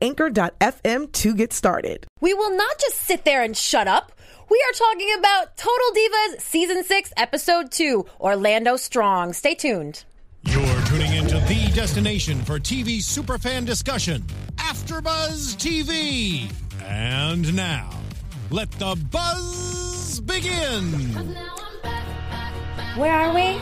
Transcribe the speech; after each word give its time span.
anchor.fm 0.00 1.12
to 1.12 1.34
get 1.34 1.52
started. 1.52 2.06
We 2.20 2.34
will 2.34 2.56
not 2.56 2.78
just 2.78 2.96
sit 2.98 3.24
there 3.24 3.42
and 3.42 3.56
shut 3.56 3.88
up. 3.88 4.12
We 4.50 4.62
are 4.68 4.72
talking 4.72 5.14
about 5.18 5.56
Total 5.56 5.90
Divas 5.94 6.40
Season 6.40 6.84
6, 6.84 7.12
Episode 7.16 7.70
2, 7.70 8.04
Orlando 8.20 8.76
Strong. 8.76 9.32
Stay 9.32 9.54
tuned. 9.54 10.04
You're 10.42 10.82
tuning 10.86 11.12
into 11.14 11.38
the 11.40 11.70
destination 11.74 12.42
for 12.42 12.58
TV 12.58 12.98
superfan 12.98 13.64
discussion, 13.64 14.22
AfterBuzz 14.56 15.56
TV. 15.56 16.52
And 16.82 17.54
now, 17.54 17.90
let 18.50 18.70
the 18.72 18.96
buzz 19.10 20.20
begin. 20.20 21.36
Where 22.96 23.14
are 23.14 23.34
we? 23.34 23.58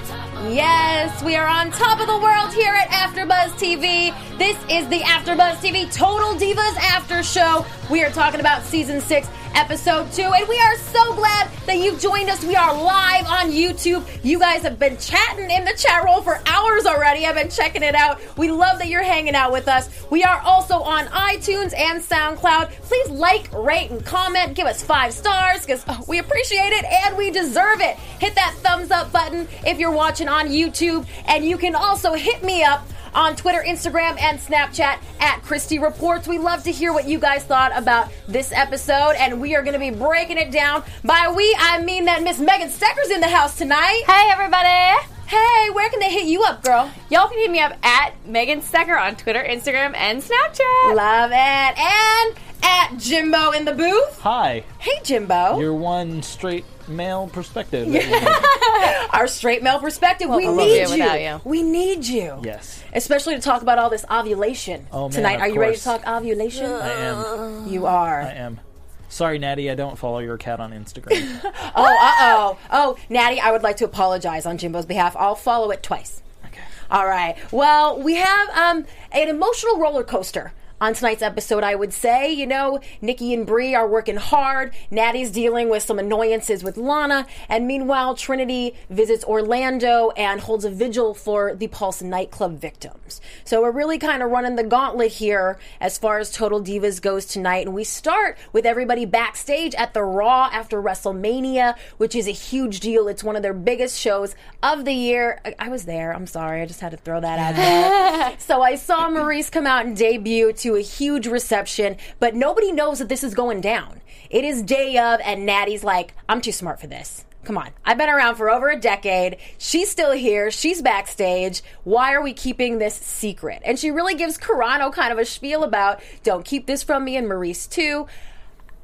Yes, 0.53 1.23
we 1.23 1.37
are 1.37 1.47
on 1.47 1.71
top 1.71 2.01
of 2.01 2.09
the 2.09 2.19
world 2.19 2.53
here 2.53 2.75
at 2.75 2.89
AfterBuzz 2.89 3.51
TV. 3.53 4.13
This 4.39 4.57
is 4.69 4.89
the 4.89 4.99
AfterBuzz 5.01 5.57
TV 5.57 5.93
Total 5.95 6.35
Divas 6.35 6.77
After 6.79 7.23
Show. 7.23 7.65
We 7.89 8.03
are 8.03 8.11
talking 8.11 8.41
about 8.41 8.65
season 8.65 9.01
six, 9.01 9.29
episode 9.55 10.11
two, 10.13 10.23
and 10.23 10.49
we 10.49 10.59
are 10.59 10.77
so 10.79 11.15
glad 11.15 11.49
that 11.67 11.79
you've 11.79 12.01
joined 12.01 12.29
us. 12.29 12.45
We 12.45 12.57
are 12.57 12.75
live 12.75 13.27
on 13.27 13.53
YouTube. 13.53 14.05
You 14.25 14.41
guys 14.41 14.63
have 14.63 14.79
been 14.81 14.97
chatting 14.97 15.49
in 15.49 15.65
the 15.65 15.75
chat 15.75 16.03
roll 16.05 16.23
for 16.23 16.41
hours 16.47 16.87
already. 16.87 17.27
I've 17.27 17.37
been 17.37 17.51
checking 17.51 17.85
it 17.85 17.95
out. 17.95 18.21
We 18.37 18.51
love 18.51 18.79
that 18.79 18.89
you're 18.89 19.05
hanging 19.05 19.37
out 19.37 19.53
with 19.53 19.69
us. 19.69 19.89
We 20.11 20.25
are 20.25 20.41
also 20.41 20.81
on 20.81 21.07
iTunes 21.07 21.73
and 21.77 22.03
SoundCloud. 22.03 22.71
Please 22.83 23.11
like, 23.11 23.53
rate, 23.53 23.91
and 23.91 24.05
comment. 24.05 24.55
Give 24.55 24.67
us 24.67 24.83
five 24.83 25.13
stars 25.13 25.61
because 25.61 25.85
oh, 25.87 26.03
we 26.09 26.19
appreciate 26.19 26.73
it 26.73 26.85
and 26.85 27.17
we 27.17 27.31
deserve 27.31 27.81
it. 27.81 27.97
Hit 28.19 28.35
that 28.35 28.55
thumbs 28.63 28.91
up 28.91 29.13
button 29.13 29.20
if 29.67 29.79
you're 29.79 29.91
watching 29.91 30.29
on 30.29 30.49
YouTube, 30.49 31.07
and 31.27 31.45
you 31.45 31.59
can 31.59 31.75
also 31.75 32.15
hit 32.15 32.43
me 32.43 32.63
up 32.63 32.87
on 33.15 33.37
Twitter, 33.37 33.63
Instagram, 33.67 34.21
and 34.21 34.39
Snapchat 34.39 34.99
at 35.21 35.43
Christy 35.43 35.79
Reports. 35.79 36.29
We 36.29 36.39
love 36.39 36.63
to 36.65 36.73
hear 36.73 36.93
what 36.93 37.09
you 37.09 37.19
guys 37.19 37.45
thought 37.45 37.77
about 37.77 38.13
this 38.29 38.53
episode, 38.53 39.15
and 39.19 39.41
we 39.41 39.55
are 39.57 39.63
going 39.63 39.75
to 39.75 39.81
be 39.81 39.91
breaking 39.91 40.39
it 40.39 40.51
down. 40.51 40.85
By 41.05 41.33
we, 41.35 41.57
I 41.59 41.83
mean 41.83 42.05
that 42.05 42.23
Miss 42.23 42.39
Megan 42.39 42.69
Stecher's 42.69 43.11
in 43.11 43.21
the 43.21 43.29
house 43.29 43.59
tonight. 43.59 44.03
Hey, 44.07 44.31
everybody. 44.31 45.07
Hey, 45.27 45.71
where 45.71 45.89
can 45.91 46.01
they 46.01 46.11
hit 46.11 46.27
you 46.27 46.43
up, 46.43 46.65
girl? 46.65 46.91
Y'all 47.09 47.29
can 47.29 47.39
hit 47.39 47.51
me 47.51 47.61
up 47.61 47.73
at 47.85 48.15
Megan 48.27 48.63
Stecker 48.63 49.01
on 49.01 49.15
Twitter, 49.15 49.43
Instagram, 49.43 49.95
and 49.95 50.21
Snapchat. 50.21 50.95
Love 50.97 51.31
it. 51.31 51.79
And 51.79 52.37
at 52.63 52.97
Jimbo 52.99 53.51
in 53.53 53.65
the 53.65 53.73
booth. 53.73 54.21
Hi. 54.21 54.65
Hey, 54.79 55.01
Jimbo. 55.03 55.59
Your 55.61 55.75
one 55.75 56.23
straight 56.23 56.65
male 56.89 57.29
perspective. 57.29 57.89
Our 59.13 59.27
straight 59.27 59.63
male 59.63 59.79
perspective. 59.81 60.29
we 60.29 60.47
I 60.47 60.49
love 60.49 60.57
need 60.57 60.89
you. 60.99 61.05
you. 61.29 61.41
We 61.45 61.63
need 61.63 62.05
you. 62.07 62.41
yes. 62.43 62.83
Especially 62.93 63.35
to 63.35 63.41
talk 63.41 63.63
about 63.63 63.79
all 63.79 63.91
this 63.91 64.05
ovulation 64.11 64.87
Oh, 64.93 65.03
man, 65.09 65.11
tonight. 65.13 65.35
of 65.37 65.41
Are 65.43 65.49
you 65.49 65.61
ready 65.61 65.77
to 65.77 65.83
talk 65.83 66.07
ovulation? 66.07 66.67
I 66.67 66.91
am. 66.93 67.69
You 67.69 67.87
are. 67.87 68.23
I 68.23 68.33
am. 68.33 68.61
Sorry, 69.09 69.39
Natty, 69.39 69.69
I 69.71 69.75
don't 69.75 69.99
follow 69.99 70.21
your 70.21 70.37
cat 70.39 70.61
on 70.61 70.71
Instagram. 70.73 71.41
Oh, 71.75 71.85
uh 71.85 72.15
oh. 72.21 72.59
Oh, 72.71 72.97
Natty, 73.09 73.41
I 73.41 73.51
would 73.51 73.63
like 73.63 73.77
to 73.79 73.85
apologize 73.85 74.47
on 74.47 74.57
Jimbo's 74.59 74.87
behalf. 74.87 75.17
I'll 75.17 75.35
follow 75.35 75.71
it 75.71 75.83
twice. 75.83 76.23
okay. 76.47 76.61
All 76.91 77.07
right. 77.07 77.37
Well, 77.53 78.01
we 78.01 78.15
have 78.15 78.49
um, 78.51 78.87
an 79.13 79.29
emotional 79.29 79.79
roller 79.79 80.05
coaster 80.05 80.53
on 80.81 80.95
tonight's 80.95 81.23
episode, 81.23 81.63
I 81.63 81.75
would 81.75 81.93
say. 81.93 82.33
You 82.33 82.47
know, 82.47 82.81
Nikki 83.01 83.35
and 83.35 83.47
Brie 83.47 83.75
are 83.75 83.87
working 83.87 84.17
hard. 84.17 84.73
Natty's 84.91 85.31
dealing 85.31 85.69
with 85.69 85.83
some 85.83 85.99
annoyances 85.99 86.65
with 86.65 86.77
Lana. 86.77 87.27
And 87.49 87.67
meanwhile, 87.67 88.15
Trinity 88.15 88.75
visits 88.89 89.25
Orlando 89.25 90.11
and 90.17 90.41
holds 90.41 90.65
a 90.65 90.71
vigil 90.71 91.15
for 91.15 91.55
the 91.55 91.67
Pulse 91.69 92.03
nightclub 92.03 92.59
victims. 92.59 93.21
So 93.45 93.63
we're 93.63 93.71
really 93.71 93.99
kind 93.99 94.23
of 94.23 94.31
running 94.31 94.57
the 94.57 94.65
gauntlet 94.65 95.13
here 95.13 95.59
as 95.81 95.99
far 95.99 96.19
as 96.19 96.31
Total 96.31 96.61
Divas 96.61 97.01
goes 97.01 97.27
tonight. 97.27 97.67
And 97.67 97.75
we 97.75 97.85
start 97.85 98.39
with 98.53 98.67
everybody 98.67 99.05
backstage 99.05 99.75
at 99.75 99.95
the 99.95 100.03
Raw 100.03 100.49
after 100.53 100.83
WrestleMania, 100.83 101.77
which 101.99 102.15
is 102.15 102.27
a 102.27 102.33
huge 102.33 102.81
deal. 102.81 103.09
It's 103.09 103.25
one 103.25 103.37
of 103.37 103.43
their 103.43 103.55
biggest 103.55 103.99
shows 103.99 104.35
of 104.63 104.85
the 104.85 104.93
year. 104.93 105.41
I, 105.45 105.55
I 105.59 105.69
was 105.69 105.85
there. 105.85 106.15
I'm 106.15 106.27
sorry. 106.27 106.63
I 106.63 106.67
just 106.67 106.81
had 106.81 106.93
to 106.93 106.97
throw 106.97 107.21
that 107.21 107.39
out 107.39 107.57
there. 107.57 108.37
so 108.39 108.63
I 108.63 108.77
saw 108.77 109.09
Maryse 109.09 109.51
come 109.51 109.67
out 109.67 109.87
and 109.87 109.97
debut 109.97 110.53
to 110.55 110.70
a 110.77 110.81
huge 110.81 111.27
reception, 111.27 111.97
but 112.19 112.35
nobody 112.35 112.73
knows 112.73 112.99
that 112.99 113.09
this 113.09 113.25
is 113.25 113.35
going 113.35 113.61
down. 113.61 114.01
It 114.31 114.45
is 114.45 114.63
day 114.63 114.97
of, 114.97 115.21
and 115.25 115.45
Natty's 115.45 115.85
like, 115.85 116.15
I'm 116.29 116.41
too 116.41 116.53
smart 116.53 116.81
for 116.81 116.87
this. 116.87 117.25
Come 117.45 117.57
on. 117.57 117.71
I've 117.85 117.97
been 117.97 118.11
around 118.11 118.37
for 118.37 118.51
over 118.51 118.69
a 118.69 118.79
decade. 118.79 119.39
She's 119.57 119.91
still 119.91 120.13
here. 120.13 120.51
She's 120.51 120.83
backstage. 120.83 121.63
Why 121.85 122.13
are 122.13 122.23
we 122.23 122.35
keeping 122.35 122.79
this 122.79 122.95
secret? 122.95 123.63
And 123.65 123.79
she 123.79 123.91
really 123.91 124.15
gives 124.15 124.37
Carrano 124.37 124.93
kind 124.93 125.13
of 125.13 125.19
a 125.19 125.25
spiel 125.25 125.65
about 125.65 126.03
don't 126.23 126.45
keep 126.45 126.67
this 126.67 126.83
from 126.83 127.05
me 127.05 127.17
and 127.17 127.27
Maryse 127.27 127.69
too. 127.69 128.07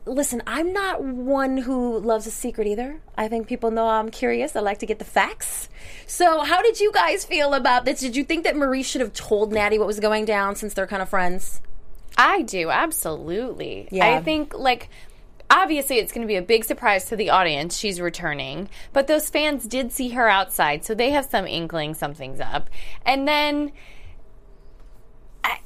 Listen, 0.07 0.43
I'm 0.47 0.73
not 0.73 1.03
one 1.03 1.59
who 1.59 1.99
loves 1.99 2.27
a 2.27 2.31
secret 2.31 2.67
either. 2.69 3.01
I 3.19 3.29
think 3.29 3.49
people 3.49 3.73
know 3.73 3.89
I'm 3.89 4.11
curious. 4.11 4.55
I 4.55 4.61
like 4.61 4.79
to 4.79 4.87
get 4.87 5.01
the 5.01 5.05
facts. 5.05 5.69
So, 6.07 6.43
how 6.43 6.63
did 6.63 6.79
you 6.79 6.93
guys 6.93 7.25
feel 7.25 7.55
about 7.55 7.85
this? 7.85 8.01
Did 8.01 8.15
you 8.15 8.23
think 8.23 8.45
that 8.45 8.55
Maryse 8.55 8.85
should 8.85 9.01
have 9.01 9.13
told 9.13 9.53
Natty 9.53 9.79
what 9.79 9.87
was 9.89 9.99
going 9.99 10.25
down 10.25 10.55
since 10.55 10.75
they're 10.75 10.87
kind 10.87 11.03
of 11.03 11.09
friends? 11.09 11.61
I 12.17 12.43
do, 12.43 12.71
absolutely. 12.71 13.89
Yeah. 13.91 14.17
I 14.17 14.23
think, 14.23 14.55
like, 14.55 14.89
obviously 15.51 15.99
it's 15.99 16.13
going 16.13 16.27
to 16.27 16.29
be 16.29 16.37
a 16.37 16.43
big 16.43 16.65
surprise 16.65 17.07
to 17.07 17.17
the 17.17 17.31
audience. 17.31 17.77
She's 17.77 18.01
returning. 18.01 18.69
But 18.93 19.07
those 19.07 19.29
fans 19.29 19.67
did 19.67 19.93
see 19.93 20.11
her 20.11 20.29
outside, 20.29 20.85
so 20.85 20.95
they 20.95 21.11
have 21.11 21.27
some 21.27 21.47
inkling 21.47 21.95
something's 21.95 22.41
up. 22.41 22.71
And 23.05 23.27
then. 23.27 23.73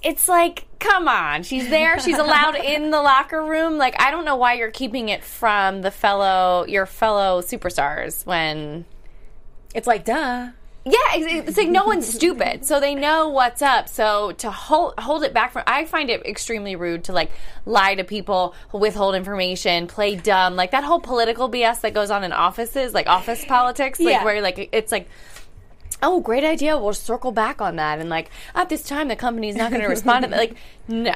It's 0.03 0.29
like, 0.29 0.67
come 0.79 1.09
on. 1.09 1.43
She's 1.43 1.71
there. 1.71 1.99
She's 2.01 2.19
allowed 2.27 2.57
in 2.57 2.91
the 2.91 3.01
locker 3.01 3.43
room. 3.43 3.79
Like, 3.79 4.01
I 4.01 4.11
don't 4.11 4.27
know 4.27 4.37
why 4.37 4.55
you're 4.55 4.71
keeping 4.71 5.09
it 5.09 5.25
from 5.25 5.81
the 5.81 5.91
fellow, 5.91 6.67
your 6.67 6.85
fellow 6.85 7.41
superstars 7.41 8.27
when 8.27 8.85
It's 9.75 9.87
like, 9.87 10.05
duh. 10.05 10.51
Yeah, 10.85 10.93
it's, 11.15 11.49
it's 11.51 11.59
like 11.59 11.69
no 11.69 11.85
one's 11.85 12.09
stupid, 12.09 12.65
so 12.65 12.81
they 12.81 12.95
know 12.95 13.29
what's 13.29 13.61
up. 13.61 13.89
So 13.89 14.33
to 14.33 14.51
hold 14.51 14.95
hold 14.99 15.23
it 15.25 15.35
back 15.35 15.53
from, 15.53 15.63
I 15.67 15.85
find 15.85 16.09
it 16.09 16.25
extremely 16.25 16.75
rude 16.75 17.05
to 17.05 17.13
like 17.13 17.31
lie 17.67 17.95
to 17.97 18.05
people, 18.05 18.55
withhold 18.73 19.15
information, 19.15 19.87
play 19.87 20.17
dumb, 20.17 20.57
like 20.57 20.71
that 20.71 20.83
whole 20.85 21.01
political 21.01 21.51
BS 21.51 21.83
that 21.83 21.93
goes 21.93 22.11
on 22.11 22.25
in 22.25 22.33
offices, 22.33 22.95
like 22.95 23.07
office 23.09 23.45
politics, 23.45 24.01
like 24.01 24.09
Yeah. 24.15 24.25
where 24.25 24.41
like 24.41 24.71
it's 24.73 24.91
like. 24.93 25.09
Oh, 26.03 26.21
great 26.23 26.45
idea. 26.45 26.79
We'll 26.79 26.95
circle 26.95 27.31
back 27.31 27.61
on 27.61 27.77
that. 27.77 27.99
And 27.99 28.09
like, 28.09 28.31
at 28.55 28.71
this 28.71 28.85
time, 28.85 29.09
the 29.09 29.17
company's 29.17 29.55
not 29.55 29.71
going 29.71 29.83
to 29.83 29.87
respond 29.89 30.25
to 30.25 30.31
that. 30.31 30.39
Like, 30.39 30.55
no. 30.89 31.13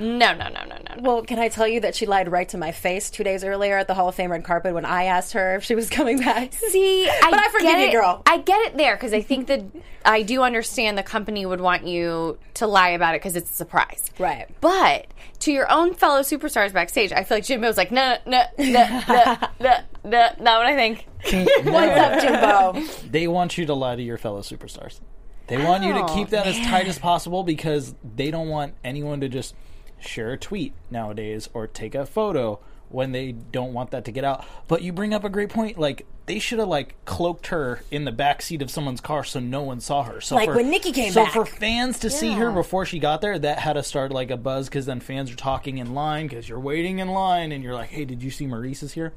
No, 0.00 0.34
no, 0.34 0.48
no, 0.48 0.64
no, 0.64 0.64
no, 0.64 0.76
no. 0.96 1.02
Well, 1.02 1.22
can 1.22 1.38
I 1.38 1.48
tell 1.48 1.68
you 1.68 1.80
that 1.80 1.94
she 1.94 2.06
lied 2.06 2.30
right 2.32 2.48
to 2.48 2.58
my 2.58 2.72
face 2.72 3.10
two 3.10 3.22
days 3.22 3.44
earlier 3.44 3.76
at 3.78 3.86
the 3.86 3.94
Hall 3.94 4.08
of 4.08 4.14
Fame 4.14 4.32
red 4.32 4.42
carpet 4.44 4.74
when 4.74 4.84
I 4.84 5.04
asked 5.04 5.34
her 5.34 5.56
if 5.56 5.64
she 5.64 5.74
was 5.74 5.88
coming 5.90 6.18
back? 6.18 6.52
See, 6.54 7.08
I 7.08 7.30
But 7.30 7.38
I 7.38 7.48
forgive 7.50 7.68
get 7.70 7.86
you, 7.86 7.92
girl. 8.00 8.22
I 8.26 8.38
get 8.38 8.60
it 8.62 8.76
there 8.76 8.96
because 8.96 9.12
I 9.12 9.20
think 9.20 9.46
that 9.48 9.62
I 10.04 10.22
do 10.22 10.42
understand 10.42 10.96
the 10.96 11.02
company 11.02 11.44
would 11.44 11.60
want 11.60 11.86
you 11.86 12.38
to 12.54 12.66
lie 12.66 12.88
about 12.90 13.14
it 13.14 13.20
because 13.20 13.36
it's 13.36 13.50
a 13.50 13.54
surprise. 13.54 14.10
Right. 14.18 14.48
But 14.60 15.06
to 15.40 15.52
your 15.52 15.70
own 15.70 15.94
fellow 15.94 16.20
superstars 16.20 16.72
backstage, 16.72 17.12
I 17.12 17.22
feel 17.24 17.36
like 17.36 17.44
Jimbo's 17.44 17.76
like, 17.76 17.92
no, 17.92 18.16
no, 18.26 18.42
no, 18.58 19.02
no, 19.08 19.36
no, 19.60 19.76
no, 20.04 20.28
not 20.40 20.58
what 20.60 20.66
I 20.66 20.74
think. 20.76 21.06
What's 21.22 21.98
up, 22.00 22.20
Jimbo? 22.22 23.08
they 23.10 23.28
want 23.28 23.58
you 23.58 23.66
to 23.66 23.74
lie 23.74 23.96
to 23.96 24.02
your 24.02 24.16
fellow 24.18 24.40
superstars. 24.40 25.00
They 25.48 25.62
want 25.62 25.82
you 25.84 25.92
to 25.94 26.04
Oh, 26.04 26.14
keep 26.14 26.28
that 26.28 26.46
as 26.46 26.56
tight 26.66 26.86
as 26.86 26.98
possible 26.98 27.42
because 27.42 27.94
they 28.16 28.30
don't 28.30 28.48
want 28.48 28.74
anyone 28.84 29.20
to 29.20 29.28
just 29.28 29.54
share 30.00 30.32
a 30.32 30.38
tweet 30.38 30.72
nowadays 30.90 31.48
or 31.54 31.66
take 31.66 31.94
a 31.94 32.06
photo 32.06 32.58
when 32.90 33.12
they 33.12 33.32
don't 33.32 33.72
want 33.72 33.92
that 33.92 34.04
to 34.04 34.12
get 34.12 34.24
out. 34.24 34.44
But 34.68 34.82
you 34.82 34.92
bring 34.92 35.14
up 35.14 35.24
a 35.24 35.28
great 35.28 35.48
point. 35.48 35.78
Like 35.78 36.06
they 36.26 36.38
should 36.38 36.58
have 36.58 36.68
like 36.68 36.96
cloaked 37.04 37.48
her 37.48 37.82
in 37.90 38.04
the 38.04 38.12
back 38.12 38.42
seat 38.42 38.62
of 38.62 38.70
someone's 38.70 39.00
car 39.00 39.24
so 39.24 39.40
no 39.40 39.62
one 39.62 39.80
saw 39.80 40.02
her. 40.02 40.20
So 40.20 40.34
Like 40.34 40.48
for, 40.48 40.56
when 40.56 40.70
Nikki 40.70 40.92
came 40.92 41.12
so 41.12 41.24
back. 41.24 41.32
for 41.32 41.46
fans 41.46 42.00
to 42.00 42.10
see 42.10 42.32
her 42.32 42.50
before 42.50 42.84
she 42.84 42.98
got 42.98 43.20
there, 43.20 43.38
that 43.38 43.60
had 43.60 43.74
to 43.74 43.82
start 43.82 44.12
like 44.12 44.30
a 44.30 44.36
buzz 44.36 44.68
because 44.68 44.86
then 44.86 45.00
fans 45.00 45.30
are 45.30 45.36
talking 45.36 45.78
in 45.78 45.94
line 45.94 46.26
because 46.26 46.48
you're 46.48 46.60
waiting 46.60 46.98
in 46.98 47.08
line 47.08 47.52
and 47.52 47.62
you're 47.62 47.74
like, 47.74 47.90
hey, 47.90 48.04
did 48.04 48.22
you 48.22 48.30
see 48.30 48.46
Maryse 48.46 48.82
is 48.82 48.92
here? 48.92 49.12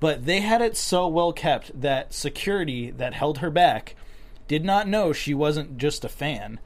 But 0.00 0.26
they 0.26 0.40
had 0.40 0.60
it 0.60 0.76
so 0.76 1.06
well 1.06 1.32
kept 1.32 1.80
that 1.80 2.12
security 2.12 2.90
that 2.90 3.14
held 3.14 3.38
her 3.38 3.50
back 3.50 3.94
did 4.48 4.64
not 4.64 4.88
know 4.88 5.12
she 5.12 5.32
wasn't 5.32 5.78
just 5.78 6.04
a 6.04 6.08
fan. 6.08 6.58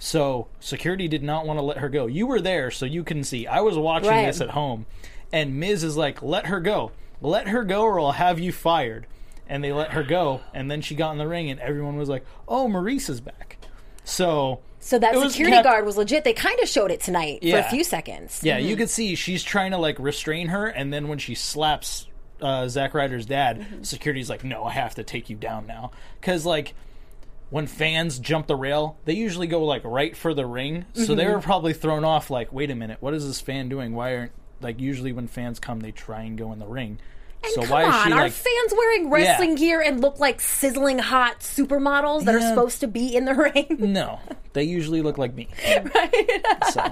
So 0.00 0.48
security 0.58 1.06
did 1.08 1.22
not 1.22 1.46
want 1.46 1.58
to 1.58 1.62
let 1.62 1.76
her 1.78 1.88
go. 1.88 2.06
You 2.06 2.26
were 2.26 2.40
there, 2.40 2.70
so 2.72 2.86
you 2.86 3.04
can 3.04 3.22
see. 3.22 3.46
I 3.46 3.60
was 3.60 3.76
watching 3.78 4.08
Right. 4.08 4.26
this 4.26 4.40
at 4.40 4.50
home, 4.50 4.86
and 5.32 5.60
Miz 5.60 5.84
is 5.84 5.96
like, 5.96 6.22
"Let 6.22 6.46
her 6.46 6.58
go, 6.58 6.90
let 7.20 7.46
her 7.48 7.62
go, 7.64 7.82
or 7.82 8.00
I'll 8.00 8.12
have 8.12 8.40
you 8.40 8.50
fired." 8.50 9.06
And 9.48 9.62
they 9.62 9.72
let 9.72 9.90
her 9.92 10.02
go, 10.02 10.40
and 10.54 10.70
then 10.70 10.80
she 10.80 10.94
got 10.94 11.12
in 11.12 11.18
the 11.18 11.28
ring, 11.28 11.50
and 11.50 11.60
everyone 11.60 11.96
was 11.96 12.08
like, 12.08 12.24
"Oh, 12.48 12.66
Maryse 12.66 13.10
is 13.10 13.20
back." 13.20 13.58
So, 14.04 14.60
So 14.78 14.98
that 14.98 15.12
security 15.14 15.54
kept- 15.56 15.64
guard 15.64 15.84
was 15.84 15.96
legit. 15.98 16.24
They 16.24 16.32
kind 16.32 16.58
of 16.60 16.68
showed 16.68 16.90
it 16.90 17.00
tonight 17.00 17.40
for 17.42 17.58
a 17.58 17.62
few 17.64 17.84
seconds. 17.84 18.40
Yeah, 18.42 18.56
you 18.58 18.76
could 18.76 18.88
see 18.88 19.14
she's 19.14 19.44
trying 19.44 19.72
to 19.72 19.76
like 19.76 19.98
restrain 19.98 20.48
her, 20.48 20.66
and 20.66 20.92
then 20.92 21.08
when 21.08 21.18
she 21.18 21.34
slaps 21.34 22.06
uh, 22.40 22.66
Zack 22.68 22.94
Ryder's 22.94 23.26
dad, 23.26 23.58
Mm-hmm. 23.60 23.82
security's 23.82 24.30
like, 24.30 24.44
"No, 24.44 24.64
I 24.64 24.72
have 24.72 24.94
to 24.94 25.02
take 25.04 25.28
you 25.28 25.36
down 25.36 25.66
now," 25.66 25.90
because 26.20 26.46
like 26.46 26.72
when 27.50 27.66
fans 27.66 28.18
jump 28.18 28.46
the 28.46 28.56
rail, 28.56 28.96
they 29.04 29.14
usually 29.14 29.46
go 29.46 29.64
like 29.64 29.82
right 29.84 30.16
for 30.16 30.32
the 30.34 30.46
ring, 30.46 30.86
so 30.94 31.14
they 31.14 31.24
Mm-hmm. 31.24 31.32
were 31.34 31.40
probably 31.40 31.72
thrown 31.72 32.04
off. 32.04 32.30
Like, 32.30 32.52
wait 32.52 32.70
a 32.70 32.74
minute, 32.74 32.98
what 33.00 33.12
is 33.14 33.26
this 33.26 33.40
fan 33.40 33.68
doing? 33.68 33.94
Why 33.94 34.16
aren't 34.16 34.32
like 34.60 34.80
usually 34.80 35.12
when 35.12 35.26
fans 35.26 35.58
come, 35.58 35.80
they 35.80 35.90
try 35.92 36.22
and 36.22 36.36
go 36.38 36.52
in 36.52 36.58
the 36.58 36.66
ring. 36.66 36.98
so 37.54 37.62
Come 37.62 37.70
why 37.70 37.82
is 37.88 37.94
on, 37.94 38.06
she 38.06 38.12
are 38.12 38.20
like? 38.20 38.32
fans 38.32 38.72
wearing 38.76 39.10
wrestling 39.10 39.54
gear 39.54 39.80
and 39.80 40.00
look 40.00 40.20
like 40.20 40.40
sizzling 40.40 40.98
hot 40.98 41.40
supermodels 41.40 42.24
that 42.26 42.34
are 42.34 42.40
supposed 42.40 42.80
to 42.80 42.86
be 42.86 43.16
in 43.16 43.24
the 43.24 43.34
ring? 43.54 43.76
no, 43.78 44.20
they 44.52 44.64
usually 44.64 45.02
look 45.02 45.18
like 45.18 45.34
me. 45.34 45.48
So 46.70 46.84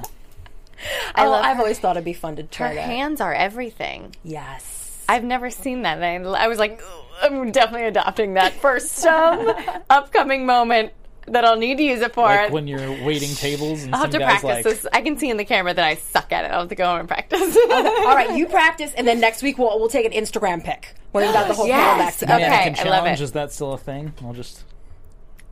I 1.14 1.26
love 1.26 1.44
I've 1.44 1.56
her- 1.56 1.62
always 1.62 1.78
thought 1.81 1.96
it'd 1.96 2.04
be 2.04 2.12
fun 2.12 2.37
to 2.37 2.43
Her 2.43 2.49
try 2.49 2.75
that. 2.75 2.82
hands 2.82 3.20
are 3.20 3.34
everything. 3.34 4.14
Yes. 4.22 4.77
I've 5.08 5.25
never 5.25 5.50
seen 5.50 5.82
that. 5.82 6.00
And 6.02 6.26
I, 6.28 6.44
I 6.44 6.49
was 6.49 6.58
like, 6.58 6.82
I'm 7.22 7.50
definitely 7.50 7.87
adopting 7.88 8.34
that 8.34 8.52
for 8.55 8.78
some 8.78 9.50
upcoming 9.90 10.46
moment 10.46 10.93
that 11.26 11.44
I'll 11.44 11.56
need 11.56 11.76
to 11.78 11.82
use 11.82 12.00
it 12.00 12.14
for. 12.14 12.22
like 12.26 12.52
when 12.52 12.66
you're 12.66 13.05
waiting 13.05 13.28
tables 13.34 13.82
and 13.84 13.94
I'll 13.94 14.02
have 14.02 14.10
to 14.10 14.19
guys 14.19 14.40
practice 14.40 14.64
like, 14.64 14.64
this. 14.64 14.87
I 14.93 15.02
can 15.02 15.19
see 15.19 15.28
in 15.31 15.37
the 15.37 15.44
camera 15.44 15.75
that 15.75 15.84
I 15.84 15.96
suck 15.96 16.32
at 16.32 16.44
it. 16.44 16.49
I'll 16.52 16.60
have 16.60 16.69
to 16.70 16.75
go 16.75 16.87
home 16.87 17.00
and 17.00 17.08
practice. 17.08 17.40
All 17.70 18.14
right, 18.14 18.34
you 18.37 18.46
practice, 18.50 18.93
and 18.96 19.06
then 19.06 19.20
next 19.20 19.43
week 19.43 19.58
we'll 19.58 19.78
we'll 19.78 19.88
take 19.90 20.06
an 20.06 20.12
Instagram 20.12 20.64
pic 20.64 20.94
where 21.12 21.26
you 21.26 21.32
got 21.32 21.49
the 21.49 21.54
whole 21.54 21.66
Yes. 21.66 21.81
panel 21.82 21.99
back 21.99 22.16
together. 22.16 22.44
Okay, 22.44 22.50
mannequin 22.50 22.87
I 22.87 22.90
love 22.90 22.99
challenge 23.02 23.20
it. 23.20 23.25
is 23.25 23.32
that 23.32 23.52
still 23.52 23.72
a 23.72 23.78
thing? 23.78 24.12
I'll 24.25 24.32
just 24.32 24.64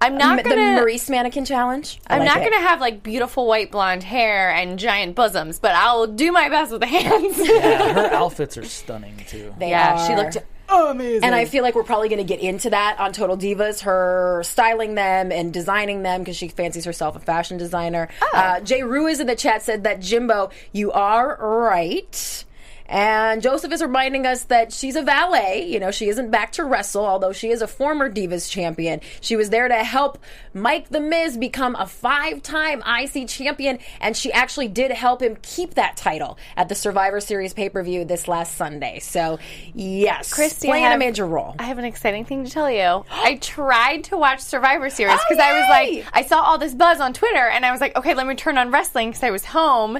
I'm 0.01 0.19
not 0.19 0.43
the 0.43 0.51
gonna. 0.51 0.77
the 0.77 0.83
Maryse 0.83 1.09
mannequin 1.09 1.45
challenge. 1.45 2.01
I 2.07 2.15
I'm 2.15 2.21
like 2.21 2.29
not 2.29 2.39
it. 2.39 2.51
gonna 2.51 2.67
have 2.69 2.81
like 2.81 3.03
beautiful 3.03 3.47
white 3.47 3.71
blonde 3.73 4.03
hair 4.03 4.51
and 4.53 4.79
giant 4.79 5.15
bosoms, 5.15 5.59
but 5.59 5.73
I'll 5.73 6.07
do 6.07 6.33
my 6.33 6.49
best 6.49 6.71
with 6.73 6.81
the 6.83 6.87
hands. 6.87 7.37
yeah, 7.39 7.93
her 8.11 8.15
outfits 8.15 8.57
are 8.59 8.65
stunning 8.65 9.17
too. 9.29 9.55
They 9.59 9.71
yeah, 9.71 10.07
she 10.07 10.13
are. 10.13 10.17
looked 10.17 10.37
amazing. 10.69 11.25
And 11.25 11.35
I 11.35 11.45
feel 11.45 11.63
like 11.63 11.75
we're 11.75 11.85
probably 11.85 12.09
going 12.09 12.19
to 12.19 12.25
get 12.25 12.41
into 12.41 12.71
that 12.71 12.99
on 12.99 13.13
Total 13.13 13.37
Divas, 13.37 13.83
her 13.83 14.43
styling 14.45 14.95
them 14.97 15.31
and 15.33 15.53
designing 15.53 16.03
them 16.03 16.23
because 16.23 16.37
she 16.37 16.49
fancies 16.49 16.85
herself 16.85 17.17
a 17.17 17.21
fashion 17.21 17.57
designer. 17.57 18.09
Uh, 18.35 18.61
Jay 18.61 18.83
Ruiz 18.83 19.21
in 19.21 19.27
the 19.27 19.37
chat 19.37 19.63
said 19.63 19.85
that 19.85 20.01
Jimbo, 20.01 20.51
you 20.73 20.93
are 20.93 21.37
right. 21.41 22.45
And 22.89 23.43
Joseph 23.43 23.73
is 23.73 23.83
reminding 23.83 24.27
us 24.27 24.45
that 24.45 24.73
she's 24.73 24.97
a 24.97 25.03
valet. 25.03 25.67
You 25.69 25.81
know, 25.81 25.91
she 25.91 26.09
isn't 26.09 26.31
back 26.31 26.53
to 26.53 26.65
wrestle, 26.65 27.05
although 27.05 27.33
she 27.33 27.51
is 27.51 27.61
a 27.63 27.67
former 27.67 28.11
Divas 28.11 28.51
champion. 28.51 29.01
She 29.21 29.37
was 29.37 29.51
there 29.51 29.69
to 29.69 29.75
help 29.85 30.19
Mike 30.55 30.89
the 30.89 31.01
Miz 31.01 31.37
become 31.37 31.75
a 31.77 31.87
five 31.87 32.43
time 32.43 32.83
IC 32.87 33.29
champion, 33.29 33.79
and 34.01 34.17
she 34.17 34.33
actually 34.33 34.69
did 34.69 34.91
help 34.93 35.21
him 35.21 35.37
keep 35.43 35.75
that 35.75 35.97
title 35.97 36.39
at 36.57 36.69
the 36.69 36.75
Survivor 36.75 37.21
Series 37.21 37.53
pay 37.53 37.69
per 37.69 37.83
view 37.83 38.05
this 38.05 38.29
last 38.29 38.57
Sunday. 38.57 39.01
So, 39.01 39.39
yes, 39.75 40.33
Christy, 40.33 40.69
playing 40.69 40.87
a 40.87 40.97
major 40.99 41.27
role. 41.27 41.55
I 41.59 41.65
have 41.65 41.79
an 41.79 41.85
exciting 41.85 42.25
thing 42.25 42.45
to 42.45 42.51
tell 42.51 42.71
you. 42.71 43.05
I 43.11 43.37
tried 43.43 44.05
to 44.05 44.17
watch 44.17 44.41
Survivor 44.41 44.89
Series 44.91 45.19
oh, 45.19 45.25
because 45.29 45.43
I 45.43 45.53
was 45.53 45.67
Oh, 45.67 45.71
like, 45.71 46.07
I 46.13 46.23
saw 46.23 46.41
all 46.41 46.59
this 46.59 46.75
buzz 46.75 47.01
on 47.01 47.13
Twitter, 47.13 47.49
and 47.49 47.65
I 47.65 47.73
was 47.73 47.81
like, 47.81 47.97
okay, 47.97 48.15
let 48.15 48.27
me 48.27 48.35
turn 48.35 48.59
on 48.59 48.71
wrestling 48.71 49.11
because 49.11 49.23
I 49.23 49.31
was 49.31 49.45
home, 49.45 49.99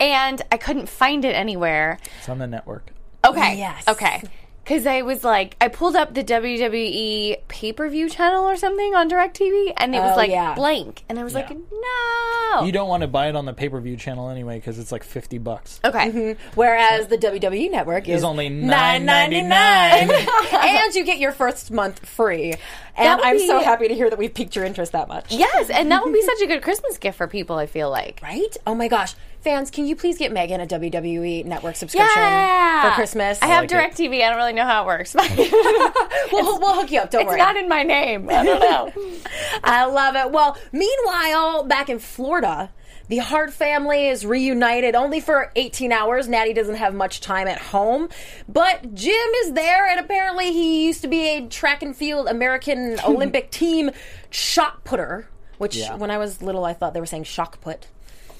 and 0.00 0.42
I 0.52 0.56
couldn't 0.56 0.88
find 0.88 1.24
it 1.24 1.34
anywhere. 1.34 1.98
It's 2.18 2.28
on 2.28 2.38
the 2.38 2.46
network. 2.46 2.92
Okay. 3.24 3.58
Yes. 3.58 3.86
Okay. 3.88 4.22
Because 4.64 4.86
I 4.86 5.00
was 5.00 5.24
like, 5.24 5.56
I 5.62 5.68
pulled 5.68 5.96
up 5.96 6.12
the 6.12 6.22
WWE 6.22 7.38
pay 7.48 7.72
per 7.72 7.88
view 7.88 8.06
channel 8.10 8.44
or 8.44 8.54
something 8.54 8.94
on 8.94 9.08
DirecTV, 9.08 9.72
and 9.78 9.94
it 9.94 9.98
was 9.98 10.12
Oh, 10.12 10.16
like 10.16 10.30
yeah. 10.30 10.54
blank, 10.54 11.04
and 11.08 11.18
I 11.18 11.24
was 11.24 11.32
like, 11.32 11.48
no. 11.48 12.64
You 12.66 12.70
don't 12.72 12.88
want 12.88 13.00
to 13.00 13.06
buy 13.06 13.28
it 13.30 13.36
on 13.36 13.46
the 13.46 13.54
pay 13.54 13.70
per 13.70 13.80
view 13.80 13.96
channel 13.96 14.28
anyway 14.28 14.58
because 14.58 14.78
it's 14.78 14.92
like 14.92 15.04
fifty 15.04 15.38
bucks. 15.38 15.80
okay. 15.84 16.10
Mm-hmm. 16.10 16.50
Whereas 16.54 17.06
the 17.08 17.16
WWE 17.16 17.70
network 17.70 18.08
is 18.10 18.16
It's 18.16 18.24
only 18.24 18.50
nine 18.50 19.06
ninety 19.06 19.40
$9.99. 19.40 20.52
and 20.52 20.94
you 20.94 21.04
get 21.04 21.18
your 21.18 21.32
first 21.32 21.70
month 21.70 22.06
free. 22.06 22.52
And 22.96 23.20
I'm 23.22 23.36
be- 23.38 23.46
so 23.46 23.60
happy 23.60 23.88
to 23.88 23.94
hear 23.94 24.10
that 24.10 24.18
we've 24.18 24.34
piqued 24.34 24.54
your 24.54 24.66
interest 24.66 24.92
that 24.92 25.08
much. 25.08 25.32
Yes, 25.32 25.70
and 25.70 25.90
that 25.90 26.04
would 26.04 26.12
be 26.12 26.20
such 26.22 26.42
a 26.42 26.46
good 26.46 26.62
Christmas 26.62 26.98
gift 26.98 27.16
for 27.16 27.26
people. 27.26 27.56
I 27.56 27.64
feel 27.66 27.88
like. 27.90 28.20
Right? 28.22 28.54
Oh 28.66 28.74
my 28.74 28.88
gosh, 28.88 29.14
fans, 29.42 29.70
can 29.70 29.86
you 29.86 29.96
please 29.96 30.18
get 30.18 30.32
Megan 30.32 30.60
a 30.60 30.66
WWE 30.66 31.44
network 31.44 31.76
subscription 31.76 32.10
Yeah. 32.16 32.90
for 32.90 32.94
Christmas? 32.94 33.38
I 33.42 33.46
have 33.46 33.62
like 33.70 33.72
it. 33.72 33.96
DirecTV. 33.96 34.22
I 34.22 34.28
don't 34.28 34.38
really 34.38 34.52
know 34.52 34.64
how 34.64 34.82
it 34.84 34.86
works. 34.86 35.14
we'll, 36.32 36.58
we'll 36.60 36.74
hook 36.74 36.90
you 36.90 37.00
up. 37.00 37.10
Don't 37.10 37.22
it's 37.22 37.28
worry. 37.28 37.38
not 37.38 37.56
in 37.56 37.68
my 37.68 37.82
name. 37.82 38.28
I 38.30 38.44
don't 38.44 38.60
know. 38.60 38.92
I 39.64 39.84
love 39.86 40.16
it. 40.16 40.30
Well, 40.32 40.56
meanwhile, 40.72 41.64
back 41.64 41.88
in 41.88 41.98
Florida, 41.98 42.70
the 43.08 43.18
Hart 43.18 43.52
family 43.52 44.08
is 44.08 44.26
reunited 44.26 44.94
only 44.94 45.20
for 45.20 45.50
18 45.56 45.92
hours. 45.92 46.28
Natty 46.28 46.52
doesn't 46.52 46.74
have 46.74 46.94
much 46.94 47.20
time 47.20 47.48
at 47.48 47.58
home, 47.58 48.08
but 48.48 48.94
Jim 48.94 49.28
is 49.44 49.52
there, 49.54 49.86
and 49.88 49.98
apparently 49.98 50.52
he 50.52 50.84
used 50.86 51.00
to 51.02 51.08
be 51.08 51.26
a 51.28 51.46
track 51.46 51.82
and 51.82 51.96
field 51.96 52.28
American 52.28 52.98
Olympic 53.06 53.50
team 53.50 53.90
shot 54.30 54.84
putter, 54.84 55.26
which 55.56 55.76
Yeah. 55.76 55.94
when 55.96 56.10
I 56.10 56.18
was 56.18 56.42
little, 56.42 56.64
I 56.66 56.74
thought 56.74 56.92
they 56.92 57.00
were 57.00 57.06
saying 57.06 57.24
shock 57.24 57.60
put. 57.62 57.86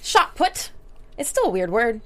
Shot 0.02 0.34
put. 0.36 0.70
It's 1.18 1.28
still 1.28 1.46
a 1.46 1.50
weird 1.50 1.70
word. 1.70 2.00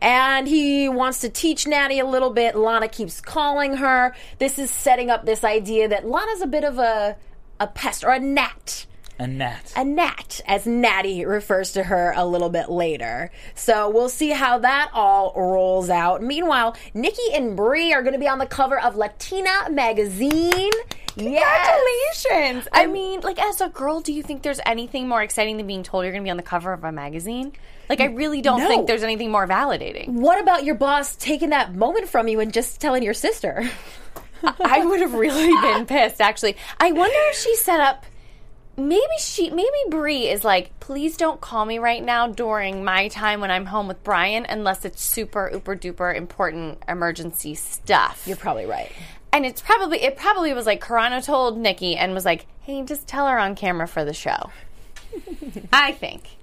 And 0.00 0.48
he 0.48 0.88
wants 0.88 1.20
to 1.20 1.28
teach 1.28 1.66
Natty 1.66 1.98
a 1.98 2.06
little 2.06 2.30
bit. 2.30 2.56
Lana 2.56 2.88
keeps 2.88 3.20
calling 3.20 3.76
her. 3.76 4.14
This 4.38 4.58
is 4.58 4.70
setting 4.70 5.10
up 5.10 5.24
this 5.24 5.44
idea 5.44 5.88
that 5.88 6.06
Lana's 6.06 6.42
a 6.42 6.46
bit 6.46 6.64
of 6.64 6.78
a 6.78 7.16
a 7.58 7.66
pest 7.66 8.04
or 8.04 8.10
a 8.10 8.20
gnat. 8.20 8.86
A 9.18 9.26
gnat. 9.26 9.72
A 9.76 9.82
gnat, 9.84 10.42
as 10.46 10.66
Natty 10.66 11.24
refers 11.24 11.72
to 11.72 11.82
her 11.84 12.12
a 12.14 12.26
little 12.26 12.50
bit 12.50 12.68
later. 12.68 13.30
So 13.54 13.88
we'll 13.88 14.10
see 14.10 14.28
how 14.30 14.58
that 14.58 14.90
all 14.92 15.32
rolls 15.34 15.88
out. 15.88 16.22
Meanwhile, 16.22 16.76
Nikki 16.92 17.32
and 17.34 17.56
Brie 17.56 17.94
are 17.94 18.02
going 18.02 18.12
to 18.12 18.18
be 18.18 18.28
on 18.28 18.38
the 18.38 18.46
cover 18.46 18.78
of 18.78 18.94
Latina 18.96 19.70
magazine. 19.70 20.70
Yes. 21.18 22.20
Congratulations! 22.26 22.68
I 22.72 22.86
mean, 22.86 23.20
like, 23.22 23.38
as 23.42 23.62
a 23.62 23.70
girl, 23.70 24.00
do 24.02 24.12
you 24.12 24.22
think 24.22 24.42
there's 24.42 24.60
anything 24.66 25.08
more 25.08 25.22
exciting 25.22 25.56
than 25.56 25.66
being 25.66 25.82
told 25.82 26.04
you're 26.04 26.12
going 26.12 26.22
to 26.22 26.26
be 26.26 26.30
on 26.30 26.36
the 26.36 26.42
cover 26.42 26.74
of 26.74 26.84
a 26.84 26.92
magazine? 26.92 27.52
Like, 27.88 28.02
I 28.02 28.06
really 28.06 28.42
don't 28.42 28.60
No. 28.60 28.68
think 28.68 28.86
there's 28.86 29.02
anything 29.02 29.30
more 29.30 29.46
validating. 29.48 30.08
What 30.10 30.38
about 30.38 30.64
your 30.64 30.74
boss 30.74 31.16
taking 31.16 31.50
that 31.50 31.74
moment 31.74 32.08
from 32.10 32.28
you 32.28 32.40
and 32.40 32.52
just 32.52 32.82
telling 32.82 33.02
your 33.02 33.14
sister? 33.14 33.66
I 34.42 34.84
would 34.84 35.00
have 35.00 35.14
really 35.14 35.50
been 35.62 35.86
pissed, 35.86 36.20
actually. 36.20 36.56
I 36.78 36.92
wonder 36.92 37.16
if 37.30 37.36
she 37.38 37.56
set 37.56 37.80
up. 37.80 38.04
Maybe 38.78 39.02
she, 39.18 39.48
maybe 39.50 39.68
Brie 39.88 40.28
is 40.28 40.44
like, 40.44 40.78
please 40.80 41.16
don't 41.16 41.40
call 41.40 41.64
me 41.64 41.78
right 41.78 42.04
now 42.04 42.26
during 42.26 42.84
my 42.84 43.08
time 43.08 43.40
when 43.40 43.50
I'm 43.50 43.64
home 43.66 43.88
with 43.88 44.02
Brian, 44.04 44.44
unless 44.46 44.84
it's 44.84 45.02
super, 45.02 45.50
uber 45.52 45.76
duper 45.76 46.14
important 46.14 46.82
emergency 46.86 47.54
stuff. 47.54 48.24
You're 48.26 48.36
probably 48.36 48.66
right. 48.66 48.92
and 49.32 49.46
it's 49.46 49.60
probably 49.62 50.02
it 50.02 50.16
probably 50.16 50.52
was 50.52 50.66
like 50.66 50.82
Carrano 50.82 51.24
told 51.24 51.58
Nikki 51.58 51.96
and 51.96 52.12
was 52.12 52.24
like, 52.26 52.46
"Hey, 52.62 52.82
just 52.84 53.06
tell 53.06 53.26
her 53.28 53.38
on 53.38 53.54
camera 53.54 53.88
for 53.88 54.04
the 54.04 54.12
show." 54.12 54.50
I 55.72 55.92
think, 55.92 56.35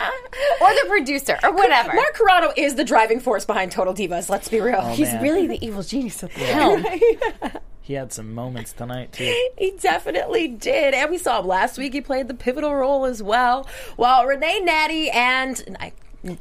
or 0.60 0.68
the 0.74 0.84
producer, 0.88 1.38
or 1.42 1.52
whatever. 1.52 1.92
Mark 1.94 2.16
Carrano 2.16 2.52
is 2.56 2.74
the 2.74 2.84
driving 2.84 3.20
force 3.20 3.44
behind 3.44 3.72
Total 3.72 3.94
Divas. 3.94 4.28
Let's 4.28 4.48
be 4.48 4.60
real. 4.60 4.80
Oh, 4.80 4.94
He's 4.94 5.12
man. 5.12 5.22
really 5.22 5.46
the 5.46 5.64
evil 5.64 5.82
genius 5.82 6.22
of 6.22 6.32
the 6.34 6.40
film. 6.40 6.84
He 7.82 7.94
had 7.94 8.12
some 8.12 8.34
moments 8.34 8.72
tonight 8.72 9.12
too. 9.12 9.34
He 9.58 9.72
definitely 9.80 10.46
did. 10.46 10.94
And 10.94 11.10
we 11.10 11.18
saw 11.18 11.40
him 11.40 11.48
last 11.48 11.76
week. 11.76 11.92
He 11.92 12.00
played 12.00 12.28
the 12.28 12.34
pivotal 12.34 12.72
role 12.72 13.04
as 13.04 13.20
well. 13.20 13.66
While 13.96 14.26
Renee 14.26 14.60
Natty 14.60 15.10
and 15.10 15.76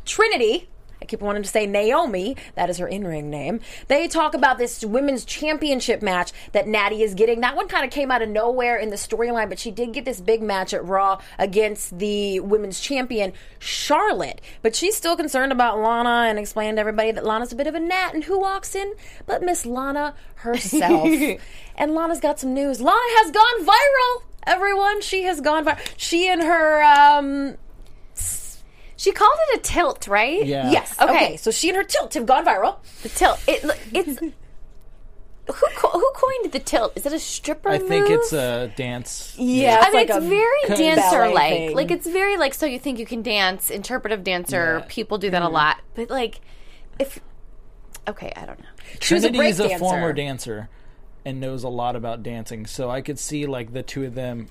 Trinity. 0.06 0.70
I 1.02 1.06
keep 1.06 1.22
wanting 1.22 1.44
to 1.44 1.50
say 1.50 1.66
Naomi, 1.66 2.36
that 2.56 2.70
is 2.70 2.78
her 2.78 2.88
in 2.88 3.06
ring 3.06 3.30
name. 3.30 3.62
They 3.88 4.08
talk 4.08 4.34
about 4.34 4.58
this 4.58 4.84
women's 4.84 5.24
championship 5.24 6.02
match 6.02 6.32
that 6.52 6.68
Natty 6.68 7.04
is 7.04 7.14
getting. 7.14 7.42
That 7.42 7.56
one 7.56 7.68
kind 7.68 7.86
of 7.86 7.92
came 7.92 8.12
out 8.12 8.22
of 8.22 8.30
nowhere 8.30 8.78
in 8.78 8.90
the 8.90 8.96
storyline, 8.96 9.50
but 9.50 9.60
she 9.60 9.72
did 9.72 9.94
get 9.94 10.06
this 10.06 10.20
big 10.20 10.42
match 10.42 10.74
at 10.74 10.84
Raw 10.86 11.22
against 11.38 11.98
the 12.00 12.40
women's 12.42 12.80
champion, 12.80 13.34
Charlotte. 13.60 14.42
But 14.62 14.76
she's 14.76 14.96
still 14.96 15.16
concerned 15.16 15.52
about 15.52 15.80
Lana 15.80 16.30
and 16.30 16.38
explained 16.38 16.78
to 16.78 16.82
everybody 16.82 17.12
that 17.12 17.26
Lana's 17.26 17.54
a 17.54 17.56
bit 17.56 17.68
of 17.68 17.76
a 17.76 17.80
gnat. 17.80 18.14
And 18.14 18.24
who 18.26 18.40
walks 18.40 18.76
in 18.76 18.94
but 19.26 19.42
Miss 19.42 19.66
Lana 19.66 20.16
herself? 20.36 21.08
and 21.76 21.96
Lana's 21.96 22.20
got 22.20 22.40
some 22.40 22.54
news. 22.54 22.82
Lana 22.82 22.98
has 22.98 23.32
gone 23.32 23.66
viral, 23.66 24.24
everyone. 24.46 25.02
She 25.02 25.24
has 25.24 25.40
gone 25.40 25.66
viral. 25.66 25.80
She 25.96 26.28
and 26.28 26.42
her, 26.42 26.84
um, 26.84 27.58
She 29.00 29.14
called 29.14 29.38
it 29.48 29.60
a 29.60 29.62
tilt, 29.62 30.10
right? 30.10 30.46
Yeah. 30.46 30.70
yes. 30.72 30.94
Okay. 31.02 31.12
Okay. 31.12 31.38
So 31.38 31.52
she 31.52 31.70
and 31.70 31.78
her 31.78 31.86
tilt 31.86 32.14
have 32.16 32.26
gone 32.26 32.46
viral. 32.46 32.80
The 33.02 33.08
tilt. 33.08 33.42
It, 33.48 33.64
it's 33.94 34.20
who 34.20 34.34
co- 35.78 35.92
who 35.92 36.12
coined 36.14 36.52
the 36.52 36.60
tilt? 36.60 36.92
Is 36.98 37.06
it 37.06 37.14
a 37.14 37.20
stripper? 37.20 37.70
I 37.70 37.78
think 37.78 38.10
move? 38.10 38.20
it's 38.20 38.34
a 38.34 38.74
dance. 38.76 39.36
Yeah, 39.38 39.76
I 39.76 39.76
it's 39.76 39.86
mean, 39.86 39.94
like 39.94 40.10
it's 40.10 40.26
very 40.26 40.62
ballet 40.68 40.96
dancer 40.96 41.30
like. 41.30 41.76
Like 41.76 41.92
it's 41.92 42.08
very 42.08 42.36
like 42.36 42.54
so 42.54 42.66
you 42.66 42.78
think 42.78 43.00
you 43.00 43.06
can 43.06 43.22
dance, 43.22 43.70
interpretive 43.70 44.26
dancer. 44.26 44.80
Yeah. 44.80 44.86
People 44.90 45.18
do 45.18 45.30
that 45.30 45.44
a 45.44 45.46
mm. 45.46 45.54
lot, 45.54 45.78
but 45.96 46.10
like 46.10 46.42
if 47.00 47.22
okay, 48.06 48.34
I 48.36 48.46
don't 48.46 48.60
know. 48.60 48.66
She 49.00 49.14
was 49.14 49.24
a 49.24 49.30
Trinity 49.30 49.48
is 49.48 49.62
a 49.62 49.68
break 49.68 49.80
former 49.80 50.12
dancer. 50.12 50.56
dancer 50.56 50.70
and 51.24 51.40
knows 51.40 51.64
a 51.64 51.70
lot 51.70 51.96
about 51.96 52.22
dancing, 52.22 52.66
so 52.66 52.90
I 52.90 53.00
could 53.00 53.18
see 53.18 53.46
like 53.46 53.72
the 53.72 53.82
two 53.82 54.04
of 54.04 54.14
them 54.14 54.50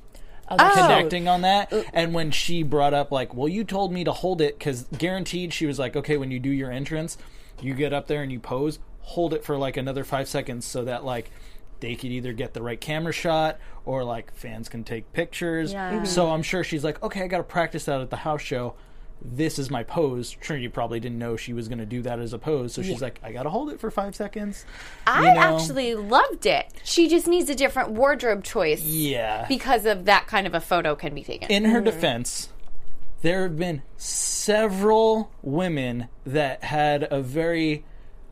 Oh. 0.51 0.57
connecting 0.75 1.29
on 1.29 1.43
that. 1.43 1.73
And 1.93 2.15
when 2.15 2.31
she 2.31 2.63
brought 2.63 2.95
up 2.95 3.11
like, 3.13 3.35
"Well, 3.35 3.49
you 3.49 3.65
told 3.65 3.93
me 3.93 4.05
to 4.05 4.13
hold 4.13 4.41
it," 4.41 4.59
because 4.59 4.87
guaranteed 4.97 5.53
she 5.53 5.67
was 5.67 5.79
like, 5.79 5.97
"Okay, 5.97 6.17
when 6.17 6.31
you 6.31 6.39
do 6.39 6.51
your 6.51 6.71
entrance, 6.71 7.19
you 7.61 7.75
get 7.75 7.93
up 7.93 8.07
there 8.07 8.23
and 8.23 8.31
you 8.33 8.41
pose, 8.41 8.79
hold 9.03 9.35
it 9.35 9.45
for 9.45 9.57
like 9.59 9.77
another 9.77 10.05
five 10.05 10.29
seconds, 10.29 10.65
so 10.67 10.85
that 10.85 11.05
like." 11.05 11.31
They 11.81 11.95
could 11.95 12.11
either 12.11 12.33
get 12.33 12.55
the 12.55 12.61
right 12.63 12.81
camera 12.81 13.13
shot 13.13 13.57
or 13.85 14.03
like 14.03 14.35
fans 14.35 14.69
can 14.69 14.83
take 14.83 15.13
pictures. 15.13 15.73
Yeah. 15.73 16.01
Mhm. 16.01 16.07
So 16.09 16.31
I'm 16.33 16.43
sure 16.43 16.65
she's 16.65 16.83
like, 16.83 17.01
okay, 17.05 17.23
I 17.23 17.29
got 17.29 17.37
to 17.37 17.45
practice 17.45 17.85
that 17.85 18.01
at 18.01 18.11
the 18.11 18.17
house 18.17 18.43
show. 18.43 18.75
This 19.21 19.59
is 19.59 19.71
my 19.71 19.83
pose. 19.83 20.31
Trinity 20.31 20.69
probably 20.69 21.01
didn't 21.01 21.19
know 21.19 21.37
she 21.37 21.53
was 21.53 21.69
going 21.69 21.79
to 21.79 21.87
do 21.87 22.03
that 22.03 22.19
as 22.21 22.33
a 22.33 22.39
pose, 22.39 22.73
so 22.73 22.83
she's 22.83 23.03
like, 23.03 23.19
I 23.23 23.33
got 23.33 23.43
to 23.45 23.51
hold 23.51 23.71
it 23.71 23.81
for 23.81 23.91
five 23.91 24.15
seconds. 24.15 24.65
I 25.07 25.21
You 25.29 25.35
know? 25.35 25.41
actually 25.41 25.95
loved 25.95 26.47
it. 26.47 26.67
She 26.85 27.09
just 27.09 27.27
needs 27.27 27.51
a 27.51 27.55
different 27.55 27.91
wardrobe 27.91 28.45
choice. 28.45 28.83
Yeah. 28.83 29.47
Because 29.49 29.87
of 29.87 30.05
that 30.05 30.27
kind 30.27 30.47
of 30.47 30.55
a 30.55 30.61
photo 30.61 30.95
can 30.95 31.15
be 31.15 31.25
taken. 31.25 31.51
in 31.51 31.65
her 31.65 31.79
mm-hmm. 31.79 31.87
defense, 31.87 32.51
there 33.23 33.43
have 33.43 33.57
been 33.57 33.83
several 33.97 35.31
women 35.43 36.09
that 36.25 36.63
had 36.63 37.09
a 37.11 37.21
very 37.21 37.85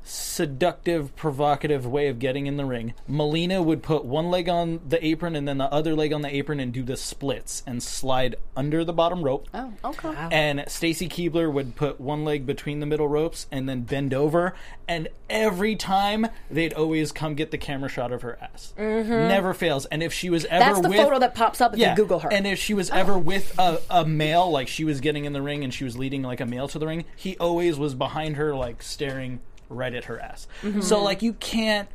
seductive, 0.07 1.15
provocative 1.17 1.87
way 1.87 2.09
of 2.09 2.19
getting 2.19 2.47
in 2.47 2.57
the 2.57 2.65
ring. 2.65 2.95
Melina 3.09 3.63
would 3.63 3.83
put 3.83 4.05
one 4.05 4.31
leg 4.31 4.49
on 4.49 4.81
the 4.87 5.05
apron 5.05 5.35
and 5.35 5.47
then 5.47 5.59
the 5.59 5.73
other 5.73 5.95
leg 5.95 6.13
on 6.13 6.23
the 6.23 6.35
apron 6.35 6.61
and 6.61 6.73
do 6.73 6.83
the 6.83 6.97
splits 6.97 7.63
and 7.67 7.83
slide 7.83 8.37
under 8.57 8.85
the 8.85 8.93
bottom 8.93 9.23
rope. 9.23 9.49
oh, 9.53 9.73
okay. 9.85 10.15
And 10.31 10.65
Stacy 10.69 11.09
Keibler 11.09 11.53
would 11.53 11.77
put 11.77 12.01
one 12.01 12.25
leg 12.25 12.47
between 12.47 12.81
the 12.81 12.87
middle 12.87 13.09
ropes 13.09 13.47
and 13.51 13.69
then 13.69 13.83
bend 13.83 14.15
over. 14.15 14.55
And 14.89 15.09
every 15.29 15.75
time 15.75 16.27
they'd 16.51 16.73
always 16.75 17.13
come 17.13 17.35
get 17.35 17.51
the 17.51 17.59
camera 17.59 17.89
shot 17.89 18.13
of 18.13 18.23
her 18.23 18.39
ass. 18.41 18.75
Mm-hmm. 18.79 19.11
Never 19.11 19.55
fails. 19.55 19.87
And 19.87 20.03
if 20.03 20.13
she 20.13 20.31
was 20.31 20.45
ever 20.47 20.65
That's 20.65 20.81
the 20.81 20.89
with, 20.89 20.99
photo 20.99 21.19
that 21.19 21.35
pops 21.35 21.61
up 21.61 21.75
if 21.75 21.81
you 21.81 21.95
Google 21.97 22.21
her. 22.21 22.33
and 22.33 22.47
if 22.47 22.59
she 22.59 22.75
was 22.75 22.91
ever 22.91 23.19
with 23.19 23.59
a, 23.59 23.81
a 23.91 24.05
male, 24.07 24.51
like 24.51 24.69
she 24.69 24.85
was 24.85 25.01
getting 25.01 25.25
in 25.25 25.33
the 25.33 25.43
ring 25.43 25.65
and 25.65 25.75
she 25.75 25.85
was 25.85 25.99
leading 25.99 26.23
like 26.23 26.41
a 26.41 26.47
male 26.47 26.69
to 26.69 26.79
the 26.79 26.87
ring, 26.87 27.05
he 27.17 27.37
always 27.39 27.79
was 27.79 27.95
behind 27.95 28.37
her, 28.37 28.55
like 28.55 28.83
staring 28.83 29.41
right 29.69 29.95
at 29.95 30.05
her 30.05 30.21
ass. 30.21 30.47
Mm-hmm. 30.63 30.81
So 30.81 31.03
like 31.03 31.23
you 31.23 31.35
can't 31.35 31.89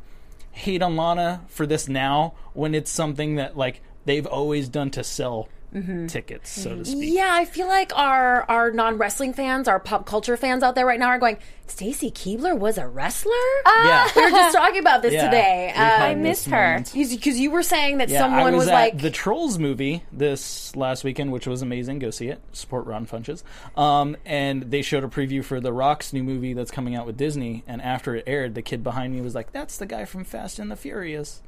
hate 0.52 0.82
on 0.82 0.96
Lana 0.96 1.42
for 1.48 1.66
this 1.66 1.88
now 1.88 2.34
when 2.52 2.74
it's 2.74 2.90
something 2.90 3.36
that 3.36 3.56
like 3.56 3.82
they've 4.04 4.26
always 4.26 4.68
done 4.68 4.90
to 4.90 5.04
sell 5.04 5.48
Mm-hmm. 5.74 6.06
tickets, 6.06 6.50
so 6.50 6.76
to 6.76 6.84
speak. 6.84 7.14
Yeah, 7.14 7.30
I 7.32 7.46
feel 7.46 7.66
like 7.66 7.96
our 7.96 8.42
our 8.50 8.70
non 8.72 8.98
wrestling 8.98 9.32
fans, 9.32 9.68
our 9.68 9.80
pop 9.80 10.04
culture 10.04 10.36
fans 10.36 10.62
out 10.62 10.74
there 10.74 10.84
right 10.86 11.00
now 11.00 11.08
are 11.08 11.18
going. 11.18 11.38
Stacy 11.68 12.10
Keibler 12.10 12.58
was 12.58 12.76
a 12.76 12.86
wrestler. 12.86 13.32
Yeah. 13.66 14.06
we 14.16 14.22
were 14.24 14.30
just 14.30 14.54
talking 14.54 14.80
about 14.80 15.00
this 15.00 15.14
Yeah. 15.14 15.24
today. 15.24 15.72
We've 15.74 15.82
I 15.82 16.14
miss 16.14 16.44
her. 16.44 16.84
because 16.92 17.38
you 17.38 17.50
were 17.50 17.62
saying 17.62 17.96
that 17.98 18.10
Yeah, 18.10 18.18
someone 18.18 18.40
I 18.40 18.44
was, 18.44 18.54
was, 18.56 18.68
at 18.68 18.74
like, 18.74 18.98
the 18.98 19.10
Trolls 19.10 19.58
movie 19.58 20.02
this 20.12 20.76
last 20.76 21.02
weekend, 21.02 21.32
which 21.32 21.46
was 21.46 21.62
amazing. 21.62 22.00
Go 22.00 22.10
see 22.10 22.28
it. 22.28 22.42
Support 22.52 22.84
Ron 22.84 23.06
Funches. 23.06 23.42
Um, 23.74 24.18
and 24.26 24.64
they 24.64 24.82
showed 24.82 25.02
a 25.04 25.08
preview 25.08 25.42
for 25.42 25.60
The 25.60 25.72
Rock's 25.72 26.12
new 26.12 26.22
movie 26.22 26.52
that's 26.52 26.70
coming 26.70 26.94
out 26.94 27.06
with 27.06 27.16
Disney. 27.16 27.64
And 27.66 27.80
after 27.80 28.14
it 28.16 28.24
aired, 28.26 28.54
the 28.54 28.62
kid 28.62 28.84
behind 28.84 29.14
me 29.14 29.22
was 29.22 29.34
like, 29.34 29.52
"That's 29.52 29.78
the 29.78 29.86
guy 29.86 30.04
from 30.04 30.24
Fast 30.24 30.58
and 30.58 30.70
the 30.70 30.76
Furious." 30.76 31.40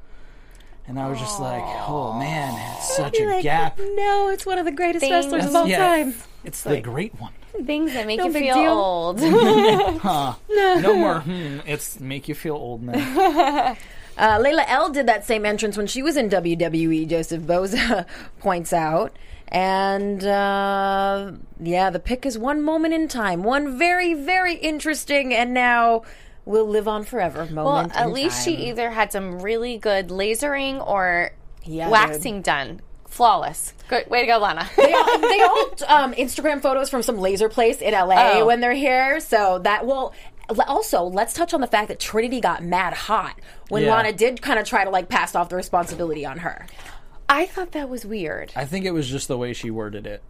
And 0.87 0.99
I 0.99 1.09
was 1.09 1.19
just 1.19 1.41
like, 1.41 1.63
"Oh 1.89 2.13
man, 2.19 2.77
it's 2.77 2.97
such 2.97 3.19
a 3.19 3.25
like, 3.25 3.43
gap." 3.43 3.79
No, 3.79 4.29
it's 4.29 4.45
one 4.45 4.59
of 4.59 4.65
the 4.67 4.73
greatest 4.73 5.01
Things- 5.01 5.13
wrestlers 5.27 5.47
of 5.47 5.55
all 5.55 5.67
Yeah. 5.67 5.79
time. 5.79 6.15
It's 6.45 6.63
the 6.63 6.81
great 6.81 7.19
one. 7.19 7.33
Things 7.65 7.93
that 7.95 8.07
make 8.07 8.19
No 8.19 8.27
you 8.27 8.33
feel 8.33 8.55
deal. 8.55 8.73
old. 8.73 9.21
No 10.53 10.95
more. 10.95 11.21
Hmm, 11.21 11.61
it's 11.67 12.01
make 12.01 12.29
you 12.29 12.35
feel 12.35 12.55
old 12.57 12.83
now. 12.83 13.77
Uh, 14.17 14.39
Layla 14.39 14.65
El 14.69 14.91
did 14.91 15.09
that 15.09 15.25
same 15.27 15.45
entrance 15.45 15.77
when 15.77 15.89
she 15.89 16.01
was 16.01 16.17
in 16.17 16.29
WWE. 16.31 17.05
Joseph 17.09 17.43
Boza 17.43 18.07
points 18.39 18.73
out. 18.73 19.13
And 19.49 20.25
uh, 20.25 21.33
yeah, 21.61 21.91
the 21.91 21.99
pick 21.99 22.25
is 22.25 22.39
one 22.39 22.63
moment 22.63 22.95
in 22.95 23.09
time, 23.09 23.43
one 23.43 23.77
very, 23.77 24.15
very 24.15 24.55
interesting, 24.55 25.35
and 25.35 25.53
now 25.53 26.03
will 26.45 26.67
live 26.67 26.87
on 26.89 27.05
forever 27.05 27.49
well, 27.51 27.77
at 27.79 28.07
in 28.07 28.13
least 28.13 28.45
time. 28.45 28.57
she 28.57 28.69
either 28.69 28.91
had 28.91 29.11
some 29.13 29.41
really 29.41 29.79
good 29.79 30.09
lasering 30.09 30.87
or 30.87 31.31
Yeah, 31.65 31.89
waxing 31.89 32.43
done. 32.43 32.81
Flawless. 33.09 33.73
Good 33.89 34.11
way 34.11 34.23
to 34.23 34.27
go, 34.27 34.39
Lana. 34.39 34.69
they 34.77 34.93
all, 34.93 35.19
they 35.21 35.41
all 35.41 35.69
um, 35.89 36.13
Instagram 36.15 36.61
photos 36.61 36.91
from 36.91 37.03
some 37.03 37.19
laser 37.19 37.49
place 37.49 37.81
in 37.81 37.93
LA 37.95 38.33
Oh. 38.41 38.47
when 38.47 38.61
they're 38.61 38.73
here. 38.75 39.21
So 39.21 39.61
that 39.61 39.87
will. 39.87 40.13
Also, 40.69 41.05
let's 41.05 41.33
touch 41.33 41.55
on 41.55 41.61
the 41.63 41.67
fact 41.67 41.89
that 41.89 41.99
Trinity 42.01 42.41
got 42.41 42.63
mad 42.63 42.93
hot 42.93 43.41
when 43.71 43.85
Yeah. 43.85 43.95
Lana 43.95 44.13
did 44.13 44.43
kind 44.43 44.59
of 44.59 44.67
try 44.67 44.85
to 44.85 44.91
like 44.91 45.09
pass 45.09 45.35
off 45.35 45.49
the 45.49 45.57
responsibility 45.57 46.27
on 46.27 46.39
her. 46.39 46.67
I 47.29 47.47
thought 47.47 47.73
that 47.73 47.89
was 47.89 48.05
weird. 48.05 48.53
I 48.55 48.67
think 48.67 48.85
it 48.85 48.91
was 48.91 49.09
just 49.09 49.29
the 49.29 49.39
way 49.39 49.53
she 49.55 49.71
worded 49.71 50.07
it. 50.07 50.23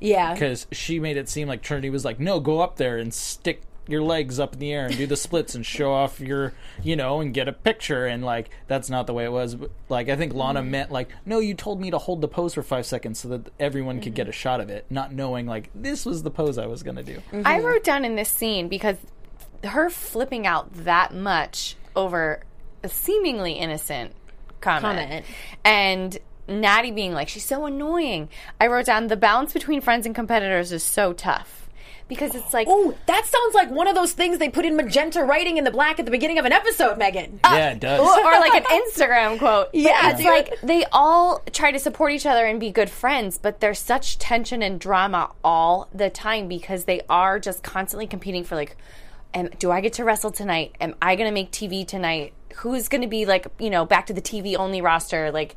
Yeah, 0.00 0.32
because 0.32 0.66
she 0.72 0.98
made 0.98 1.16
it 1.16 1.28
seem 1.28 1.46
like 1.46 1.62
Trinity 1.62 1.88
was 1.88 2.04
like, 2.04 2.18
"No, 2.18 2.40
go 2.40 2.60
up 2.60 2.76
there 2.76 2.98
and 2.98 3.14
stick 3.14 3.62
your 3.86 4.02
legs 4.02 4.40
up 4.40 4.54
in 4.54 4.58
the 4.58 4.72
air 4.72 4.86
and 4.86 4.96
do 4.96 5.06
the 5.06 5.16
splits 5.16 5.54
and 5.54 5.64
show 5.64 5.92
off 5.92 6.20
your, 6.20 6.52
you 6.82 6.96
know, 6.96 7.20
and 7.20 7.34
get 7.34 7.48
a 7.48 7.52
picture." 7.52 8.06
And 8.06 8.24
like, 8.24 8.50
that's 8.66 8.90
not 8.90 9.06
the 9.06 9.14
way 9.14 9.24
it 9.24 9.32
was. 9.32 9.54
But, 9.54 9.70
like, 9.88 10.08
I 10.08 10.16
think 10.16 10.34
Lana 10.34 10.62
mm. 10.62 10.68
meant 10.68 10.90
like, 10.90 11.10
"No, 11.24 11.38
you 11.38 11.54
told 11.54 11.80
me 11.80 11.90
to 11.90 11.98
hold 11.98 12.20
the 12.20 12.28
pose 12.28 12.54
for 12.54 12.62
five 12.62 12.86
seconds 12.86 13.18
so 13.20 13.28
that 13.28 13.50
everyone 13.58 14.00
could 14.00 14.14
get 14.14 14.24
mm-hmm. 14.24 14.30
a 14.30 14.32
shot 14.32 14.60
of 14.60 14.70
it," 14.70 14.86
not 14.90 15.12
knowing 15.12 15.46
like 15.46 15.70
this 15.74 16.04
was 16.04 16.22
the 16.22 16.30
pose 16.30 16.58
I 16.58 16.66
was 16.66 16.82
gonna 16.82 17.02
do. 17.02 17.16
Mm-hmm. 17.32 17.42
I 17.44 17.60
wrote 17.60 17.84
down 17.84 18.04
in 18.04 18.16
this 18.16 18.28
scene 18.28 18.68
because 18.68 18.96
her 19.64 19.90
flipping 19.90 20.46
out 20.46 20.72
that 20.84 21.14
much 21.14 21.76
over 21.96 22.42
a 22.82 22.88
seemingly 22.88 23.52
innocent 23.52 24.12
comment, 24.60 25.00
Comment. 25.00 25.24
and 25.64 26.18
Natty 26.46 26.90
being 26.90 27.12
like, 27.12 27.28
she's 27.28 27.44
so 27.44 27.66
annoying. 27.66 28.28
I 28.60 28.66
wrote 28.66 28.86
down 28.86 29.06
the 29.06 29.16
balance 29.16 29.52
between 29.52 29.80
friends 29.80 30.06
and 30.06 30.14
competitors 30.14 30.72
is 30.72 30.82
so 30.82 31.12
tough 31.12 31.63
because 32.08 32.34
it's 32.34 32.52
like, 32.52 32.66
Oh, 32.70 32.94
that 33.06 33.24
sounds 33.26 33.54
like 33.54 33.70
one 33.70 33.86
of 33.86 33.94
those 33.94 34.12
things 34.12 34.38
they 34.38 34.48
put 34.48 34.64
in 34.64 34.76
magenta 34.76 35.24
writing 35.24 35.56
in 35.56 35.64
the 35.64 35.70
black 35.70 35.98
at 35.98 36.04
the 36.04 36.10
beginning 36.10 36.38
of 36.38 36.44
an 36.44 36.52
episode, 36.52 36.98
Megan. 36.98 37.40
yeah, 37.44 37.70
it 37.72 37.80
does. 37.80 38.00
or 38.00 38.22
like 38.24 38.54
an 38.54 38.64
Instagram 38.82 39.38
quote. 39.38 39.72
But 39.72 39.80
Yeah, 39.80 40.10
it's 40.10 40.18
dude. 40.18 40.26
like 40.26 40.60
they 40.62 40.84
all 40.92 41.42
try 41.52 41.70
to 41.72 41.78
support 41.78 42.12
each 42.12 42.26
other 42.26 42.44
and 42.46 42.60
be 42.60 42.70
good 42.70 42.90
friends, 42.90 43.38
but 43.38 43.60
there's 43.60 43.78
such 43.78 44.18
tension 44.18 44.62
and 44.62 44.78
drama 44.78 45.30
all 45.42 45.88
the 45.94 46.10
time 46.10 46.46
because 46.48 46.84
they 46.84 47.00
are 47.08 47.38
just 47.38 47.62
constantly 47.62 48.06
competing 48.06 48.44
for 48.44 48.54
like, 48.56 48.76
am, 49.32 49.48
do 49.58 49.70
I 49.70 49.80
get 49.80 49.94
to 49.94 50.04
wrestle 50.04 50.30
tonight? 50.30 50.74
Am 50.80 50.94
I 51.00 51.16
going 51.16 51.28
to 51.28 51.32
make 51.34 51.50
TV 51.50 51.86
tonight? 51.86 52.32
Who's 52.56 52.88
going 52.88 53.02
to 53.02 53.08
be 53.08 53.26
like, 53.26 53.46
you 53.58 53.70
know, 53.70 53.84
back 53.84 54.06
to 54.06 54.12
the 54.12 54.22
TV 54.22 54.56
only 54.56 54.80
roster? 54.80 55.32
Like, 55.32 55.56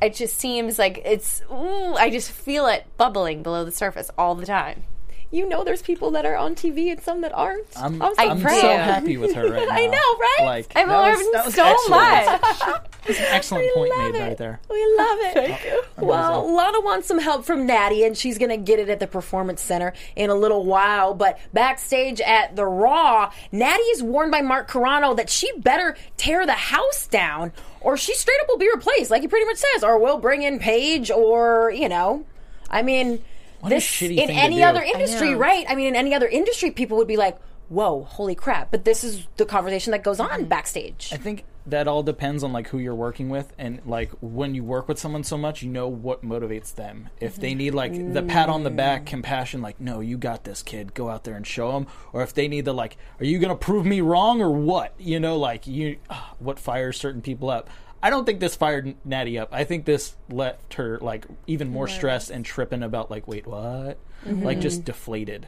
it 0.00 0.14
just 0.14 0.38
seems 0.38 0.78
like 0.78 1.02
it's. 1.04 1.42
Ooh, 1.50 1.94
I 1.94 2.10
just 2.10 2.30
feel 2.30 2.66
it 2.66 2.84
bubbling 2.96 3.42
below 3.42 3.64
the 3.64 3.72
surface 3.72 4.08
all 4.16 4.36
the 4.36 4.46
time. 4.46 4.84
You 5.30 5.46
know, 5.46 5.62
there's 5.62 5.82
people 5.82 6.10
that 6.12 6.24
are 6.24 6.36
on 6.36 6.54
TV 6.54 6.90
and 6.90 7.00
some 7.02 7.20
that 7.20 7.34
aren't. 7.34 7.66
I'm, 7.76 8.00
I'm 8.00 8.14
so 8.14 8.22
I'm 8.22 8.40
so 8.40 8.46
happy 8.48 9.18
with 9.18 9.34
her 9.34 9.50
right 9.50 9.68
now. 9.68 9.74
I 9.74 9.86
know, 9.86 10.18
right? 10.18 10.38
Like, 10.40 10.72
I've 10.74 10.88
learned 10.88 11.28
was 11.44 11.54
so 11.54 11.64
excellent. 11.64 12.42
much. 12.42 12.84
It's 13.08 13.18
an 13.20 13.26
excellent 13.30 13.72
point 13.74 13.90
made 13.96 14.14
it. 14.16 14.20
right 14.20 14.36
there. 14.36 14.60
We 14.68 14.94
love 14.98 15.18
it. 15.20 15.32
Thank 15.34 15.64
you. 15.64 15.82
Well, 16.04 16.54
Lana 16.54 16.80
wants 16.82 17.08
some 17.08 17.18
help 17.18 17.46
from 17.46 17.64
Natty, 17.66 18.04
and 18.04 18.14
she's 18.16 18.36
going 18.36 18.50
to 18.50 18.58
get 18.58 18.78
it 18.78 18.90
at 18.90 19.00
the 19.00 19.06
Performance 19.06 19.62
Center 19.62 19.94
in 20.14 20.28
a 20.28 20.34
little 20.34 20.66
while. 20.66 21.14
But 21.14 21.38
backstage 21.54 22.20
at 22.20 22.54
the 22.54 22.66
Raw, 22.66 23.32
Natty 23.50 23.82
is 23.84 24.02
warned 24.02 24.30
by 24.30 24.42
Mark 24.42 24.70
Carrano 24.70 25.16
that 25.16 25.30
she 25.30 25.50
better 25.58 25.96
tear 26.18 26.44
the 26.44 26.52
house 26.52 27.06
down, 27.06 27.52
or 27.80 27.96
she 27.96 28.12
straight 28.14 28.40
up 28.42 28.48
will 28.48 28.58
be 28.58 28.68
replaced, 28.72 29.10
like 29.10 29.22
he 29.22 29.28
pretty 29.28 29.46
much 29.46 29.56
says, 29.56 29.82
or 29.82 29.98
we'll 29.98 30.18
bring 30.18 30.42
in 30.42 30.58
Paige, 30.58 31.10
or, 31.10 31.70
you 31.74 31.88
know. 31.88 32.26
I 32.68 32.82
mean, 32.82 33.24
a 33.62 33.68
this 33.68 33.84
shitty 33.84 34.18
in 34.18 34.30
any 34.30 34.62
other 34.62 34.82
industry, 34.82 35.30
know. 35.30 35.38
right? 35.38 35.66
I 35.68 35.74
mean, 35.74 35.88
in 35.88 35.96
any 35.96 36.14
other 36.14 36.28
industry, 36.28 36.70
people 36.70 36.96
would 36.98 37.08
be 37.08 37.16
like, 37.16 37.38
whoa, 37.68 38.04
holy 38.04 38.34
crap. 38.34 38.70
But 38.70 38.84
this 38.84 39.04
is 39.04 39.26
the 39.36 39.44
conversation 39.44 39.90
that 39.92 40.02
goes 40.02 40.20
on 40.20 40.30
mm-hmm. 40.30 40.44
backstage. 40.44 41.10
I 41.12 41.16
think 41.16 41.44
that 41.66 41.86
all 41.86 42.02
depends 42.02 42.42
on 42.42 42.52
like 42.52 42.68
who 42.68 42.78
you're 42.78 42.94
working 42.94 43.28
with. 43.28 43.52
And 43.58 43.80
like 43.84 44.10
when 44.20 44.54
you 44.54 44.64
work 44.64 44.88
with 44.88 44.98
someone 44.98 45.22
so 45.22 45.36
much 45.36 45.62
you 45.62 45.68
know 45.68 45.88
what 45.88 46.24
motivates 46.24 46.74
them. 46.74 47.10
If 47.20 47.36
they 47.36 47.50
mm-hmm. 47.50 47.58
need 47.58 47.74
like 47.74 48.14
the 48.14 48.22
pat 48.22 48.48
on 48.48 48.64
the 48.64 48.70
back 48.70 49.02
mm. 49.02 49.06
compassion 49.06 49.60
like 49.60 49.80
no 49.80 50.00
you 50.00 50.16
got 50.16 50.44
this 50.44 50.62
kid. 50.62 50.94
Go 50.94 51.08
out 51.08 51.24
there 51.24 51.34
and 51.34 51.46
show 51.46 51.72
them 51.72 51.86
or 52.12 52.22
if 52.22 52.32
they 52.32 52.48
need 52.48 52.64
the 52.64 52.72
like 52.72 52.96
are 53.20 53.26
you 53.26 53.38
gonna 53.38 53.54
prove 53.54 53.84
me 53.84 54.00
wrong 54.00 54.40
or 54.40 54.50
what? 54.50 54.94
You 54.98 55.20
know 55.20 55.36
like 55.36 55.66
you 55.66 55.98
ah, 56.08 56.34
what 56.38 56.58
fires 56.58 56.98
certain 56.98 57.20
people 57.20 57.50
up 57.50 57.68
i 58.02 58.10
don't 58.10 58.24
think 58.24 58.40
this 58.40 58.54
fired 58.56 58.94
natty 59.04 59.38
up 59.38 59.48
i 59.52 59.64
think 59.64 59.84
this 59.84 60.16
left 60.30 60.74
her 60.74 60.98
like 61.00 61.26
even 61.46 61.68
more 61.68 61.86
stressed 61.88 62.30
and 62.30 62.44
tripping 62.44 62.82
about 62.82 63.10
like 63.10 63.26
wait 63.28 63.46
what 63.46 63.98
like 64.26 64.60
just 64.60 64.84
deflated 64.84 65.46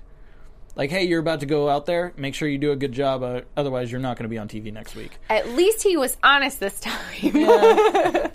Like, 0.76 0.90
hey, 0.90 1.02
you're 1.04 1.20
about 1.20 1.40
to 1.40 1.46
go 1.46 1.68
out 1.68 1.84
there. 1.86 2.12
Make 2.16 2.34
sure 2.36 2.48
you 2.48 2.56
do 2.56 2.70
a 2.70 2.76
good 2.76 2.92
job. 2.92 3.24
Uh, 3.24 3.40
otherwise, 3.56 3.90
you're 3.90 4.00
not 4.00 4.16
going 4.16 4.22
to 4.22 4.28
be 4.30 4.38
on 4.38 4.46
TV 4.48 4.72
next 4.72 4.94
week. 4.94 5.18
At 5.28 5.48
least 5.50 5.82
he 5.82 5.96
was 5.96 6.16
honest 6.22 6.60
this 6.60 6.78
time. 6.78 7.02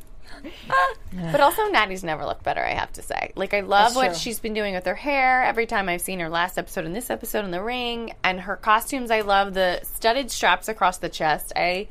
but 1.13 1.39
also, 1.39 1.65
Natty's 1.69 2.03
never 2.03 2.25
looked 2.25 2.43
better. 2.43 2.61
I 2.61 2.73
have 2.73 2.91
to 2.93 3.01
say. 3.01 3.31
Like, 3.35 3.53
I 3.53 3.61
love 3.61 3.93
That's 3.93 3.95
what 3.95 4.07
true. 4.07 4.15
she's 4.15 4.39
been 4.39 4.53
doing 4.53 4.73
with 4.75 4.85
her 4.85 4.95
hair. 4.95 5.43
Every 5.43 5.65
time 5.65 5.87
I've 5.87 6.01
seen 6.01 6.19
her 6.19 6.29
last 6.29 6.57
episode 6.57 6.85
and 6.85 6.93
this 6.95 7.09
episode 7.09 7.45
in 7.45 7.51
the 7.51 7.63
ring, 7.63 8.13
and 8.23 8.41
her 8.41 8.57
costumes, 8.57 9.11
I 9.11 9.21
love 9.21 9.53
the 9.53 9.79
studded 9.83 10.29
straps 10.29 10.67
across 10.67 10.97
the 10.97 11.09
chest. 11.09 11.53
I 11.55 11.87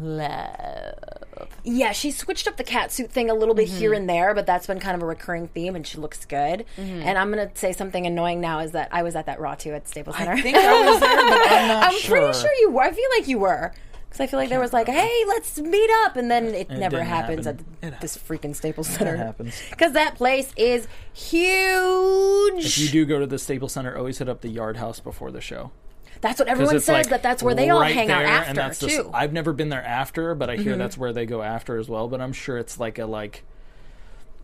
love. 0.00 1.48
Yeah, 1.64 1.92
she 1.92 2.10
switched 2.10 2.46
up 2.48 2.56
the 2.56 2.64
cat 2.64 2.90
suit 2.92 3.10
thing 3.10 3.30
a 3.30 3.34
little 3.34 3.54
bit 3.54 3.68
Mm-hmm. 3.68 3.78
here 3.78 3.92
and 3.94 4.08
there, 4.08 4.34
but 4.34 4.46
that's 4.46 4.66
been 4.66 4.80
kind 4.80 4.96
of 4.96 5.02
a 5.02 5.06
recurring 5.06 5.48
theme, 5.48 5.74
and 5.76 5.86
she 5.86 5.98
looks 5.98 6.24
good. 6.24 6.64
Mm-hmm. 6.76 7.02
And 7.02 7.16
I'm 7.18 7.30
gonna 7.30 7.50
say 7.54 7.72
something 7.72 8.06
annoying 8.06 8.40
now 8.40 8.58
is 8.60 8.72
that 8.72 8.88
I 8.92 9.02
was 9.02 9.14
at 9.16 9.26
that 9.26 9.40
Raw 9.40 9.54
too 9.54 9.72
at 9.72 9.86
Staples 9.88 10.16
Center. 10.16 10.32
I 10.32 10.40
think 10.40 10.56
I 10.56 10.90
was 10.90 11.00
there, 11.00 11.16
but 11.16 11.52
I'm 11.52 11.68
not 11.68 11.84
I'm 11.92 11.98
sure. 12.00 12.18
pretty 12.22 12.38
sure 12.38 12.52
you 12.60 12.70
were. 12.70 12.82
I 12.82 12.90
feel 12.92 13.08
like 13.16 13.28
you 13.28 13.38
were. 13.38 13.72
Because 14.08 14.20
I 14.20 14.26
feel 14.26 14.38
like 14.40 14.50
there 14.50 14.60
was 14.60 14.74
like, 14.74 14.88
hey, 14.88 15.24
let's 15.26 15.58
meet 15.58 15.90
up. 16.04 16.16
And 16.16 16.30
then 16.30 16.48
it, 16.48 16.68
never 16.68 17.02
happens 17.02 17.46
happen. 17.46 17.64
at 17.82 17.94
It 17.94 18.00
this 18.02 18.14
freaking 18.18 18.54
Staples 18.54 18.86
Center. 18.88 19.16
happens. 19.16 19.54
Because 19.70 19.92
that 19.92 20.16
place 20.16 20.52
is 20.54 20.86
huge. 21.14 22.64
If 22.66 22.78
you 22.78 22.88
do 22.90 23.06
go 23.06 23.18
to 23.20 23.26
the 23.26 23.38
Staples 23.38 23.72
Center, 23.72 23.96
always 23.96 24.18
hit 24.18 24.28
up 24.28 24.42
the 24.42 24.48
Yard 24.50 24.76
House 24.76 25.00
before 25.00 25.30
the 25.30 25.40
show. 25.40 25.70
That's 26.22 26.38
what 26.38 26.48
everyone 26.48 26.80
says, 26.80 26.88
like, 26.88 27.08
that 27.08 27.22
that's 27.22 27.42
where 27.42 27.54
they 27.54 27.68
all 27.68 27.82
hang 27.82 28.10
out 28.10 28.24
after, 28.24 28.48
and 28.50 28.56
that's 28.58 28.78
the 28.78 28.86
too. 28.88 29.02
Mm-hmm. 29.04 29.14
I've 29.16 29.32
never 29.34 29.52
been 29.52 29.68
there 29.68 29.84
after, 29.84 30.34
but 30.34 30.48
I 30.48 30.56
hear 30.56 30.76
that's 30.76 30.96
where 30.96 31.12
they 31.12 31.26
go 31.26 31.42
after 31.42 31.76
as 31.76 31.88
well. 31.88 32.08
But 32.08 32.20
I'm 32.22 32.32
sure 32.32 32.56
it's 32.56 32.80
like 32.80 32.98
a 32.98 33.04
like, 33.06 33.44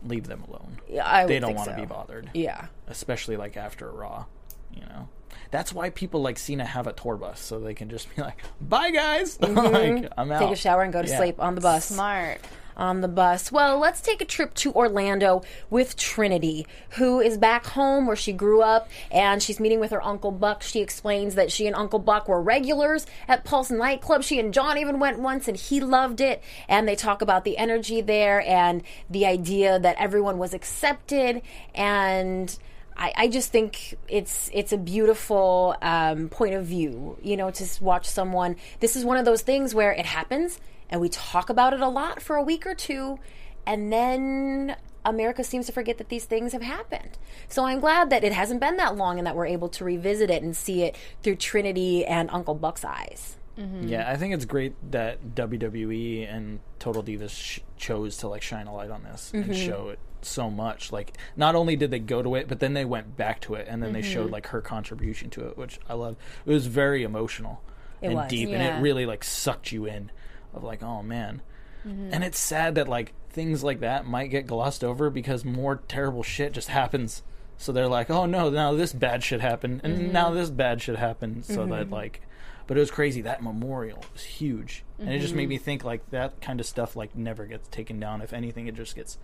leave 0.05 0.27
them 0.27 0.43
alone. 0.47 0.79
Yeah, 0.87 1.09
I 1.09 1.25
they 1.25 1.35
would 1.35 1.39
don't 1.39 1.55
want 1.55 1.69
to 1.69 1.75
so. 1.75 1.81
be 1.81 1.85
bothered. 1.87 2.29
Yeah. 2.33 2.67
especially 2.87 3.37
like 3.37 3.57
after 3.57 3.87
a 3.89 3.91
Raw. 3.91 4.25
You 4.73 4.81
know, 4.81 5.09
that's 5.51 5.73
why 5.73 5.89
people 5.89 6.21
like 6.21 6.37
Cena 6.37 6.63
have 6.65 6.85
a 6.85 6.93
tour 6.93 7.15
bus 7.17 7.39
so 7.39 7.59
they 7.59 7.73
can 7.73 7.89
just 7.89 8.13
be 8.15 8.21
like, 8.21 8.43
"Bye, 8.61 8.91
guys, 8.91 9.39
like 9.41 9.51
I'm 9.55 9.63
out." 9.63 10.07
Mm-hmm. 10.15 10.39
Take 10.43 10.51
a 10.51 10.55
shower 10.55 10.83
and 10.83 10.93
go 10.93 11.01
to 11.01 11.07
Yeah. 11.07 11.17
sleep 11.17 11.39
on 11.41 11.55
the 11.55 11.61
bus. 11.61 11.85
Smart. 11.87 12.39
On 12.79 13.01
the 13.01 13.07
bus. 13.07 13.51
Well, 13.51 13.77
let's 13.77 14.01
take 14.01 14.21
a 14.21 14.25
trip 14.25 14.53
to 14.55 14.73
Orlando 14.73 15.43
with 15.69 15.95
Trinity, 15.95 16.65
who 16.91 17.19
is 17.19 17.37
back 17.37 17.65
home 17.67 18.07
where 18.07 18.15
she 18.15 18.31
grew 18.33 18.61
up, 18.61 18.89
and 19.11 19.43
she's 19.43 19.59
meeting 19.59 19.79
with 19.79 19.91
her 19.91 20.03
Uncle 20.03 20.31
Buck. 20.31 20.63
She 20.63 20.79
explains 20.79 21.35
that 21.35 21.51
she 21.51 21.67
and 21.67 21.75
Uncle 21.75 21.99
Buck 21.99 22.27
were 22.27 22.41
regulars 22.41 23.05
at 23.27 23.43
Pulse 23.43 23.69
nightclub. 23.69 24.23
She 24.23 24.39
and 24.39 24.53
John 24.53 24.77
even 24.77 24.99
went 24.99 25.19
once, 25.19 25.47
and 25.47 25.57
he 25.57 25.81
loved 25.81 26.21
it. 26.21 26.41
And 26.67 26.87
they 26.87 26.95
talk 26.95 27.21
about 27.21 27.43
the 27.43 27.57
energy 27.57 28.01
there 28.01 28.41
and 28.41 28.81
the 29.09 29.25
idea 29.25 29.77
that 29.77 29.97
everyone 29.99 30.37
was 30.37 30.53
accepted 30.53 31.41
and. 31.75 32.57
I, 33.01 33.13
I 33.15 33.27
just 33.29 33.49
think 33.49 33.97
it's 34.09 34.49
it's 34.51 34.73
a 34.73 34.77
beautiful 34.77 35.73
um, 35.81 36.27
point 36.27 36.53
of 36.55 36.65
view, 36.65 37.17
you 37.23 37.37
know, 37.37 37.49
to 37.49 37.65
watch 37.81 38.05
someone. 38.05 38.57
This 38.81 38.97
is 38.97 39.05
one 39.05 39.15
of 39.15 39.23
those 39.23 39.41
things 39.41 39.73
where 39.73 39.93
it 39.93 40.05
happens, 40.05 40.59
and 40.89 40.99
we 41.01 41.09
talk 41.09 41.49
about 41.49 41.73
it 41.73 41.81
a 41.81 41.87
lot 41.87 42.21
for 42.21 42.35
a 42.35 42.43
week 42.43 42.65
or 42.65 42.75
two, 42.75 43.19
and 43.65 43.91
then 43.93 44.75
America 45.05 45.43
seems 45.43 45.65
to 45.67 45.71
forget 45.71 45.97
that 45.97 46.09
these 46.09 46.25
things 46.25 46.51
have 46.53 46.61
happened. 46.61 47.17
So 47.47 47.65
I'm 47.65 47.79
glad 47.79 48.09
that 48.09 48.23
it 48.23 48.33
hasn't 48.33 48.59
been 48.59 48.77
that 48.77 48.95
long, 48.97 49.17
and 49.17 49.25
that 49.27 49.35
we're 49.35 49.45
able 49.45 49.69
to 49.69 49.83
revisit 49.83 50.29
it 50.29 50.43
and 50.43 50.55
see 50.55 50.83
it 50.83 50.97
through 51.23 51.35
Trinity 51.37 52.05
and 52.05 52.29
Uncle 52.31 52.55
Buck's 52.55 52.83
eyes. 52.85 53.35
Yeah, 53.81 54.09
I 54.09 54.15
think 54.15 54.33
it's 54.33 54.45
great 54.45 54.73
that 54.91 55.35
WWE 55.35 56.33
and 56.33 56.61
Total 56.79 57.03
Divas 57.03 57.31
sh- 57.31 57.59
chose 57.75 58.15
to 58.19 58.29
like 58.29 58.41
shine 58.41 58.67
a 58.67 58.73
light 58.73 58.89
on 58.89 59.03
this 59.03 59.31
Mm-hmm. 59.33 59.51
and 59.51 59.59
show 59.59 59.89
it 59.89 59.99
so 60.21 60.49
much. 60.49 60.93
Like, 60.93 61.17
not 61.35 61.55
only 61.55 61.75
did 61.75 61.91
they 61.91 61.99
go 61.99 62.21
to 62.23 62.35
it, 62.35 62.47
but 62.47 62.61
then 62.61 62.73
they 62.73 62.85
went 62.85 63.17
back 63.17 63.41
to 63.41 63.55
it, 63.55 63.67
and 63.69 63.83
then 63.83 63.91
they 63.91 63.99
Mm-hmm. 64.01 64.13
showed 64.13 64.31
like 64.31 64.47
her 64.47 64.61
contribution 64.61 65.29
to 65.31 65.45
it, 65.49 65.57
which 65.57 65.77
I 65.89 65.93
love. 65.95 66.15
It 66.45 66.51
was 66.53 66.67
very 66.67 67.03
emotional 67.03 67.61
and 68.01 68.13
was. 68.13 68.29
deep, 68.29 68.47
and 68.47 68.61
it 68.61 68.81
really 68.81 69.05
like 69.05 69.25
sucked 69.25 69.73
you 69.73 69.83
in. 69.85 70.09
Of 70.53 70.63
like, 70.63 70.81
oh 70.83 71.01
man, 71.03 71.41
Mm-hmm. 71.87 72.09
and 72.13 72.23
it's 72.25 72.37
sad 72.37 72.75
that 72.75 72.89
like 72.89 73.13
things 73.29 73.63
like 73.63 73.79
that 73.79 74.05
might 74.05 74.27
get 74.27 74.47
glossed 74.47 74.83
over 74.83 75.09
because 75.09 75.45
more 75.45 75.77
terrible 75.87 76.23
shit 76.23 76.51
just 76.51 76.67
happens. 76.67 77.23
So 77.57 77.71
they're 77.71 77.87
like, 77.87 78.09
oh 78.09 78.25
no, 78.25 78.49
now 78.49 78.73
this 78.73 78.91
bad 78.93 79.23
shit 79.23 79.39
happened, 79.41 79.81
and 79.83 79.97
Mm-hmm. 79.97 80.11
now 80.11 80.31
this 80.31 80.49
bad 80.49 80.81
shit 80.81 80.97
happened. 80.97 81.45
So 81.45 81.65
that 81.67 81.89
like, 81.89 82.21
but 82.67 82.75
it 82.77 82.79
was 82.81 82.91
crazy. 82.91 83.21
That 83.21 83.41
memorial 83.43 84.03
was 84.13 84.23
huge, 84.23 84.83
and 84.97 85.09
it 85.09 85.19
just 85.19 85.29
Mm-hmm. 85.29 85.37
made 85.37 85.49
me 85.49 85.57
think 85.57 85.83
like 85.85 86.09
that 86.11 86.41
kind 86.41 86.59
of 86.59 86.65
stuff 86.65 86.95
like 86.97 87.15
never 87.15 87.45
gets 87.45 87.67
taken 87.69 87.99
down. 87.99 88.21
If 88.21 88.33
anything, 88.33 88.67
it 88.67 88.75
just 88.75 88.95
gets 88.95 89.17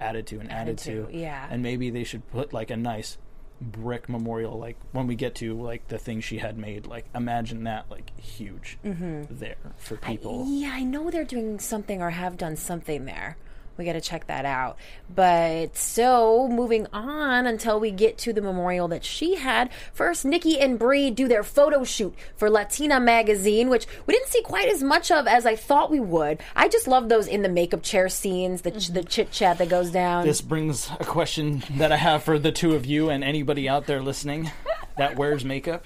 added 0.00 0.26
to 0.28 0.40
and 0.40 0.50
added, 0.50 0.78
to, 0.78 1.06
to. 1.06 1.16
yeah. 1.16 1.46
And 1.50 1.62
maybe 1.62 1.90
they 1.90 2.04
should 2.04 2.26
put 2.30 2.52
like 2.52 2.70
a 2.70 2.76
nice 2.76 3.18
brick 3.60 4.08
memorial 4.08 4.58
like 4.58 4.76
when 4.92 5.06
we 5.06 5.14
get 5.14 5.34
to 5.34 5.54
like 5.60 5.86
the 5.88 5.98
thing 5.98 6.20
she 6.20 6.38
had 6.38 6.56
made 6.56 6.86
like 6.86 7.04
imagine 7.14 7.64
that 7.64 7.84
like 7.90 8.10
huge 8.18 8.78
Mm-hmm. 8.84 9.24
there 9.36 9.56
for 9.76 9.96
people 9.96 10.46
Yeah, 10.48 10.72
I 10.72 10.82
know 10.82 11.10
they're 11.10 11.24
doing 11.24 11.58
something 11.58 12.00
or 12.00 12.10
have 12.10 12.36
done 12.38 12.56
something 12.56 13.04
there. 13.04 13.36
We 13.76 13.84
got 13.86 13.94
to 13.94 14.00
check 14.00 14.26
that 14.26 14.44
out. 14.44 14.76
But 15.14 15.76
so 15.76 16.48
moving 16.48 16.86
on 16.92 17.46
until 17.46 17.80
we 17.80 17.90
get 17.90 18.18
to 18.18 18.32
the 18.32 18.42
memorial 18.42 18.88
that 18.88 19.04
she 19.04 19.36
had. 19.36 19.70
First, 19.94 20.24
Nikki 20.24 20.60
and 20.60 20.78
Brie 20.78 21.10
do 21.10 21.26
their 21.26 21.42
photo 21.42 21.82
shoot 21.82 22.14
for 22.36 22.50
Latina 22.50 23.00
magazine, 23.00 23.70
which 23.70 23.86
we 24.06 24.12
didn't 24.12 24.28
see 24.28 24.42
quite 24.42 24.68
as 24.68 24.82
much 24.82 25.10
of 25.10 25.26
as 25.26 25.46
I 25.46 25.56
thought 25.56 25.90
we 25.90 26.00
would. 26.00 26.42
I 26.54 26.68
just 26.68 26.86
love 26.88 27.08
those 27.08 27.26
in 27.26 27.40
the 27.40 27.48
makeup 27.48 27.82
chair 27.82 28.10
scenes, 28.10 28.62
the, 28.62 28.70
the 28.70 28.78
mm-hmm. 28.78 29.06
chit 29.08 29.30
chat 29.30 29.56
that 29.58 29.70
goes 29.70 29.90
down. 29.90 30.26
This 30.26 30.42
brings 30.42 30.90
a 31.00 31.04
question 31.04 31.62
that 31.76 31.90
I 31.90 31.96
have 31.96 32.22
for 32.22 32.38
the 32.38 32.52
two 32.52 32.74
of 32.74 32.84
you 32.84 33.08
and 33.08 33.24
anybody 33.24 33.66
out 33.66 33.86
there 33.86 34.02
listening 34.02 34.50
that 34.98 35.16
wears 35.16 35.44
makeup. 35.44 35.84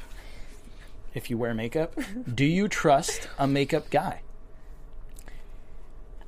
If 1.14 1.30
you 1.30 1.38
wear 1.38 1.54
makeup, 1.54 1.94
do 2.34 2.44
you 2.44 2.66
trust 2.66 3.28
a 3.38 3.46
makeup 3.46 3.88
guy? 3.88 4.23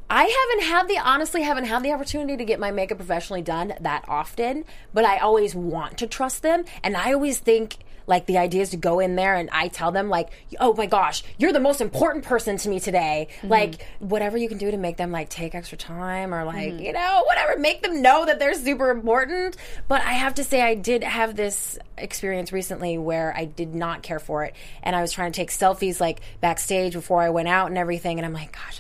I 0.09 0.25
haven't 0.25 0.67
had 0.69 0.89
the 0.89 0.99
honestly 0.99 1.43
haven't 1.43 1.65
had 1.65 1.83
the 1.83 1.93
opportunity 1.93 2.37
to 2.37 2.45
get 2.45 2.61
my 2.61 2.71
makeup 2.71 2.99
professionally 2.99 3.43
done 3.43 3.75
that 3.81 4.05
often, 4.09 4.65
but 4.95 5.05
I 5.05 5.19
always 5.19 5.55
want 5.55 5.99
to 5.99 6.07
trust 6.07 6.43
them, 6.43 6.65
and 6.83 6.97
I 6.97 7.13
always 7.13 7.39
think 7.39 7.79
like 8.07 8.27
the 8.27 8.39
idea 8.39 8.63
is 8.63 8.71
to 8.71 8.77
go 8.77 9.01
in 9.01 9.17
there 9.17 9.35
and 9.35 9.51
I 9.51 9.69
tell 9.69 9.91
them 9.91 10.09
like, 10.09 10.31
oh 10.61 10.75
my 10.75 10.87
gosh, 10.87 11.25
you're 11.39 11.53
the 11.53 11.61
most 11.61 11.81
important 11.81 12.25
person 12.25 12.57
to 12.59 12.69
me 12.69 12.81
today. 12.81 13.29
Mm-hmm. 13.39 13.49
Like 13.49 13.87
whatever 13.99 14.37
you 14.37 14.49
can 14.49 14.59
do 14.59 14.71
to 14.71 14.77
make 14.77 14.97
them 14.97 15.11
like 15.11 15.29
take 15.29 15.55
extra 15.55 15.77
time 15.77 16.33
or 16.33 16.45
like 16.45 16.73
mm-hmm. 16.75 16.85
you 16.85 16.93
know 16.93 17.25
whatever, 17.27 17.59
make 17.59 17.83
them 17.83 18.03
know 18.03 18.25
that 18.27 18.39
they're 18.39 18.55
super 18.55 18.91
important. 18.91 19.57
But 19.89 20.03
I 20.03 20.13
have 20.13 20.35
to 20.35 20.45
say 20.45 20.63
I 20.63 20.75
did 20.75 21.03
have 21.03 21.35
this 21.37 21.79
experience 21.99 22.53
recently 22.53 22.99
where 22.99 23.35
I 23.37 23.45
did 23.45 23.75
not 23.75 24.03
care 24.03 24.21
for 24.21 24.45
it, 24.45 24.55
and 24.83 24.95
I 24.95 25.03
was 25.03 25.13
trying 25.13 25.33
to 25.33 25.37
take 25.37 25.51
selfies 25.51 26.01
like 26.01 26.21
backstage 26.41 26.93
before 26.93 27.23
I 27.23 27.31
went 27.31 27.49
out 27.49 27.69
and 27.69 27.79
everything, 27.79 28.19
and 28.19 28.27
I'm 28.27 28.33
like, 28.33 28.53
gosh, 28.53 28.79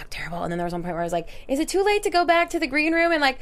look 0.00 0.10
terrible. 0.10 0.38
I 0.38 0.40
look 0.40 0.40
terrible. 0.40 0.42
And 0.44 0.52
then 0.52 0.58
there 0.58 0.64
was 0.64 0.72
one 0.72 0.82
point 0.82 0.94
where 0.94 1.02
I 1.02 1.04
was 1.04 1.12
like, 1.12 1.28
is 1.48 1.58
it 1.58 1.68
too 1.68 1.84
late 1.84 2.02
to 2.04 2.10
go 2.10 2.24
back 2.24 2.50
to 2.50 2.58
the 2.58 2.66
green 2.66 2.92
room 2.92 3.12
and 3.12 3.20
like, 3.20 3.38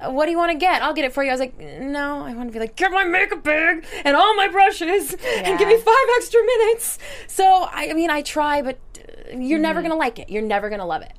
what 0.00 0.26
do 0.26 0.32
you 0.32 0.36
want 0.36 0.52
to 0.52 0.58
get? 0.58 0.82
I'll 0.82 0.92
get 0.92 1.04
it 1.04 1.12
for 1.12 1.22
you. 1.22 1.30
I 1.30 1.32
was 1.32 1.40
like, 1.40 1.58
no, 1.58 2.22
I 2.22 2.34
want 2.34 2.48
to 2.48 2.52
be 2.52 2.58
like, 2.58 2.76
get 2.76 2.90
my 2.90 3.04
makeup 3.04 3.42
bag 3.42 3.84
and 4.04 4.16
all 4.16 4.34
my 4.34 4.48
brushes 4.48 5.14
and 5.14 5.58
give 5.58 5.68
me 5.68 5.78
five 5.78 6.06
extra 6.16 6.42
minutes. 6.42 6.98
So, 7.26 7.44
I, 7.44 7.88
I 7.90 7.92
mean, 7.94 8.10
I 8.10 8.22
try, 8.22 8.62
but 8.62 8.78
uh, 8.98 9.36
you're 9.38 9.60
never 9.60 9.80
going 9.80 9.92
to 9.92 9.96
like 9.96 10.18
it. 10.18 10.28
You're 10.30 10.42
never 10.42 10.68
going 10.68 10.80
to 10.80 10.84
love 10.84 11.02
it. 11.02 11.12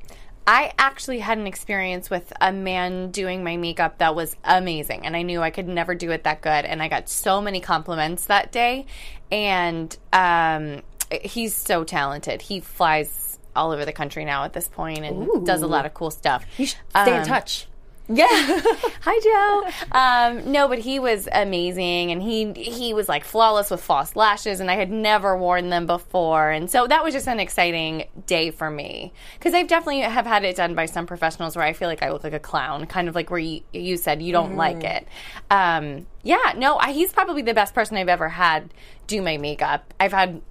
I 0.48 0.74
actually 0.78 1.20
had 1.20 1.40
an 1.40 1.48
experience 1.48 2.12
with 2.12 2.32
a 2.40 2.52
man 2.52 3.10
doing 3.10 3.44
my 3.44 3.58
makeup 3.58 3.98
that 3.98 4.14
was 4.14 4.36
amazing, 4.44 5.04
and 5.04 5.16
I 5.16 5.24
knew 5.24 5.42
I 5.42 5.50
could 5.50 5.68
never 5.68 5.96
do 5.96 6.12
it 6.12 6.24
that 6.26 6.42
good. 6.42 6.66
And 6.66 6.84
I 6.84 6.88
got 6.88 7.10
so 7.10 7.42
many 7.42 7.60
compliments 7.60 8.26
that 8.28 8.52
day, 8.52 8.86
and 9.32 9.98
um, 10.14 10.84
he's 11.10 11.56
so 11.56 11.84
talented. 11.84 12.44
He 12.44 12.60
flies 12.60 13.10
all 13.56 13.72
over 13.72 13.86
the 13.86 13.94
country 13.94 14.26
now 14.26 14.44
at 14.44 14.54
this 14.54 14.68
point 14.68 15.06
and 15.06 15.46
does 15.46 15.62
a 15.62 15.68
lot 15.68 15.86
of 15.86 15.94
cool 15.94 16.12
stuff. 16.12 16.46
You 16.58 16.66
should 16.68 16.80
stay 16.90 17.14
in 17.16 17.22
Um, 17.22 17.26
touch. 17.28 17.68
Yeah. 18.08 18.28
Hi, 18.30 19.20
Joe. 19.24 19.88
Um, 19.92 20.52
no, 20.52 20.68
but 20.68 20.78
he 20.78 21.00
was 21.00 21.28
amazing, 21.32 22.12
and 22.12 22.22
he 22.22 22.54
he 22.54 22.94
was 22.94 23.10
like 23.10 23.24
flawless 23.24 23.72
with 23.72 23.82
false 23.82 24.16
lashes, 24.16 24.60
and 24.60 24.70
I 24.70 24.76
had 24.76 24.92
never 24.92 25.36
worn 25.36 25.72
them 25.72 25.88
before, 25.88 26.52
and 26.52 26.70
so 26.70 26.86
that 26.86 27.04
was 27.04 27.16
just 27.16 27.28
an 27.28 27.40
exciting 27.40 28.04
day 28.28 28.52
for 28.52 28.70
me 28.70 29.12
because 29.40 29.56
I've 29.56 29.68
definitely 29.68 30.02
have 30.02 30.28
had 30.28 30.44
it 30.44 30.56
done 30.56 30.76
by 30.76 30.86
some 30.86 31.08
professionals 31.08 31.56
where 31.56 31.66
I 31.66 31.74
feel 31.74 31.88
like 31.88 32.04
I 32.04 32.12
look 32.12 32.24
like 32.24 32.34
a 32.34 32.40
clown, 32.40 32.86
kind 32.86 33.08
of 33.10 33.16
like 33.16 33.32
where 33.32 33.40
you, 33.40 33.62
you 33.74 33.98
said 33.98 34.22
you 34.22 34.32
don't 34.32 34.56
like 34.56 34.84
it. 34.84 35.08
Um, 35.50 36.06
yeah, 36.22 36.54
no, 36.56 36.78
I, 36.78 36.92
he's 36.92 37.12
probably 37.12 37.42
the 37.42 37.56
best 37.56 37.74
person 37.74 37.98
I've 37.98 38.08
ever 38.08 38.30
had 38.30 38.72
do 39.08 39.20
my 39.24 39.38
makeup. 39.38 39.96
I've 40.00 40.14
had 40.14 40.44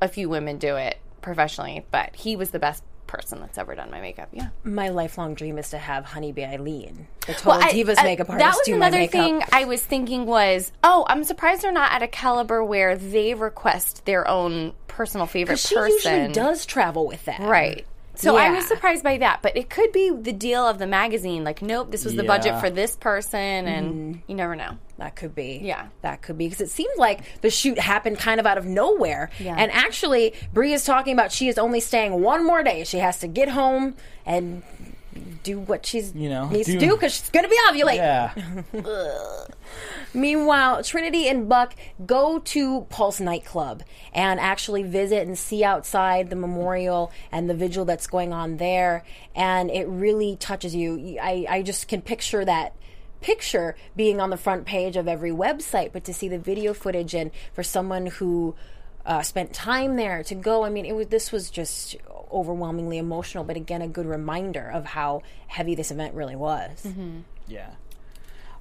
a 0.00 0.08
few 0.08 0.30
women 0.30 0.56
do 0.56 0.76
it 0.76 0.96
professionally, 1.22 1.84
but 1.90 2.14
he 2.14 2.36
was 2.36 2.50
the 2.50 2.58
best 2.58 2.82
person 3.06 3.40
that's 3.40 3.58
ever 3.58 3.74
done 3.74 3.90
my 3.90 4.00
makeup. 4.00 4.28
Yeah. 4.32 4.48
My 4.64 4.88
lifelong 4.88 5.34
dream 5.34 5.58
is 5.58 5.70
to 5.70 5.78
have 5.78 6.04
Honeybee 6.06 6.44
Eileen, 6.44 7.06
the 7.26 7.34
Total 7.34 7.62
I- 7.62 7.70
Divas 7.72 7.96
I- 7.98 8.04
makeup 8.04 8.30
artist, 8.30 8.44
That 8.46 8.54
was 8.56 8.64
do 8.66 8.72
my 8.72 8.76
another 8.86 8.98
makeup. 8.98 9.12
thing 9.12 9.42
I 9.52 9.64
was 9.66 9.82
thinking 9.84 10.24
was, 10.24 10.72
oh, 10.82 11.04
I'm 11.08 11.24
surprised 11.24 11.62
they're 11.62 11.72
not 11.72 11.92
at 11.92 12.02
a 12.02 12.08
caliber 12.08 12.64
where 12.64 12.96
they 12.96 13.34
request 13.34 14.04
their 14.06 14.26
own 14.26 14.72
personal 14.88 15.26
favorite 15.26 15.58
she 15.58 15.74
person. 15.74 15.92
usually 15.92 16.32
does 16.32 16.64
travel 16.64 17.06
with 17.06 17.24
that. 17.26 17.40
Right. 17.40 17.86
So 18.14 18.36
I 18.36 18.50
was 18.50 18.66
surprised 18.66 19.02
by 19.02 19.18
that, 19.18 19.40
but 19.42 19.56
it 19.56 19.70
could 19.70 19.90
be 19.92 20.10
the 20.10 20.32
deal 20.32 20.66
of 20.66 20.78
the 20.78 20.86
magazine. 20.86 21.44
Like, 21.44 21.62
nope, 21.62 21.90
this 21.90 22.04
was 22.04 22.14
the 22.14 22.24
budget 22.24 22.60
for 22.60 22.70
this 22.70 22.94
person, 22.96 23.38
and 23.38 23.94
mm-hmm. 23.94 24.30
you 24.30 24.34
never 24.34 24.54
know. 24.54 24.78
That 24.98 25.16
could 25.16 25.34
be. 25.34 25.60
Yeah. 25.62 25.88
That 26.02 26.22
could 26.22 26.38
be. 26.38 26.46
Because 26.46 26.60
it 26.60 26.70
seemed 26.70 26.96
like 26.96 27.40
the 27.40 27.50
shoot 27.50 27.78
happened 27.78 28.18
kind 28.18 28.38
of 28.38 28.46
out 28.46 28.58
of 28.58 28.66
nowhere. 28.66 29.30
Yeah. 29.40 29.56
And 29.58 29.72
actually, 29.72 30.34
Brie 30.52 30.72
is 30.72 30.84
talking 30.84 31.12
about 31.12 31.32
she 31.32 31.48
is 31.48 31.58
only 31.58 31.80
staying 31.80 32.20
one 32.20 32.46
more 32.46 32.62
day. 32.62 32.84
She 32.84 32.98
has 32.98 33.18
to 33.20 33.26
get 33.26 33.48
home 33.48 33.96
and 34.24 34.62
do 35.42 35.58
what 35.60 35.84
she's 35.84 36.14
You 36.14 36.28
know, 36.28 36.48
needs 36.48 36.66
to 36.66 36.74
do- 36.78 36.80
do 36.88 36.92
because 36.94 37.14
she's 37.14 37.30
going 37.30 37.44
to 37.44 37.48
be 37.50 37.58
ovulating. 37.68 37.96
Yeah. 37.96 39.44
Meanwhile, 40.14 40.82
Trinity 40.84 41.28
and 41.28 41.48
Buck 41.48 41.74
go 42.04 42.38
to 42.38 42.82
Pulse 42.90 43.20
nightclub 43.20 43.82
and 44.12 44.38
actually 44.38 44.82
visit 44.82 45.26
and 45.26 45.38
see 45.38 45.64
outside 45.64 46.28
the 46.30 46.36
memorial 46.36 47.10
and 47.30 47.48
the 47.48 47.54
vigil 47.54 47.84
that's 47.84 48.06
going 48.06 48.32
on 48.32 48.58
there. 48.58 49.04
And 49.34 49.70
it 49.70 49.86
really 49.88 50.36
touches 50.36 50.74
you. 50.74 51.18
I, 51.20 51.46
I 51.48 51.62
just 51.62 51.88
can 51.88 52.02
picture 52.02 52.44
that 52.44 52.74
picture 53.22 53.76
being 53.96 54.20
on 54.20 54.30
the 54.30 54.36
front 54.36 54.66
page 54.66 54.96
of 54.96 55.08
every 55.08 55.30
website, 55.30 55.92
but 55.92 56.04
to 56.04 56.12
see 56.12 56.28
the 56.28 56.38
video 56.38 56.74
footage 56.74 57.14
and 57.14 57.30
for 57.54 57.62
someone 57.62 58.06
who 58.06 58.54
uh, 59.06 59.22
spent 59.22 59.52
time 59.52 59.96
there 59.96 60.22
to 60.24 60.34
go, 60.34 60.64
I 60.64 60.68
mean, 60.70 60.84
it 60.84 60.94
was 60.94 61.06
this 61.06 61.32
was 61.32 61.48
just 61.50 61.96
overwhelmingly 62.32 62.98
emotional, 62.98 63.44
but 63.44 63.56
again, 63.56 63.82
a 63.82 63.88
good 63.88 64.06
reminder 64.06 64.70
of 64.70 64.84
how 64.86 65.22
heavy 65.48 65.74
this 65.74 65.90
event 65.90 66.14
really 66.14 66.36
was. 66.36 66.82
Mm-hmm. 66.84 67.20
Yeah. 67.46 67.70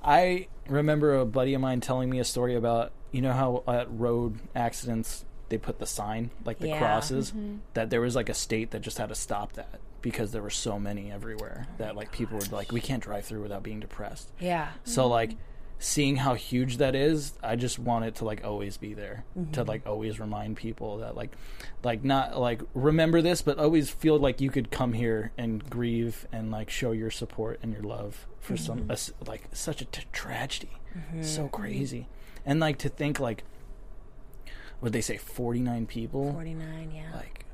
I 0.03 0.47
remember 0.67 1.17
a 1.17 1.25
buddy 1.25 1.53
of 1.53 1.61
mine 1.61 1.81
telling 1.81 2.09
me 2.09 2.19
a 2.19 2.23
story 2.23 2.55
about 2.55 2.91
you 3.11 3.21
know 3.21 3.33
how 3.33 3.63
at 3.67 3.87
road 3.91 4.39
accidents 4.55 5.25
they 5.49 5.57
put 5.57 5.79
the 5.79 5.85
sign 5.85 6.31
like 6.45 6.59
the 6.59 6.69
Yeah. 6.69 6.77
crosses 6.79 7.31
mm-hmm. 7.31 7.57
that 7.73 7.89
there 7.89 8.01
was 8.01 8.15
like 8.15 8.29
a 8.29 8.33
state 8.33 8.71
that 8.71 8.81
just 8.81 8.97
had 8.97 9.09
to 9.09 9.15
stop 9.15 9.53
that 9.53 9.79
because 10.01 10.31
there 10.31 10.41
were 10.41 10.49
so 10.49 10.79
many 10.79 11.11
everywhere 11.11 11.67
that 11.77 11.95
like 11.95 12.11
people 12.11 12.37
were 12.37 12.45
like 12.51 12.71
we 12.71 12.81
can't 12.81 13.03
drive 13.03 13.25
through 13.25 13.41
without 13.41 13.61
being 13.63 13.79
depressed. 13.79 14.31
Yeah. 14.39 14.69
So 14.83 15.07
like 15.07 15.31
mm-hmm. 15.31 15.39
Seeing 15.81 16.15
how 16.17 16.35
huge 16.35 16.77
that 16.77 16.93
is, 16.93 17.33
I 17.41 17.55
just 17.55 17.79
want 17.79 18.05
it 18.05 18.15
to 18.15 18.25
like 18.25 18.43
always 18.45 18.77
be 18.77 18.93
there. 18.93 19.25
To 19.33 19.41
mm-hmm. 19.41 19.67
like 19.67 19.87
always 19.87 20.19
remind 20.19 20.55
people 20.55 20.99
that 20.99 21.15
like 21.15 21.31
like 21.83 22.03
not 22.03 22.39
like 22.39 22.61
remember 22.75 23.21
this, 23.21 23.41
but 23.41 23.57
always 23.57 23.89
feel 23.89 24.17
like 24.19 24.39
you 24.39 24.51
could 24.51 24.69
come 24.69 24.93
here 24.93 25.31
and 25.37 25.67
grieve 25.69 26.27
and 26.31 26.51
like 26.51 26.69
show 26.69 26.91
your 26.91 27.09
support 27.09 27.59
and 27.63 27.73
your 27.73 27.81
love 27.81 28.27
for 28.39 28.55
some 28.55 28.87
mm-hmm. 28.87 29.25
a 29.25 29.29
like 29.29 29.49
such 29.53 29.81
a 29.81 29.85
t- 29.85 30.03
tragedy, 30.11 30.77
mm-hmm. 30.95 31.23
so 31.23 31.47
crazy, 31.47 32.07
and 32.45 32.59
like 32.59 32.77
to 32.77 32.89
think 32.89 33.19
like 33.19 33.43
what 34.81 34.93
they 34.93 35.01
say 35.01 35.17
forty 35.17 35.59
nine 35.59 35.87
people? 35.87 36.31
49, 36.31 36.91
yeah. 36.93 37.15
like 37.15 37.45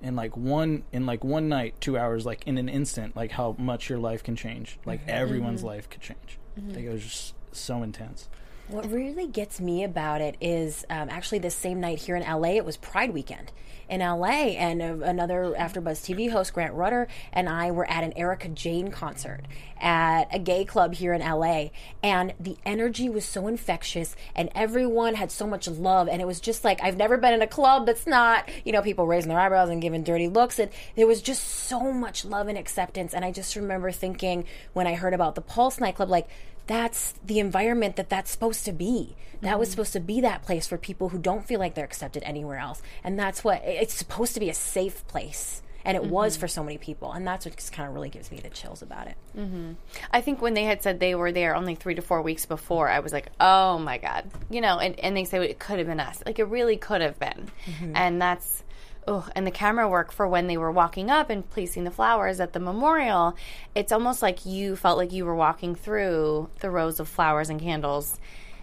in 0.00 0.14
like 0.14 0.36
one 0.36 0.84
in 0.92 1.06
like 1.06 1.24
one 1.24 1.48
night 1.48 1.80
two 1.80 1.98
hours 1.98 2.26
like 2.26 2.46
in 2.46 2.58
an 2.58 2.68
instant 2.68 3.16
like 3.16 3.32
how 3.32 3.56
much 3.58 3.88
your 3.88 3.98
life 3.98 4.22
can 4.22 4.36
change. 4.36 4.78
Like 4.84 5.00
everyone's 5.08 5.64
life 5.64 5.90
could 5.90 6.02
change. 6.02 6.38
I 6.56 6.72
think 6.72 6.86
it 6.86 6.92
was 6.92 7.02
just 7.02 7.34
so 7.58 7.82
intense. 7.82 8.28
What 8.68 8.90
really 8.90 9.26
gets 9.26 9.60
me 9.60 9.84
about 9.84 10.22
it 10.22 10.36
is 10.40 10.86
um, 10.88 11.10
actually 11.10 11.40
the 11.40 11.50
same 11.50 11.80
night 11.80 11.98
here 11.98 12.16
in 12.16 12.22
LA, 12.22 12.50
it 12.50 12.64
was 12.64 12.78
Pride 12.78 13.12
weekend. 13.12 13.52
In 13.86 14.00
LA, 14.00 14.56
and 14.56 14.80
uh, 14.80 15.04
another 15.04 15.54
AfterBuzz 15.58 16.00
TV 16.00 16.30
host, 16.30 16.54
Grant 16.54 16.72
Rudder, 16.72 17.06
and 17.34 17.50
I 17.50 17.70
were 17.70 17.84
at 17.84 18.02
an 18.02 18.14
Erika 18.16 18.48
Jayne 18.48 18.90
concert 18.90 19.42
at 19.78 20.34
a 20.34 20.38
gay 20.38 20.64
club 20.64 20.94
here 20.94 21.12
in 21.12 21.20
LA, 21.20 21.66
and 22.02 22.32
the 22.40 22.56
energy 22.64 23.10
was 23.10 23.26
so 23.26 23.46
infectious, 23.46 24.16
and 24.34 24.48
everyone 24.54 25.16
had 25.16 25.30
so 25.30 25.46
much 25.46 25.68
love, 25.68 26.08
and 26.08 26.22
it 26.22 26.26
was 26.26 26.40
just 26.40 26.64
like 26.64 26.82
I've 26.82 26.96
never 26.96 27.18
been 27.18 27.34
in 27.34 27.42
a 27.42 27.46
club 27.46 27.84
that's 27.84 28.06
not, 28.06 28.48
you 28.64 28.72
know, 28.72 28.80
people 28.80 29.06
raising 29.06 29.28
their 29.28 29.38
eyebrows 29.38 29.68
and 29.68 29.82
giving 29.82 30.02
dirty 30.02 30.28
looks, 30.28 30.58
and 30.58 30.70
there 30.96 31.06
was 31.06 31.20
just 31.20 31.44
so 31.44 31.92
much 31.92 32.24
love 32.24 32.48
and 32.48 32.56
acceptance, 32.56 33.12
and 33.12 33.22
I 33.22 33.32
just 33.32 33.54
remember 33.54 33.92
thinking 33.92 34.46
when 34.72 34.86
I 34.86 34.94
heard 34.94 35.12
about 35.12 35.34
the 35.34 35.42
Pulse 35.42 35.78
nightclub, 35.78 36.08
like 36.08 36.26
that's 36.66 37.14
the 37.24 37.38
environment 37.38 37.96
that 37.96 38.08
that's 38.08 38.30
supposed 38.30 38.64
to 38.64 38.72
be. 38.72 39.16
That 39.42 39.58
was 39.58 39.68
mm-hmm. 39.68 39.72
supposed 39.72 39.92
to 39.94 40.00
be 40.00 40.20
that 40.22 40.42
place 40.42 40.66
for 40.66 40.78
people 40.78 41.10
who 41.10 41.18
don't 41.18 41.44
feel 41.44 41.60
like 41.60 41.74
they're 41.74 41.84
accepted 41.84 42.22
anywhere 42.22 42.58
else. 42.58 42.80
And 43.02 43.18
that's 43.18 43.44
what 43.44 43.62
it's 43.64 43.94
supposed 43.94 44.34
to 44.34 44.40
be 44.40 44.48
a 44.48 44.54
safe 44.54 45.06
place. 45.06 45.60
And 45.84 45.98
it 45.98 46.04
was 46.04 46.34
mm-hmm. 46.34 46.40
for 46.40 46.48
so 46.48 46.64
many 46.64 46.78
people. 46.78 47.12
And 47.12 47.26
that's 47.26 47.44
what 47.44 47.54
just 47.56 47.72
kind 47.72 47.86
of 47.86 47.94
really 47.94 48.08
gives 48.08 48.32
me 48.32 48.38
the 48.38 48.48
chills 48.48 48.80
about 48.80 49.06
it. 49.06 49.16
Mm-hmm. 49.36 49.72
I 50.10 50.22
think 50.22 50.40
when 50.40 50.54
they 50.54 50.64
had 50.64 50.82
said 50.82 50.98
they 50.98 51.14
were 51.14 51.30
there 51.30 51.54
only 51.54 51.74
three 51.74 51.94
to 51.96 52.00
four 52.00 52.22
weeks 52.22 52.46
before, 52.46 52.88
I 52.88 53.00
was 53.00 53.12
like, 53.12 53.26
oh 53.38 53.78
my 53.78 53.98
God. 53.98 54.24
You 54.48 54.62
know, 54.62 54.78
and, 54.78 54.98
and 54.98 55.14
they 55.14 55.24
say 55.24 55.46
it 55.46 55.58
could 55.58 55.76
have 55.76 55.86
been 55.86 56.00
us. 56.00 56.22
Like, 56.24 56.38
it 56.38 56.44
really 56.44 56.78
could 56.78 57.02
have 57.02 57.18
been. 57.18 57.50
And 57.92 58.22
that's, 58.22 58.62
oh, 59.06 59.28
and 59.34 59.46
the 59.46 59.50
camera 59.50 59.88
work 59.88 60.12
for 60.12 60.26
when 60.26 60.46
they 60.46 60.56
were 60.56 60.70
walking 60.70 61.10
up 61.10 61.30
and 61.30 61.48
placing 61.50 61.84
the 61.84 61.90
flowers 61.90 62.40
at 62.40 62.52
the 62.52 62.60
memorial, 62.60 63.36
it's 63.74 63.92
almost 63.92 64.22
like 64.22 64.46
you 64.46 64.76
felt 64.76 64.98
like 64.98 65.12
you 65.12 65.24
were 65.24 65.34
walking 65.34 65.74
through 65.74 66.48
the 66.60 66.70
rows 66.70 67.00
of 67.00 67.08
flowers 67.08 67.50
and 67.50 67.60
candles. 67.60 68.18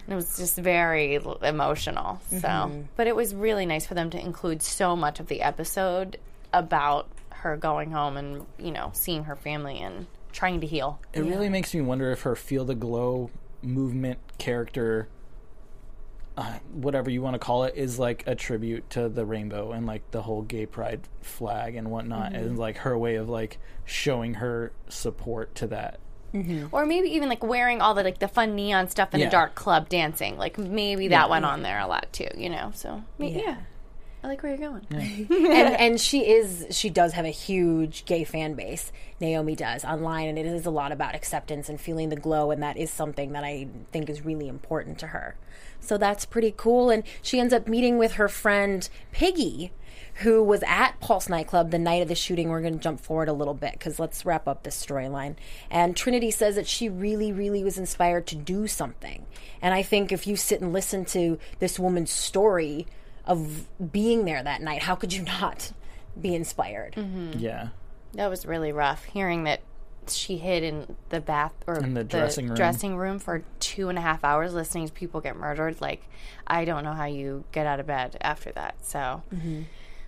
And 0.06 0.14
it 0.14 0.16
was 0.16 0.38
just 0.38 0.58
very 0.58 1.18
l- 1.18 1.38
emotional. 1.44 2.20
So, 2.30 2.38
mm-hmm. 2.38 2.82
but 2.96 3.08
it 3.08 3.16
was 3.16 3.36
really 3.36 3.66
nice 3.66 3.86
for 3.86 3.94
them 3.94 4.10
to 4.12 4.20
include 4.20 4.62
so 4.62 4.96
much 4.96 5.20
of 5.20 5.28
the 5.28 5.42
episode 5.42 6.18
about 6.54 7.08
her 7.30 7.56
going 7.58 7.92
home 7.92 8.18
and, 8.18 8.46
you 8.58 8.72
know, 8.72 8.92
seeing 8.94 9.26
her 9.26 9.36
family 9.36 9.80
and 9.80 10.08
trying 10.32 10.62
to 10.62 10.68
heal. 10.68 11.00
it 11.14 11.22
really 11.22 11.50
makes 11.50 11.74
me 11.74 11.82
wonder 11.82 12.12
if 12.12 12.22
her 12.22 12.36
feel 12.36 12.64
the 12.66 12.76
glow 12.76 13.30
movement 13.62 14.18
character 14.38 15.08
uh, 16.38 16.60
whatever 16.74 17.10
you 17.10 17.22
want 17.22 17.34
to 17.36 17.40
call 17.40 17.66
it 17.66 17.74
is 17.76 18.00
like 18.00 18.24
a 18.26 18.36
tribute 18.36 18.90
to 18.92 19.10
the 19.10 19.26
rainbow 19.26 19.72
and 19.72 19.86
like 19.86 20.10
the 20.12 20.22
whole 20.22 20.42
gay 20.42 20.66
pride 20.66 21.02
flag 21.22 21.76
and 21.76 21.92
whatnot 21.92 22.34
and 22.34 22.58
like 22.58 22.78
her 22.78 22.98
way 22.98 23.16
of 23.16 23.28
like 23.30 23.58
showing 23.86 24.36
her 24.36 24.72
support 24.88 25.54
to 25.56 25.68
that 25.68 26.00
Or 26.72 26.86
maybe 26.86 27.10
even 27.10 27.28
like 27.28 27.44
wearing 27.44 27.82
all 27.82 27.94
the 27.94 28.04
like 28.04 28.20
the 28.20 28.30
fun 28.30 28.56
neon 28.56 28.88
stuff 28.88 29.14
in 29.14 29.20
Yeah. 29.20 29.28
a 29.28 29.30
dark 29.32 29.54
club 29.56 29.90
dancing. 29.90 30.38
Like 30.38 30.58
maybe 30.58 31.10
that 31.10 31.30
went 31.30 31.44
on 31.44 31.62
there 31.64 31.80
a 31.80 31.88
lot 31.88 32.08
too, 32.14 32.30
you 32.38 32.50
know. 32.50 32.72
So 32.74 33.04
ma- 33.18 33.26
yeah. 33.26 33.38
Yeah. 33.42 33.56
I 34.24 34.28
like 34.28 34.44
where 34.44 34.56
you're 34.56 34.70
going. 34.70 34.86
and 34.92 35.76
and 35.76 36.02
she 36.02 36.30
is 36.30 36.68
she 36.70 36.90
does 36.90 37.14
have 37.14 37.26
a 37.26 37.30
huge 37.30 38.06
gay 38.06 38.24
fan 38.24 38.54
base. 38.54 38.92
Naomi 39.20 39.56
does 39.56 39.84
online, 39.84 40.30
and 40.30 40.38
it 40.38 40.46
is 40.46 40.66
a 40.66 40.72
lot 40.72 40.92
about 40.92 41.16
acceptance 41.16 41.70
and 41.70 41.82
feeling 41.82 42.10
the 42.10 42.16
glow, 42.16 42.52
and 42.52 42.62
that 42.62 42.78
is 42.78 42.92
something 42.92 43.32
that 43.32 43.44
I 43.44 43.68
think 43.92 44.10
is 44.10 44.24
really 44.24 44.48
important 44.48 45.00
to 45.00 45.08
her. 45.08 45.36
So 45.80 45.98
that's 45.98 46.26
pretty 46.26 46.54
cool. 46.56 46.92
And 46.92 47.04
she 47.22 47.40
ends 47.40 47.54
up 47.54 47.68
meeting 47.68 47.98
with 47.98 48.14
her 48.14 48.28
friend 48.28 48.88
Piggy, 49.12 49.72
who 50.16 50.44
was 50.44 50.64
at 50.68 51.00
Pulse 51.00 51.28
nightclub 51.28 51.72
the 51.72 51.80
night 51.80 52.04
of 52.04 52.08
the 52.08 52.16
shooting. 52.16 52.50
We're 52.50 52.62
going 52.62 52.76
to 52.76 52.80
jump 52.80 53.02
forward 53.02 53.30
a 53.30 53.34
little 53.34 53.56
bit 53.56 53.74
because 53.74 54.00
let's 54.00 54.24
wrap 54.24 54.48
up 54.48 54.62
this 54.62 54.86
storyline. 54.86 55.36
And 55.72 55.98
Trinity 55.98 56.30
says 56.30 56.56
that 56.56 56.68
she 56.68 56.90
really, 56.90 57.32
really 57.32 57.64
was 57.64 57.80
inspired 57.80 58.28
to 58.28 58.36
do 58.36 58.68
something. 58.68 59.26
And 59.62 59.74
I 59.74 59.82
think 59.82 60.12
if 60.12 60.28
you 60.28 60.36
sit 60.36 60.62
and 60.62 60.72
listen 60.72 61.06
to 61.06 61.40
this 61.58 61.80
woman's 61.80 62.12
story 62.12 62.86
of 63.26 63.68
being 63.92 64.26
there 64.26 64.42
that 64.44 64.62
night, 64.62 64.84
how 64.84 64.96
could 64.96 65.14
you 65.14 65.24
not 65.24 65.72
be 66.20 66.34
inspired? 66.36 66.96
yeah 67.38 67.70
That 68.14 68.30
was 68.30 68.46
really 68.46 68.72
rough. 68.72 69.06
Hearing 69.06 69.44
that 69.46 69.62
she 70.08 70.38
hid 70.38 70.64
in 70.64 70.96
the 71.10 71.22
bath 71.22 71.54
or 71.68 71.76
In 71.78 71.94
the 71.94 72.04
dressing 72.04 72.48
room. 72.48 72.56
dressing 72.56 72.98
room 72.98 73.20
for 73.20 73.44
two 73.60 73.88
and 73.90 73.98
a 73.98 74.02
half 74.02 74.24
hours 74.24 74.54
listening 74.54 74.88
to 74.88 74.92
people 74.94 75.22
get 75.22 75.36
murdered. 75.38 75.80
Like, 75.80 76.04
I 76.48 76.66
don't 76.66 76.84
know 76.84 76.94
how 76.94 77.06
you 77.06 77.44
get 77.52 77.68
out 77.68 77.80
of 77.80 77.86
bed 77.88 78.18
after 78.22 78.52
that. 78.54 78.76
So, 78.84 79.22
Mm-hmm. 79.34 79.62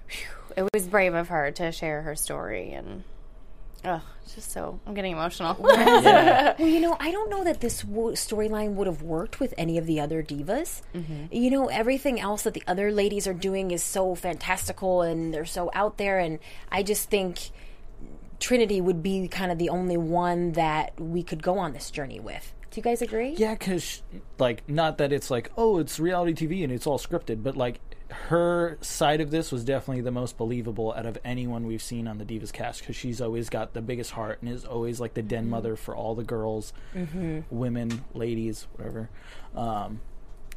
phew, 0.07 0.27
it 0.57 0.67
was 0.73 0.87
brave 0.87 1.13
of 1.13 1.27
her 1.29 1.51
to 1.51 1.71
share 1.71 2.01
her 2.01 2.15
story 2.15 2.71
and. 2.73 3.03
Oh, 3.85 4.01
it's 4.23 4.35
just 4.35 4.51
so 4.51 4.79
I'm 4.85 4.93
getting 4.93 5.11
emotional. 5.11 5.55
Well, 5.59 6.55
you 6.59 6.79
know, 6.79 6.95
I 6.99 7.11
don't 7.11 7.29
know 7.29 7.43
that 7.43 7.59
this 7.61 7.81
w- 7.81 8.15
storyline 8.15 8.73
would 8.73 8.87
have 8.87 9.01
worked 9.01 9.39
with 9.39 9.53
any 9.57 9.77
of 9.77 9.85
the 9.85 9.99
other 9.99 10.23
divas. 10.23 10.81
Mm-hmm. 10.95 11.25
You 11.31 11.49
know, 11.51 11.67
everything 11.67 12.19
else 12.19 12.43
that 12.43 12.53
the 12.53 12.63
other 12.67 12.91
ladies 12.91 13.27
are 13.27 13.33
doing 13.33 13.71
is 13.71 13.83
so 13.83 14.15
fantastical 14.15 15.01
and 15.01 15.33
they're 15.33 15.45
so 15.45 15.69
out 15.73 15.97
there, 15.97 16.19
and 16.19 16.39
I 16.71 16.83
just 16.83 17.09
think 17.09 17.49
Trinity 18.39 18.81
would 18.81 19.03
be 19.03 19.27
kind 19.27 19.51
of 19.51 19.57
the 19.57 19.69
only 19.69 19.97
one 19.97 20.53
that 20.53 20.99
we 20.99 21.23
could 21.23 21.41
go 21.41 21.57
on 21.57 21.73
this 21.73 21.91
journey 21.91 22.19
with. 22.19 22.53
Do 22.71 22.79
you 22.79 22.83
guys 22.83 23.01
agree? 23.01 23.35
Yeah, 23.37 23.53
because 23.53 24.01
like 24.39 24.67
not 24.67 24.97
that 24.97 25.11
it's 25.11 25.29
like 25.29 25.51
oh 25.57 25.77
it's 25.79 25.99
reality 25.99 26.47
TV 26.47 26.63
and 26.63 26.73
it's 26.73 26.87
all 26.87 26.97
scripted, 26.97 27.43
but 27.43 27.55
like 27.55 27.79
her 28.13 28.77
side 28.81 29.21
of 29.21 29.31
this 29.31 29.51
was 29.51 29.63
definitely 29.63 30.01
the 30.01 30.11
most 30.11 30.37
believable 30.37 30.93
out 30.93 31.05
of 31.05 31.17
anyone 31.23 31.65
we've 31.65 31.81
seen 31.81 32.07
on 32.07 32.17
the 32.17 32.25
Divas 32.25 32.51
cast 32.53 32.79
because 32.79 32.95
she's 32.95 33.21
always 33.21 33.49
got 33.49 33.73
the 33.73 33.81
biggest 33.81 34.11
heart 34.11 34.41
and 34.41 34.51
is 34.51 34.65
always 34.65 34.99
like 34.99 35.13
the 35.13 35.21
den 35.21 35.49
mother 35.49 35.75
for 35.75 35.95
all 35.95 36.15
the 36.15 36.23
girls, 36.23 36.73
women, 37.49 38.05
ladies, 38.13 38.67
whatever. 38.75 39.09
Um, 39.55 40.01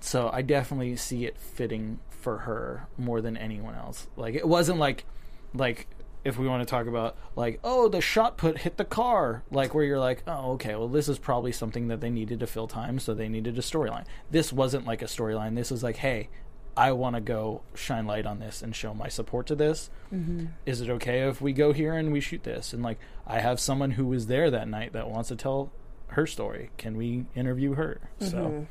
so 0.01 0.31
I 0.33 0.43
definitely 0.43 0.97
see 0.97 1.25
it 1.25 1.39
fitting 1.39 1.99
for 2.11 2.39
her 2.39 2.87
more 2.99 3.21
than 3.21 3.37
anyone 3.37 3.75
else. 3.75 4.07
Like 4.17 4.35
it 4.35 4.47
wasn't 4.47 4.79
like 4.79 5.05
like 5.55 5.89
if 6.25 6.37
we 6.37 6.49
want 6.49 6.61
to 6.61 6.69
talk 6.69 6.89
about 6.89 7.17
like 7.37 7.61
oh 7.63 7.89
the 7.89 8.01
shot 8.01 8.37
put 8.37 8.59
hit 8.59 8.77
the 8.77 8.85
car 8.85 9.45
like 9.53 9.75
where 9.75 9.85
you're 9.85 10.01
like 10.01 10.25
oh 10.27 10.53
okay 10.55 10.75
well 10.75 10.89
this 10.89 11.09
is 11.09 11.21
probably 11.21 11.53
something 11.53 11.87
that 11.87 12.01
they 12.01 12.11
needed 12.11 12.41
to 12.41 12.47
fill 12.49 12.67
time 12.67 12.99
so 12.99 13.15
they 13.15 13.29
needed 13.29 13.57
a 13.57 13.63
storyline 13.63 14.05
this 14.29 14.53
wasn't 14.53 14.85
like 14.85 15.03
a 15.03 15.07
storyline 15.07 15.55
this 15.55 15.71
was 15.71 15.85
like 15.85 15.99
hey 15.99 16.29
I 16.77 16.93
want 16.93 17.17
to 17.17 17.21
go 17.21 17.63
shine 17.75 18.07
light 18.07 18.27
on 18.27 18.39
this 18.39 18.61
and 18.63 18.77
show 18.77 18.93
my 18.93 19.09
support 19.09 19.47
to 19.47 19.55
this. 19.55 19.89
Mm-hmm. 20.13 20.47
Is 20.67 20.81
it 20.81 20.91
okay 20.91 21.23
if 21.23 21.41
we 21.41 21.53
go 21.53 21.73
here 21.73 21.95
and 21.95 22.13
we 22.13 22.21
shoot 22.21 22.43
this? 22.43 22.73
And 22.73 22.83
like, 22.83 22.99
I 23.27 23.41
have 23.41 23.59
someone 23.59 23.93
who 23.93 24.07
was 24.07 24.27
there 24.27 24.51
that 24.51 24.69
night 24.69 24.93
that 24.93 25.09
wants 25.09 25.29
to 25.29 25.37
tell 25.37 25.73
her 26.09 26.27
story. 26.27 26.71
Can 26.77 26.97
we 26.97 27.27
interview 27.35 27.75
her? 27.75 28.11
So 28.21 28.67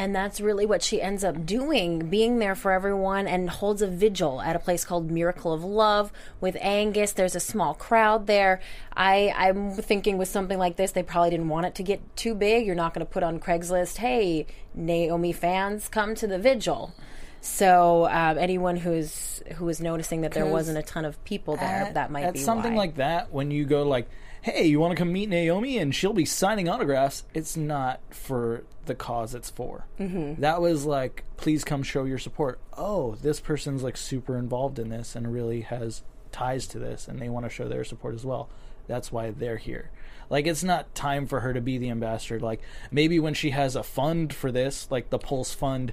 And 0.00 0.16
that's 0.16 0.40
really 0.40 0.64
what 0.64 0.82
she 0.82 1.02
ends 1.02 1.22
up 1.22 1.44
doing, 1.44 2.08
being 2.08 2.38
there 2.38 2.54
for 2.54 2.72
everyone 2.72 3.28
and 3.28 3.50
holds 3.50 3.82
a 3.82 3.86
vigil 3.86 4.40
at 4.40 4.56
a 4.56 4.58
place 4.58 4.82
called 4.82 5.10
Miracle 5.10 5.52
of 5.52 5.62
Love 5.62 6.10
with 6.40 6.56
Angus. 6.58 7.12
There's 7.12 7.36
a 7.36 7.40
small 7.40 7.74
crowd 7.74 8.26
there. 8.26 8.62
I, 8.96 9.30
I'm 9.36 9.74
thinking 9.74 10.16
with 10.16 10.28
something 10.28 10.58
like 10.58 10.76
this, 10.76 10.92
they 10.92 11.02
probably 11.02 11.28
didn't 11.28 11.48
want 11.48 11.66
it 11.66 11.74
to 11.74 11.82
get 11.82 12.16
too 12.16 12.34
big. 12.34 12.64
You're 12.64 12.76
not 12.76 12.94
going 12.94 13.04
to 13.04 13.12
put 13.12 13.22
on 13.22 13.40
Craigslist, 13.40 13.98
hey, 13.98 14.46
Naomi 14.74 15.34
fans, 15.34 15.86
come 15.88 16.14
to 16.14 16.26
the 16.26 16.38
vigil. 16.38 16.94
So 17.42 18.06
um, 18.06 18.38
anyone 18.38 18.78
who's 18.78 19.42
who 19.56 19.68
is 19.68 19.82
noticing 19.82 20.22
that 20.22 20.32
there 20.32 20.46
wasn't 20.46 20.78
a 20.78 20.82
ton 20.82 21.04
of 21.04 21.22
people 21.24 21.56
there, 21.56 21.66
at, 21.66 21.94
that 21.94 22.10
might 22.10 22.24
at 22.24 22.32
be 22.32 22.40
something 22.40 22.72
why. 22.72 22.84
like 22.84 22.96
that 22.96 23.32
when 23.32 23.50
you 23.50 23.66
go 23.66 23.82
like 23.82 24.08
hey 24.42 24.64
you 24.66 24.80
want 24.80 24.92
to 24.92 24.96
come 24.96 25.12
meet 25.12 25.28
naomi 25.28 25.78
and 25.78 25.94
she'll 25.94 26.12
be 26.12 26.24
signing 26.24 26.68
autographs? 26.68 27.24
It's 27.34 27.56
not 27.56 28.00
for 28.10 28.64
the 28.86 28.94
cause 28.94 29.34
it's 29.34 29.50
for. 29.50 29.86
Mm-hmm. 29.98 30.40
that 30.40 30.60
was 30.60 30.84
like 30.84 31.24
please 31.36 31.64
come 31.64 31.82
show 31.82 32.04
your 32.04 32.18
support. 32.18 32.58
Oh 32.76 33.16
this 33.22 33.40
person's 33.40 33.82
like 33.82 33.96
super 33.96 34.36
involved 34.36 34.78
in 34.78 34.88
this 34.88 35.14
and 35.14 35.32
really 35.32 35.62
has 35.62 36.02
ties 36.32 36.66
to 36.68 36.78
this 36.78 37.08
and 37.08 37.20
they 37.20 37.28
want 37.28 37.44
to 37.46 37.50
show 37.50 37.68
their 37.68 37.84
support 37.84 38.14
as 38.14 38.24
well. 38.24 38.48
That's 38.86 39.12
why 39.12 39.30
they're 39.30 39.56
here. 39.56 39.90
Like 40.28 40.46
it's 40.46 40.64
not 40.64 40.94
time 40.94 41.26
for 41.26 41.40
her 41.40 41.52
to 41.52 41.60
be 41.60 41.78
the 41.78 41.90
ambassador. 41.90 42.40
Like 42.40 42.60
maybe 42.90 43.18
when 43.18 43.34
she 43.34 43.50
has 43.50 43.76
a 43.76 43.82
fund 43.82 44.32
for 44.34 44.50
this 44.50 44.90
like 44.90 45.10
the 45.10 45.18
pulse 45.18 45.52
fund 45.54 45.92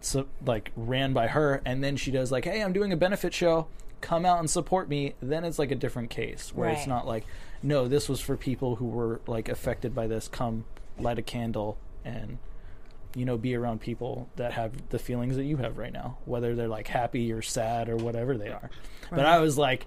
so 0.00 0.26
like 0.44 0.70
ran 0.76 1.12
by 1.12 1.28
her 1.28 1.62
and 1.64 1.82
then 1.82 1.96
she 1.96 2.10
does 2.10 2.30
like 2.30 2.44
hey 2.44 2.62
i'm 2.62 2.72
doing 2.72 2.92
a 2.92 2.96
benefit 2.96 3.32
show. 3.32 3.66
Come 4.02 4.26
out 4.26 4.38
and 4.40 4.48
support 4.50 4.88
me. 4.88 5.14
Then 5.22 5.42
it's 5.44 5.58
like 5.58 5.70
a 5.70 5.74
different 5.76 6.10
case 6.10 6.52
where 6.54 6.68
it's 6.68 6.86
not 6.86 7.06
like 7.06 7.24
no 7.62 7.88
this 7.88 8.08
was 8.08 8.20
for 8.20 8.36
people 8.36 8.76
who 8.76 8.86
were 8.86 9.20
like 9.26 9.48
affected 9.48 9.94
by 9.94 10.06
this. 10.06 10.28
Come 10.28 10.64
light 10.98 11.18
a 11.18 11.22
candle 11.22 11.78
and 12.04 12.38
you 13.14 13.24
know 13.24 13.36
be 13.36 13.54
around 13.54 13.80
people 13.80 14.28
that 14.36 14.52
have 14.52 14.88
the 14.90 14.98
feelings 14.98 15.36
that 15.36 15.44
you 15.44 15.56
have 15.56 15.78
right 15.78 15.92
now 15.92 16.18
whether 16.24 16.54
they're 16.54 16.68
like 16.68 16.86
happy 16.86 17.32
or 17.32 17.42
sad 17.42 17.88
or 17.88 17.96
whatever 17.96 18.36
they 18.36 18.48
are. 18.48 18.70
But 19.10 19.24
i 19.24 19.38
was 19.38 19.56
like 19.56 19.86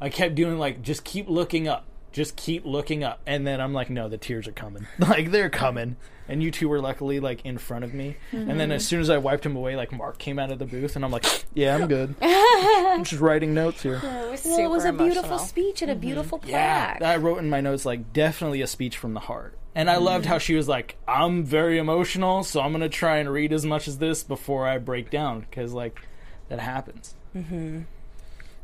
i 0.00 0.08
kept 0.08 0.34
doing 0.34 0.58
like 0.58 0.82
just 0.82 1.04
keep 1.04 1.28
looking 1.28 1.68
up 1.68 1.86
just 2.14 2.36
keep 2.36 2.64
looking 2.64 3.04
up. 3.04 3.20
And 3.26 3.46
then 3.46 3.60
i'm 3.60 3.74
like 3.74 3.90
no 3.90 4.08
the 4.08 4.16
tears 4.16 4.48
are 4.48 4.52
coming. 4.52 4.86
Like 4.98 5.30
they're 5.30 5.50
coming. 5.50 5.96
And 6.26 6.42
you 6.42 6.50
two 6.50 6.70
were 6.70 6.80
luckily 6.80 7.20
like 7.20 7.44
in 7.44 7.58
front 7.58 7.84
of 7.84 7.92
me. 7.92 8.16
And 8.32 8.58
then 8.58 8.72
as 8.72 8.82
mm-hmm. 8.82 8.88
soon 8.88 9.00
as 9.00 9.10
i 9.10 9.18
wiped 9.18 9.44
him 9.44 9.56
away 9.56 9.76
like 9.76 9.92
mark 9.92 10.16
came 10.16 10.38
out 10.38 10.50
of 10.50 10.58
the 10.58 10.64
booth 10.64 10.96
and 10.96 11.04
i'm 11.04 11.10
like 11.10 11.26
yeah 11.52 11.74
i'm 11.74 11.86
good. 11.88 12.14
I'm 12.22 13.04
just 13.04 13.20
writing 13.20 13.52
notes 13.52 13.82
here. 13.82 14.00
Well, 14.02 14.32
it 14.32 14.70
was 14.70 14.84
a 14.84 14.92
beautiful 14.92 15.38
speech 15.38 15.82
and 15.82 15.90
a 15.90 15.96
beautiful 15.96 16.40
yeah 16.46 16.96
plaque. 16.96 17.02
i 17.02 17.16
wrote 17.16 17.38
in 17.38 17.50
my 17.50 17.60
notes 17.60 17.84
like 17.84 18.12
definitely 18.12 18.62
a 18.62 18.66
speech 18.66 18.96
from 18.96 19.12
the 19.12 19.20
heart. 19.20 19.58
And 19.74 19.90
i 19.90 19.96
loved 19.96 20.24
how 20.24 20.36
mm-hmm. 20.36 20.40
she 20.40 20.54
was 20.54 20.68
like 20.68 20.96
i'm 21.08 21.42
very 21.42 21.78
emotional 21.78 22.44
so 22.44 22.60
i'm 22.60 22.70
gonna 22.70 22.88
try 22.88 23.16
and 23.16 23.28
read 23.28 23.52
as 23.52 23.66
much 23.66 23.88
as 23.88 23.98
this 23.98 24.22
before 24.22 24.68
i 24.68 24.78
break 24.78 25.10
down 25.10 25.40
because 25.40 25.72
like 25.72 26.00
that 26.48 26.60
happens 26.60 27.16
mm-hmm. 27.34 27.82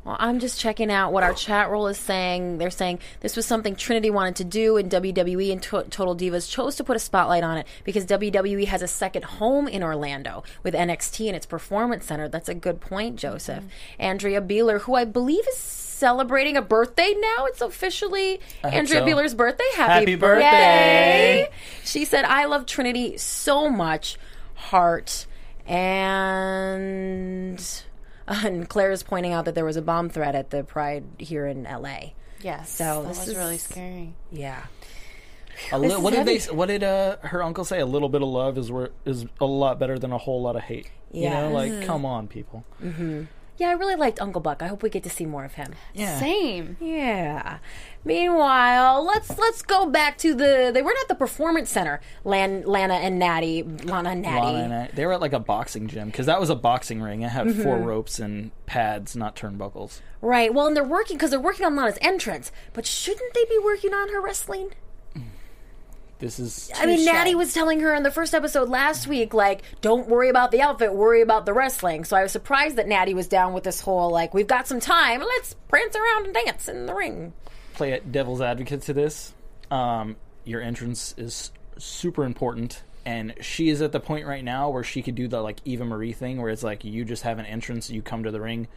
Well, 0.04 0.16
I'm 0.18 0.38
just 0.38 0.58
checking 0.58 0.90
out 0.90 1.12
what 1.12 1.22
our 1.22 1.34
chat 1.34 1.68
roll 1.68 1.86
is 1.86 1.98
saying. 1.98 2.56
They're 2.56 2.70
saying 2.70 3.00
this 3.20 3.36
was 3.36 3.44
something 3.44 3.76
Trinity 3.76 4.08
wanted 4.08 4.36
to 4.36 4.44
do, 4.44 4.78
and 4.78 4.90
WWE 4.90 5.52
and 5.52 5.62
to- 5.64 5.84
Total 5.90 6.16
Divas 6.16 6.50
chose 6.50 6.76
to 6.76 6.84
put 6.84 6.96
a 6.96 6.98
spotlight 6.98 7.44
on 7.44 7.58
it 7.58 7.66
because 7.84 8.06
WWE 8.06 8.66
has 8.66 8.80
a 8.80 8.88
second 8.88 9.24
home 9.24 9.68
in 9.68 9.82
Orlando 9.82 10.42
with 10.62 10.72
NXT 10.72 11.26
and 11.26 11.36
its 11.36 11.44
performance 11.44 12.06
center. 12.06 12.28
That's 12.28 12.48
a 12.48 12.54
good 12.54 12.80
point, 12.80 13.16
Joseph. 13.16 13.58
Mm-hmm. 13.62 14.02
Andrea 14.02 14.40
Beeler, 14.40 14.80
who 14.80 14.94
I 14.94 15.04
believe 15.04 15.46
is 15.46 15.58
celebrating 15.58 16.56
a 16.56 16.62
birthday 16.62 17.14
now. 17.18 17.44
It's 17.44 17.60
officially 17.60 18.40
Andrea 18.64 19.00
so. 19.00 19.06
Beeler's 19.06 19.34
birthday. 19.34 19.64
Happy, 19.76 19.92
Happy 19.92 20.14
birthday. 20.14 21.40
Yay. 21.42 21.50
She 21.84 22.06
said, 22.06 22.24
I 22.24 22.46
love 22.46 22.64
Trinity 22.64 23.18
so 23.18 23.68
much. 23.68 24.16
Heart. 24.54 25.26
And. 25.66 27.60
And 28.44 28.68
Claire 28.68 28.92
is 28.92 29.02
pointing 29.02 29.32
out 29.32 29.44
that 29.46 29.54
there 29.54 29.64
was 29.64 29.76
a 29.76 29.82
bomb 29.82 30.08
threat 30.08 30.34
at 30.34 30.50
the 30.50 30.62
Pride 30.64 31.04
here 31.18 31.46
in 31.46 31.64
LA. 31.64 32.12
Yes. 32.42 32.70
So 32.70 33.02
that 33.02 33.08
this 33.08 33.18
was 33.18 33.28
is- 33.28 33.36
really 33.36 33.58
scary. 33.58 34.14
Yeah. 34.30 34.62
a 35.72 35.78
li- 35.78 35.96
what 35.96 36.14
did 36.14 36.24
they 36.26 36.38
what 36.54 36.66
did 36.66 36.82
uh 36.82 37.16
her 37.22 37.42
uncle 37.42 37.64
say 37.66 37.80
a 37.80 37.86
little 37.86 38.08
bit 38.08 38.22
of 38.22 38.28
love 38.28 38.56
is 38.56 38.70
wor- 38.72 38.92
is 39.04 39.26
a 39.40 39.44
lot 39.44 39.78
better 39.78 39.98
than 39.98 40.10
a 40.12 40.16
whole 40.16 40.40
lot 40.40 40.56
of 40.56 40.62
hate 40.62 40.90
Yeah. 41.10 41.22
you 41.22 41.30
know 41.50 41.54
like 41.54 41.84
come 41.86 42.06
on 42.06 42.28
people 42.28 42.64
Yeah, 43.60 43.68
I 43.68 43.72
really 43.72 43.94
liked 43.94 44.20
Uncle 44.22 44.40
Buck. 44.40 44.62
I 44.62 44.68
hope 44.68 44.82
we 44.82 44.88
get 44.90 45.02
to 45.02 45.10
see 45.10 45.26
more 45.26 45.44
of 45.44 45.54
him. 45.54 45.74
yeah 45.94 46.18
Same. 46.18 46.76
Yeah. 46.80 47.58
Meanwhile, 48.04 49.04
let's 49.04 49.38
let's 49.38 49.62
go 49.62 49.86
back 49.86 50.16
to 50.18 50.34
the 50.34 50.70
they 50.72 50.82
weren't 50.82 50.98
at 51.02 51.08
the 51.08 51.14
performance 51.14 51.70
center. 51.70 52.00
Lan, 52.24 52.62
Lana 52.66 52.94
and 52.94 53.18
Natty, 53.18 53.62
Lana 53.62 54.10
and 54.10 54.22
Natty. 54.22 54.46
Lana 54.46 54.58
and 54.64 54.74
I, 54.74 54.90
they 54.94 55.04
were 55.06 55.12
at 55.12 55.20
like 55.20 55.32
a 55.34 55.38
boxing 55.38 55.86
gym 55.86 56.08
because 56.08 56.26
that 56.26 56.40
was 56.40 56.50
a 56.50 56.54
boxing 56.56 57.00
ring. 57.02 57.22
It 57.22 57.28
had 57.28 57.54
four 57.54 57.76
Mm-hmm. 57.76 57.84
ropes 57.84 58.18
and 58.18 58.50
pads, 58.66 59.14
not 59.14 59.36
turnbuckles. 59.36 60.00
Right. 60.22 60.52
Well, 60.52 60.66
and 60.66 60.74
they're 60.76 60.82
working 60.82 61.16
because 61.16 61.30
they're 61.30 61.38
working 61.40 61.64
on 61.66 61.76
Lana's 61.76 61.98
entrance. 62.00 62.50
But 62.72 62.86
shouldn't 62.86 63.32
they 63.34 63.44
be 63.44 63.58
working 63.62 63.92
on 63.94 64.08
her 64.08 64.20
wrestling? 64.20 64.70
This 66.20 66.38
is 66.38 66.70
I 66.76 66.84
mean, 66.86 67.04
Natty 67.04 67.34
was 67.34 67.54
telling 67.54 67.80
her 67.80 67.94
in 67.94 68.02
the 68.02 68.10
first 68.10 68.34
episode 68.34 68.68
last 68.68 69.06
week, 69.06 69.32
like, 69.32 69.62
don't 69.80 70.06
worry 70.06 70.28
about 70.28 70.50
the 70.50 70.60
outfit, 70.60 70.94
worry 70.94 71.22
about 71.22 71.46
the 71.46 71.54
wrestling. 71.54 72.04
So 72.04 72.14
I 72.16 72.22
was 72.22 72.30
surprised 72.30 72.76
that 72.76 72.86
Natty 72.86 73.14
was 73.14 73.26
down 73.26 73.54
with 73.54 73.64
this 73.64 73.80
whole, 73.80 74.10
like, 74.10 74.34
we've 74.34 74.46
got 74.46 74.68
some 74.68 74.80
time, 74.80 75.20
let's 75.20 75.54
prance 75.68 75.96
around 75.96 76.26
and 76.26 76.34
dance 76.34 76.68
in 76.68 76.86
the 76.86 76.94
ring. 76.94 77.32
play 77.72 77.92
it 77.92 78.12
devil's 78.12 78.42
advocate 78.42 78.82
to 78.82 78.92
this. 78.92 79.32
Um, 79.70 80.16
your 80.44 80.60
entrance 80.60 81.14
is 81.16 81.52
super 81.78 82.24
important, 82.24 82.82
and 83.06 83.34
she 83.40 83.70
is 83.70 83.80
at 83.80 83.92
the 83.92 84.00
point 84.00 84.26
right 84.26 84.44
now 84.44 84.68
where 84.68 84.84
she 84.84 85.00
could 85.00 85.14
do 85.14 85.26
the 85.26 85.40
like 85.40 85.60
Eva 85.64 85.86
Marie 85.86 86.12
thing, 86.12 86.40
where 86.42 86.50
it's 86.50 86.62
like 86.62 86.84
you 86.84 87.04
just 87.04 87.22
have 87.22 87.38
an 87.38 87.46
entrance, 87.46 87.88
you 87.88 88.02
come 88.02 88.24
to 88.24 88.30
the 88.30 88.40
ring, 88.40 88.68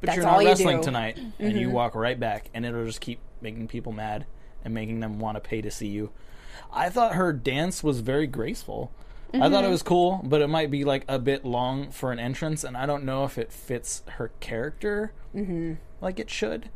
but 0.00 0.06
That's 0.06 0.16
you're 0.16 0.26
not 0.26 0.40
you 0.42 0.48
wrestling 0.48 0.76
do. 0.78 0.84
tonight, 0.84 1.18
and 1.40 1.58
you 1.58 1.70
walk 1.70 1.96
right 1.96 2.18
back, 2.18 2.48
and 2.54 2.64
it'll 2.64 2.84
just 2.84 3.00
keep 3.00 3.18
making 3.40 3.66
people 3.66 3.90
mad 3.90 4.26
and 4.64 4.72
making 4.72 5.00
them 5.00 5.18
want 5.18 5.34
to 5.34 5.40
pay 5.40 5.60
to 5.62 5.70
see 5.70 5.88
you. 5.88 6.12
I 6.72 6.88
thought 6.88 7.14
her 7.14 7.32
dance 7.32 7.82
was 7.82 8.00
very 8.00 8.26
graceful. 8.26 8.92
I 9.34 9.48
thought 9.48 9.52
it 9.52 9.62
mm-hmm. 9.62 9.70
was 9.70 9.82
cool, 9.82 10.20
but 10.24 10.42
it 10.42 10.48
might 10.48 10.70
be 10.70 10.84
like 10.84 11.04
a 11.08 11.18
bit 11.18 11.44
long 11.44 11.90
for 11.90 12.12
an 12.12 12.18
entrance, 12.18 12.64
and 12.64 12.76
I 12.76 12.84
don't 12.84 13.04
know 13.04 13.24
if 13.24 13.38
it 13.38 13.50
fits 13.50 14.02
her 14.16 14.30
character 14.40 15.12
mm-hmm. 15.34 15.74
like 16.00 16.18
it 16.18 16.28
should. 16.28 16.68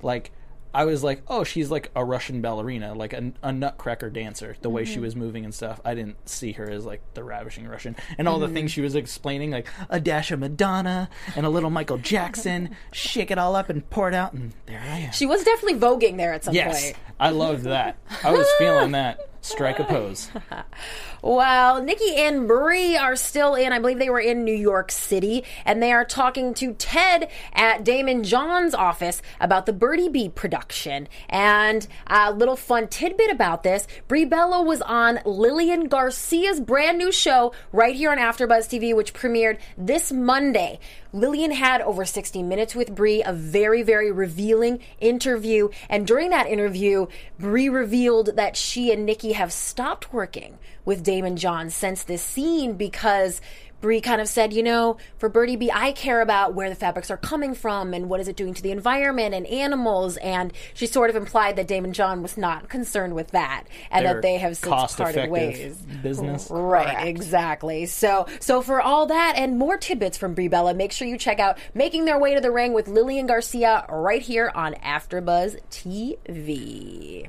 Like, 0.00 0.30
I 0.72 0.84
was 0.84 1.02
like, 1.02 1.22
oh, 1.28 1.44
she's 1.44 1.70
like 1.70 1.90
a 1.94 2.04
Russian 2.04 2.40
ballerina, 2.40 2.94
like 2.94 3.12
a, 3.12 3.32
a 3.42 3.52
nutcracker 3.52 4.10
dancer, 4.10 4.56
the 4.60 4.70
way 4.70 4.84
she 4.84 4.94
mm-hmm. 4.94 5.02
was 5.02 5.16
moving 5.16 5.44
and 5.44 5.54
stuff. 5.54 5.80
I 5.84 5.94
didn't 5.94 6.28
see 6.28 6.52
her 6.52 6.68
as 6.68 6.84
like 6.84 7.00
the 7.14 7.22
ravishing 7.24 7.66
Russian. 7.66 7.96
And 8.18 8.28
all 8.28 8.38
the 8.38 8.48
things 8.48 8.72
she 8.72 8.80
was 8.80 8.96
explaining, 8.96 9.52
like 9.52 9.68
a 9.88 10.00
dash 10.00 10.30
of 10.30 10.40
Madonna 10.40 11.08
and 11.36 11.46
a 11.46 11.48
little 11.48 11.70
Michael 11.70 11.98
Jackson, 11.98 12.76
shake 12.92 13.30
it 13.30 13.38
all 13.38 13.56
up 13.56 13.70
and 13.70 13.88
pour 13.90 14.08
it 14.08 14.14
out, 14.14 14.32
and 14.34 14.52
there 14.66 14.80
I 14.80 14.98
am. 14.98 15.12
She 15.12 15.26
was 15.26 15.42
definitely 15.42 15.78
voguing 15.80 16.16
there 16.16 16.32
at 16.32 16.44
some 16.44 16.54
yes, 16.54 16.82
point. 16.82 16.96
I 17.18 17.30
loved 17.30 17.64
that. 17.64 17.96
I 18.22 18.32
was 18.32 18.46
feeling 18.58 18.92
that. 18.92 19.20
Strike 19.44 19.78
a 19.78 19.84
pose. 19.84 20.30
Well, 21.24 21.82
Nikki 21.82 22.16
and 22.16 22.46
Brie 22.46 22.98
are 22.98 23.16
still 23.16 23.54
in. 23.54 23.72
I 23.72 23.78
believe 23.78 23.98
they 23.98 24.10
were 24.10 24.20
in 24.20 24.44
New 24.44 24.54
York 24.54 24.90
City, 24.90 25.42
and 25.64 25.82
they 25.82 25.90
are 25.90 26.04
talking 26.04 26.52
to 26.52 26.74
Ted 26.74 27.30
at 27.54 27.82
Daymond 27.82 28.24
John's 28.26 28.74
office 28.74 29.22
about 29.40 29.64
the 29.64 29.72
Birdiebee 29.72 30.34
production. 30.34 31.08
And 31.30 31.88
a 32.08 32.30
little 32.30 32.56
fun 32.56 32.88
tidbit 32.88 33.30
about 33.30 33.62
this: 33.62 33.88
Brie 34.06 34.26
Bella 34.26 34.62
was 34.62 34.82
on 34.82 35.20
Lillian 35.24 35.88
Garcia's 35.88 36.60
brand 36.60 36.98
new 36.98 37.10
show 37.10 37.54
right 37.72 37.96
here 37.96 38.10
on 38.10 38.18
AfterBuzz 38.18 38.68
TV, 38.68 38.94
which 38.94 39.14
premiered 39.14 39.56
this 39.78 40.12
Monday. 40.12 40.78
Lillian 41.14 41.52
had 41.52 41.80
over 41.80 42.04
60 42.04 42.42
minutes 42.42 42.74
with 42.74 42.92
Brie, 42.92 43.22
a 43.22 43.32
very, 43.32 43.82
very 43.84 44.10
revealing 44.10 44.80
interview. 45.00 45.68
And 45.88 46.08
during 46.08 46.30
that 46.30 46.48
interview, 46.48 47.06
Brie 47.38 47.68
revealed 47.68 48.34
that 48.34 48.56
she 48.56 48.92
and 48.92 49.06
Nikki 49.06 49.32
have 49.34 49.52
stopped 49.52 50.12
working 50.12 50.58
with 50.84 51.04
Daymond 51.04 51.36
John 51.36 51.70
since 51.70 52.02
this 52.02 52.22
scene 52.22 52.74
because 52.74 53.40
Brie 53.84 54.00
kind 54.00 54.18
of 54.18 54.28
said, 54.28 54.54
you 54.54 54.62
know, 54.62 54.96
for 55.18 55.28
Birdiebee, 55.28 55.68
I 55.70 55.92
care 55.92 56.22
about 56.22 56.54
where 56.54 56.70
the 56.70 56.74
fabrics 56.74 57.10
are 57.10 57.18
coming 57.18 57.54
from 57.54 57.92
and 57.92 58.08
what 58.08 58.18
is 58.18 58.28
it 58.28 58.34
doing 58.34 58.54
to 58.54 58.62
the 58.62 58.70
environment 58.70 59.34
and 59.34 59.46
animals. 59.46 60.16
And 60.16 60.54
she 60.72 60.86
sort 60.86 61.10
of 61.10 61.16
implied 61.16 61.56
that 61.56 61.68
Daymond 61.68 61.92
John 61.92 62.22
was 62.22 62.38
not 62.38 62.70
concerned 62.70 63.14
with 63.14 63.32
that 63.32 63.64
and 63.90 64.06
Their 64.06 64.14
that 64.14 64.22
they 64.22 64.38
have 64.38 64.56
since 64.56 64.96
parted 64.96 65.28
ways. 65.28 65.76
business. 66.02 66.48
Right, 66.50 67.06
exactly. 67.06 67.84
So, 67.84 68.26
so 68.40 68.62
for 68.62 68.80
all 68.80 69.04
that 69.04 69.34
and 69.36 69.58
more 69.58 69.76
tidbits 69.76 70.16
from 70.16 70.32
Brie 70.32 70.48
Bella, 70.48 70.72
make 70.72 70.90
sure 70.90 71.06
you 71.06 71.18
check 71.18 71.38
out 71.38 71.58
"Making 71.74 72.06
Their 72.06 72.18
Way 72.18 72.34
to 72.34 72.40
the 72.40 72.50
Ring" 72.50 72.72
with 72.72 72.88
Lillian 72.88 73.26
Garcia 73.26 73.84
right 73.90 74.22
here 74.22 74.50
on 74.54 74.72
AfterBuzz 74.76 75.58
TV. 75.70 77.28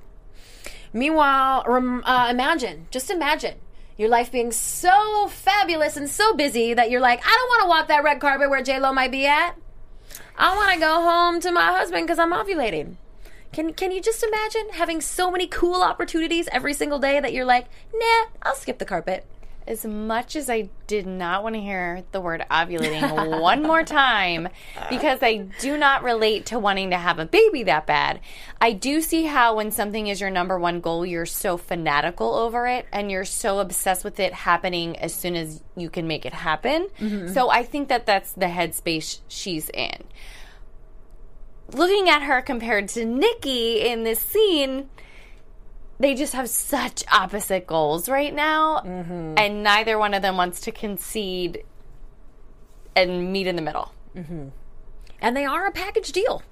Meanwhile, 0.95 1.65
rem, 1.67 2.03
uh, 2.05 2.29
imagine, 2.31 2.87
just 2.89 3.11
imagine, 3.11 3.55
your 3.97 4.07
life 4.07 4.31
being 4.31 4.53
so 4.53 5.27
fabulous 5.27 5.97
and 5.97 6.09
so 6.09 6.33
busy 6.33 6.73
that 6.73 6.89
you're 6.89 7.01
like, 7.01 7.19
I 7.21 7.29
don't 7.29 7.49
want 7.49 7.61
to 7.63 7.67
walk 7.67 7.87
that 7.89 8.03
red 8.05 8.21
carpet 8.21 8.49
where 8.49 8.63
J 8.63 8.79
Lo 8.79 8.93
might 8.93 9.11
be 9.11 9.25
at. 9.25 9.57
I 10.37 10.55
want 10.55 10.73
to 10.73 10.79
go 10.79 11.01
home 11.01 11.41
to 11.41 11.51
my 11.51 11.65
husband 11.65 12.07
because 12.07 12.17
I'm 12.17 12.31
ovulating. 12.31 12.95
Can 13.51 13.73
can 13.73 13.91
you 13.91 14.01
just 14.01 14.23
imagine 14.23 14.69
having 14.71 15.01
so 15.01 15.29
many 15.29 15.47
cool 15.47 15.83
opportunities 15.83 16.47
every 16.53 16.73
single 16.73 16.99
day 16.99 17.19
that 17.19 17.33
you're 17.33 17.43
like, 17.43 17.67
nah, 17.93 18.27
I'll 18.41 18.55
skip 18.55 18.79
the 18.79 18.85
carpet. 18.85 19.25
As 19.67 19.83
much 19.83 20.35
as 20.35 20.47
I 20.47 20.69
did 20.85 21.07
not 21.07 21.41
want 21.41 21.55
to 21.55 21.61
hear 21.61 22.03
the 22.11 22.21
word 22.21 22.45
ovulating 22.51 23.41
one 23.41 23.63
more 23.63 23.83
time, 23.83 24.47
because 24.89 25.19
I 25.23 25.47
do 25.59 25.75
not 25.75 26.03
relate 26.03 26.45
to 26.47 26.59
wanting 26.59 26.91
to 26.91 26.97
have 26.97 27.17
a 27.17 27.25
baby 27.25 27.63
that 27.63 27.87
bad, 27.87 28.19
I 28.61 28.73
do 28.73 29.01
see 29.01 29.23
how 29.23 29.55
when 29.55 29.71
something 29.71 30.05
is 30.05 30.21
your 30.21 30.29
number 30.29 30.59
one 30.59 30.81
goal, 30.81 31.03
you're 31.03 31.25
so 31.25 31.57
fanatical 31.57 32.35
over 32.35 32.67
it 32.67 32.85
and 32.93 33.09
you're 33.09 33.25
so 33.25 33.57
obsessed 33.57 34.03
with 34.03 34.19
it 34.19 34.33
happening 34.33 34.97
as 34.99 35.15
soon 35.15 35.35
as 35.35 35.63
you 35.75 35.89
can 35.89 36.07
make 36.07 36.27
it 36.27 36.33
happen. 36.33 36.87
Mm-hmm. 36.99 37.33
So 37.33 37.49
I 37.49 37.63
think 37.63 37.89
that 37.89 38.05
that's 38.05 38.33
the 38.33 38.45
headspace 38.45 39.21
she's 39.27 39.69
in. 39.69 40.03
Looking 41.73 42.07
at 42.07 42.21
her 42.21 42.43
compared 42.43 42.89
to 42.89 43.03
Nikki 43.03 43.81
in 43.81 44.03
this 44.03 44.19
scene, 44.19 44.89
they 45.99 46.13
just 46.13 46.33
have 46.33 46.49
such 46.49 47.03
opposite 47.11 47.67
goals 47.67 48.09
right 48.09 48.33
now, 48.33 48.79
mm-hmm. 48.79 49.35
and 49.37 49.63
neither 49.63 49.97
one 49.97 50.13
of 50.13 50.21
them 50.21 50.37
wants 50.37 50.61
to 50.61 50.71
concede 50.71 51.63
and 52.95 53.31
meet 53.31 53.47
in 53.47 53.55
the 53.55 53.61
middle. 53.61 53.93
Mm-hmm. 54.15 54.49
And 55.21 55.37
they 55.37 55.45
are 55.45 55.65
a 55.65 55.71
package 55.71 56.11
deal. 56.11 56.43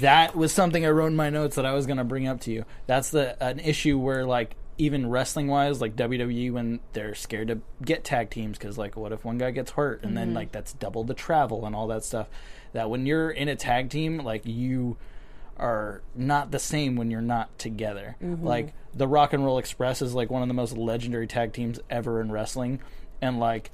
That 0.00 0.34
was 0.34 0.52
something 0.52 0.84
I 0.84 0.90
wrote 0.90 1.08
in 1.08 1.16
my 1.16 1.30
notes 1.30 1.56
that 1.56 1.66
I 1.66 1.72
was 1.72 1.86
going 1.86 1.98
to 1.98 2.04
bring 2.04 2.26
up 2.26 2.40
to 2.42 2.50
you. 2.50 2.64
That's 2.86 3.10
the 3.10 3.42
an 3.42 3.60
issue 3.60 3.98
where 3.98 4.24
like 4.24 4.56
even 4.78 5.08
wrestling 5.08 5.46
wise, 5.46 5.80
like 5.80 5.94
WWE 5.94 6.52
when 6.52 6.80
they're 6.94 7.14
scared 7.14 7.48
to 7.48 7.60
get 7.84 8.02
tag 8.02 8.30
teams 8.30 8.58
because 8.58 8.78
like 8.78 8.96
what 8.96 9.12
if 9.12 9.24
one 9.24 9.38
guy 9.38 9.50
gets 9.50 9.72
hurt 9.72 10.02
and 10.02 10.16
then 10.16 10.28
mm-hmm. 10.28 10.36
like 10.36 10.52
that's 10.52 10.72
double 10.72 11.04
the 11.04 11.14
travel 11.14 11.66
and 11.66 11.76
all 11.76 11.86
that 11.88 12.04
stuff. 12.04 12.28
That 12.72 12.88
when 12.88 13.04
you're 13.04 13.30
in 13.30 13.48
a 13.48 13.56
tag 13.56 13.90
team, 13.90 14.18
like 14.18 14.42
you 14.46 14.96
are 15.60 16.02
not 16.14 16.50
the 16.50 16.58
same 16.58 16.96
when 16.96 17.10
you're 17.10 17.20
not 17.20 17.56
together. 17.58 18.16
Mm-hmm. 18.22 18.46
Like 18.46 18.72
the 18.94 19.06
Rock 19.06 19.32
and 19.32 19.44
Roll 19.44 19.58
Express 19.58 20.02
is 20.02 20.14
like 20.14 20.30
one 20.30 20.42
of 20.42 20.48
the 20.48 20.54
most 20.54 20.76
legendary 20.76 21.26
tag 21.26 21.52
teams 21.52 21.78
ever 21.88 22.20
in 22.20 22.32
wrestling, 22.32 22.80
and 23.20 23.38
like 23.38 23.70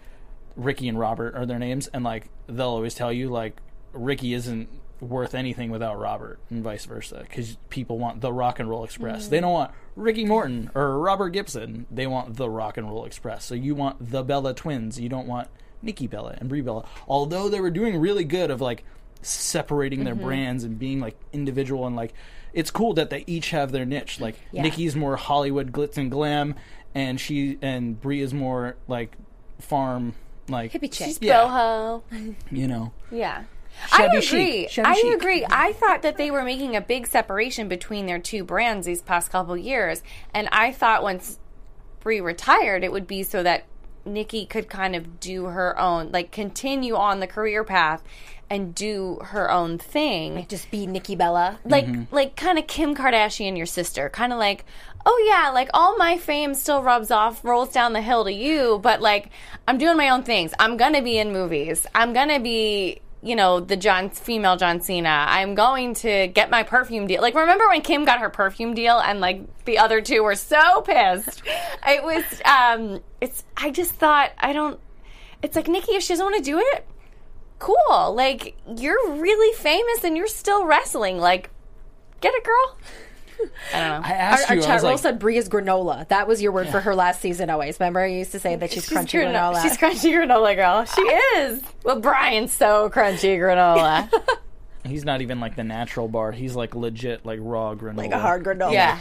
Ricky 0.56 0.88
and 0.88 0.98
Robert 0.98 1.34
are 1.34 1.46
their 1.46 1.58
names, 1.58 1.86
and 1.88 2.04
like 2.04 2.28
they'll 2.46 2.68
always 2.68 2.94
tell 2.94 3.12
you 3.12 3.28
like 3.28 3.56
Ricky 3.92 4.34
isn't 4.34 4.68
worth 5.00 5.34
anything 5.34 5.70
without 5.70 5.98
Robert, 5.98 6.38
and 6.50 6.62
vice 6.62 6.84
versa, 6.86 7.20
because 7.20 7.56
people 7.70 7.98
want 7.98 8.20
the 8.20 8.32
Rock 8.32 8.58
and 8.58 8.68
Roll 8.68 8.84
Express. 8.84 9.22
Mm-hmm. 9.22 9.30
They 9.30 9.40
don't 9.40 9.52
want 9.52 9.70
Ricky 9.94 10.24
Morton 10.24 10.70
or 10.74 10.98
Robert 10.98 11.30
Gibson. 11.30 11.86
They 11.90 12.06
want 12.06 12.36
the 12.36 12.50
Rock 12.50 12.76
and 12.76 12.88
Roll 12.88 13.04
Express. 13.04 13.44
So 13.44 13.54
you 13.54 13.74
want 13.74 14.10
the 14.10 14.22
Bella 14.22 14.54
twins. 14.54 14.98
You 14.98 15.08
don't 15.08 15.26
want 15.26 15.48
Nikki 15.82 16.06
Bella 16.06 16.36
and 16.38 16.48
Brie 16.48 16.62
Bella. 16.62 16.86
Although 17.06 17.48
they 17.48 17.60
were 17.60 17.70
doing 17.70 17.98
really 17.98 18.24
good 18.24 18.50
of 18.50 18.60
like 18.60 18.84
separating 19.22 20.04
their 20.04 20.14
mm-hmm. 20.14 20.24
brands 20.24 20.64
and 20.64 20.78
being 20.78 21.00
like 21.00 21.16
individual 21.32 21.86
and 21.86 21.96
like 21.96 22.14
it's 22.52 22.70
cool 22.70 22.94
that 22.94 23.10
they 23.10 23.22
each 23.26 23.50
have 23.50 23.70
their 23.72 23.84
niche. 23.84 24.20
Like 24.20 24.36
Yeah. 24.50 24.62
Nikki's 24.62 24.96
more 24.96 25.16
Hollywood 25.16 25.72
glitz 25.72 25.98
and 25.98 26.10
glam, 26.10 26.54
and 26.94 27.20
she 27.20 27.58
and 27.60 28.00
Brie 28.00 28.22
is 28.22 28.32
more 28.32 28.76
like 28.88 29.16
farm 29.58 30.14
like 30.48 30.72
Hippie 30.72 30.92
chick. 30.92 31.06
She's 31.06 31.18
Yeah. 31.20 31.42
boho. 31.42 32.02
you 32.50 32.66
know. 32.66 32.92
Yeah. 33.10 33.44
Shabby 33.88 34.16
I 34.16 34.20
agree. 34.20 34.68
I 34.82 34.94
chic. 34.94 35.14
agree. 35.14 35.46
I 35.50 35.74
thought 35.74 36.00
that 36.00 36.16
they 36.16 36.30
were 36.30 36.42
making 36.42 36.76
a 36.76 36.80
big 36.80 37.06
separation 37.06 37.68
between 37.68 38.06
their 38.06 38.18
two 38.18 38.42
brands 38.42 38.86
these 38.86 39.02
past 39.02 39.30
couple 39.30 39.54
years, 39.56 40.02
and 40.32 40.48
I 40.50 40.72
thought 40.72 41.02
once 41.02 41.38
Brie 42.00 42.20
retired, 42.20 42.84
it 42.84 42.92
would 42.92 43.06
be 43.06 43.22
so 43.22 43.42
that 43.42 43.64
Nikki 44.06 44.46
could 44.46 44.68
kind 44.68 44.96
of 44.96 45.20
do 45.20 45.46
her 45.46 45.78
own, 45.78 46.10
like 46.12 46.30
continue 46.30 46.94
on 46.94 47.20
the 47.20 47.26
career 47.26 47.64
path 47.64 48.02
and 48.48 48.74
do 48.74 49.18
her 49.22 49.50
own 49.50 49.78
thing. 49.78 50.46
Just 50.48 50.70
be 50.70 50.86
Nikki 50.86 51.16
Bella. 51.16 51.58
Like, 51.64 51.86
Mm-hmm. 51.86 52.14
like 52.14 52.36
kind 52.36 52.58
of 52.58 52.66
Kim 52.66 52.94
Kardashian, 52.94 53.56
your 53.56 53.66
sister, 53.66 54.08
kind 54.08 54.32
of 54.32 54.38
like, 54.38 54.64
oh 55.04 55.24
yeah, 55.28 55.50
like 55.50 55.68
all 55.74 55.96
my 55.96 56.16
fame 56.18 56.54
still 56.54 56.82
rubs 56.82 57.10
off, 57.10 57.44
rolls 57.44 57.70
down 57.72 57.92
the 57.92 58.00
hill 58.02 58.24
to 58.24 58.32
you, 58.32 58.78
but 58.82 59.00
like 59.00 59.30
I'm 59.68 59.78
doing 59.78 59.96
my 59.96 60.10
own 60.10 60.22
things. 60.22 60.52
I'm 60.58 60.76
gonna 60.76 61.02
be 61.02 61.18
in 61.18 61.32
movies. 61.32 61.86
I'm 61.94 62.12
gonna 62.12 62.40
be 62.40 63.00
you 63.22 63.34
know, 63.34 63.58
the 63.58 63.76
John 63.76 64.10
female 64.10 64.56
John 64.56 64.80
Cena. 64.80 65.08
I'm 65.28 65.56
going 65.56 65.94
to 65.94 66.28
get 66.28 66.48
my 66.48 66.62
perfume 66.62 67.08
deal. 67.08 67.20
Like 67.22 67.34
remember 67.34 67.66
when 67.66 67.80
Kim 67.80 68.04
got 68.04 68.20
her 68.20 68.30
perfume 68.30 68.74
deal 68.74 69.00
and 69.00 69.20
like 69.20 69.40
the 69.64 69.78
other 69.78 70.00
two 70.00 70.22
were 70.22 70.36
so 70.36 70.82
pissed. 70.82 71.42
It 71.88 72.04
was 72.04 72.24
um 72.44 73.00
it's 73.20 73.42
I 73.56 73.70
just 73.70 73.92
thought 73.94 74.30
I 74.38 74.52
don't 74.52 74.78
it's 75.42 75.56
like 75.56 75.66
Nikki 75.66 75.92
if 75.92 76.04
she 76.04 76.12
doesn't 76.12 76.24
want 76.24 76.36
to 76.36 76.42
do 76.42 76.58
it, 76.60 76.86
cool. 77.58 78.14
Like 78.14 78.56
you're 78.76 79.12
really 79.12 79.54
famous 79.56 80.04
and 80.04 80.16
you're 80.16 80.26
still 80.26 80.64
wrestling. 80.66 81.18
Like 81.18 81.50
get 82.20 82.34
it 82.34 82.44
girl. 82.44 82.76
I 83.74 83.80
don't 83.80 84.02
know. 84.02 84.08
I 84.08 84.12
asked 84.12 84.50
our 84.50 84.56
you, 84.56 84.62
I 84.62 84.64
chat 84.64 84.74
was 84.76 84.82
roll 84.82 84.92
like, 84.92 85.00
said 85.02 85.18
Brie 85.18 85.36
is 85.36 85.48
granola. 85.48 86.08
That 86.08 86.26
was 86.26 86.40
your 86.40 86.52
word 86.52 86.68
for 86.68 86.80
her 86.80 86.94
last 86.94 87.20
season 87.20 87.50
always. 87.50 87.78
Remember, 87.78 88.00
I 88.00 88.06
used 88.06 88.32
to 88.32 88.40
say 88.40 88.56
that 88.56 88.70
she's, 88.70 88.88
crunchy 88.88 89.22
granola. 89.22 89.62
She's 89.62 89.76
crunchy 89.76 90.12
granola 90.12 90.56
girl. 90.56 90.84
She 90.84 91.00
is. 91.36 91.62
Well, 91.84 92.00
Brian's 92.00 92.52
so 92.52 92.88
crunchy 92.90 93.38
granola. 93.38 94.10
he's 94.84 95.04
not 95.04 95.20
even 95.20 95.40
like 95.40 95.56
the 95.56 95.64
natural 95.64 96.08
bar. 96.08 96.32
He's 96.32 96.56
like 96.56 96.74
legit 96.74 97.26
like 97.26 97.38
raw 97.42 97.74
granola. 97.74 97.96
like 97.96 98.12
a 98.12 98.18
hard 98.18 98.44
granola. 98.44 98.72
yeah. 98.72 99.00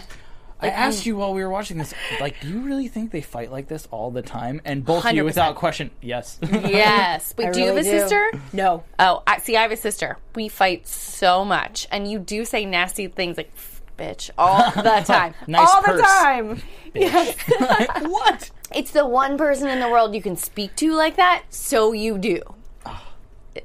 I 0.61 0.69
asked 0.69 1.05
you 1.05 1.17
while 1.17 1.33
we 1.33 1.43
were 1.43 1.49
watching 1.49 1.77
this, 1.77 1.93
like, 2.19 2.39
do 2.39 2.47
you 2.47 2.61
really 2.61 2.87
think 2.87 3.11
they 3.11 3.21
fight 3.21 3.51
like 3.51 3.67
this 3.67 3.87
all 3.91 4.09
the 4.09 4.21
time? 4.21 4.61
And 4.65 4.85
both 4.85 5.05
of 5.05 5.13
you, 5.13 5.25
without 5.25 5.55
question, 5.55 5.91
yes. 6.01 6.39
Yes. 6.51 7.33
Wait, 7.37 7.47
I 7.47 7.51
do 7.51 7.59
you 7.59 7.67
have 7.67 7.77
a 7.77 7.83
do. 7.83 7.89
sister? 7.89 8.31
No. 8.53 8.83
Oh, 8.97 9.21
I, 9.27 9.39
see, 9.39 9.57
I 9.57 9.61
have 9.63 9.71
a 9.71 9.77
sister. 9.77 10.17
We 10.33 10.47
fight 10.47 10.87
so 10.87 11.43
much, 11.43 11.87
and 11.91 12.09
you 12.09 12.19
do 12.19 12.45
say 12.45 12.65
nasty 12.65 13.07
things 13.07 13.37
like 13.37 13.51
"bitch" 13.97 14.29
all 14.37 14.71
the 14.71 14.81
time. 15.05 15.33
Nice 15.47 15.67
all 15.69 15.81
purse. 15.83 15.97
the 15.97 16.03
time. 16.03 16.61
Yes. 16.93 17.35
what? 18.01 18.49
it's 18.73 18.91
the 18.91 19.05
one 19.05 19.37
person 19.37 19.67
in 19.67 19.79
the 19.79 19.89
world 19.89 20.15
you 20.15 20.21
can 20.21 20.35
speak 20.35 20.75
to 20.77 20.93
like 20.93 21.17
that, 21.17 21.43
so 21.49 21.91
you 21.91 22.17
do. 22.17 22.41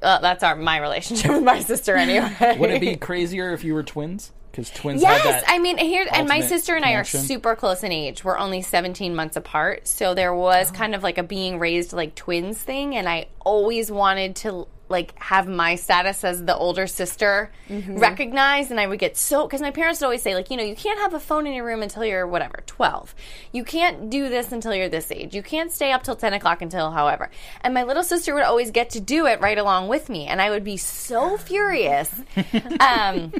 Uh, 0.03 0.20
that's 0.20 0.44
our 0.44 0.55
my 0.55 0.76
relationship 0.79 1.33
with 1.33 1.42
my 1.42 1.61
sister 1.61 1.96
anyway. 1.96 2.57
Would 2.59 2.70
it 2.70 2.81
be 2.81 2.96
crazier 2.96 3.53
if 3.53 3.64
you 3.64 3.74
were 3.74 3.83
twins? 3.83 4.31
Because 4.50 4.70
twins 4.70 5.02
Yes. 5.02 5.44
I 5.46 5.58
mean 5.58 5.78
here, 5.78 6.06
and 6.12 6.28
my 6.28 6.40
sister 6.40 6.74
and 6.74 6.84
I 6.84 6.92
are 6.92 7.04
super 7.04 7.54
close 7.54 7.82
in 7.82 7.92
age. 7.92 8.24
We're 8.24 8.38
only 8.38 8.62
17 8.62 9.14
months 9.14 9.36
apart, 9.36 9.86
so 9.86 10.14
there 10.14 10.34
was 10.34 10.70
kind 10.70 10.94
of 10.94 11.02
like 11.02 11.18
a 11.18 11.22
being 11.22 11.58
raised 11.58 11.92
like 11.92 12.14
twins 12.14 12.58
thing, 12.58 12.96
and 12.96 13.08
I 13.08 13.28
always 13.40 13.90
wanted 13.90 14.36
to 14.36 14.66
like 14.90 15.16
have 15.20 15.46
my 15.46 15.76
status 15.76 16.24
as 16.24 16.44
the 16.44 16.56
older 16.56 16.86
sister 16.88 17.50
recognized, 17.68 18.72
and 18.72 18.80
I 18.80 18.88
would 18.88 18.98
get 18.98 19.16
so 19.16 19.46
because 19.46 19.60
my 19.60 19.70
parents 19.70 20.00
would 20.00 20.06
always 20.06 20.20
say 20.20 20.34
like 20.34 20.50
you 20.50 20.56
know 20.56 20.64
you 20.64 20.74
can't 20.74 20.98
have 20.98 21.14
a 21.14 21.20
phone 21.20 21.46
in 21.46 21.54
your 21.54 21.64
room 21.64 21.82
until 21.82 22.04
you're 22.04 22.26
whatever 22.26 22.64
12, 22.66 23.14
you 23.52 23.62
can't 23.62 24.10
do 24.10 24.28
this 24.28 24.50
until 24.50 24.74
you're 24.74 24.88
this 24.88 25.12
age, 25.12 25.34
you 25.34 25.42
can't 25.42 25.70
stay 25.70 25.92
up 25.92 26.02
till 26.02 26.16
10 26.16 26.34
o'clock 26.34 26.60
until 26.60 26.90
however, 26.90 27.30
and 27.60 27.72
my 27.72 27.84
little 27.84 28.02
sister 28.02 28.34
would 28.34 28.42
always 28.42 28.72
get 28.72 28.90
to 28.90 29.00
do 29.00 29.26
it 29.26 29.40
right 29.40 29.58
along 29.58 29.86
with 29.86 30.08
me, 30.08 30.26
and 30.26 30.42
I 30.42 30.50
would 30.50 30.64
be 30.64 30.76
so 30.76 31.36
furious. 31.36 32.12
um, 32.80 33.32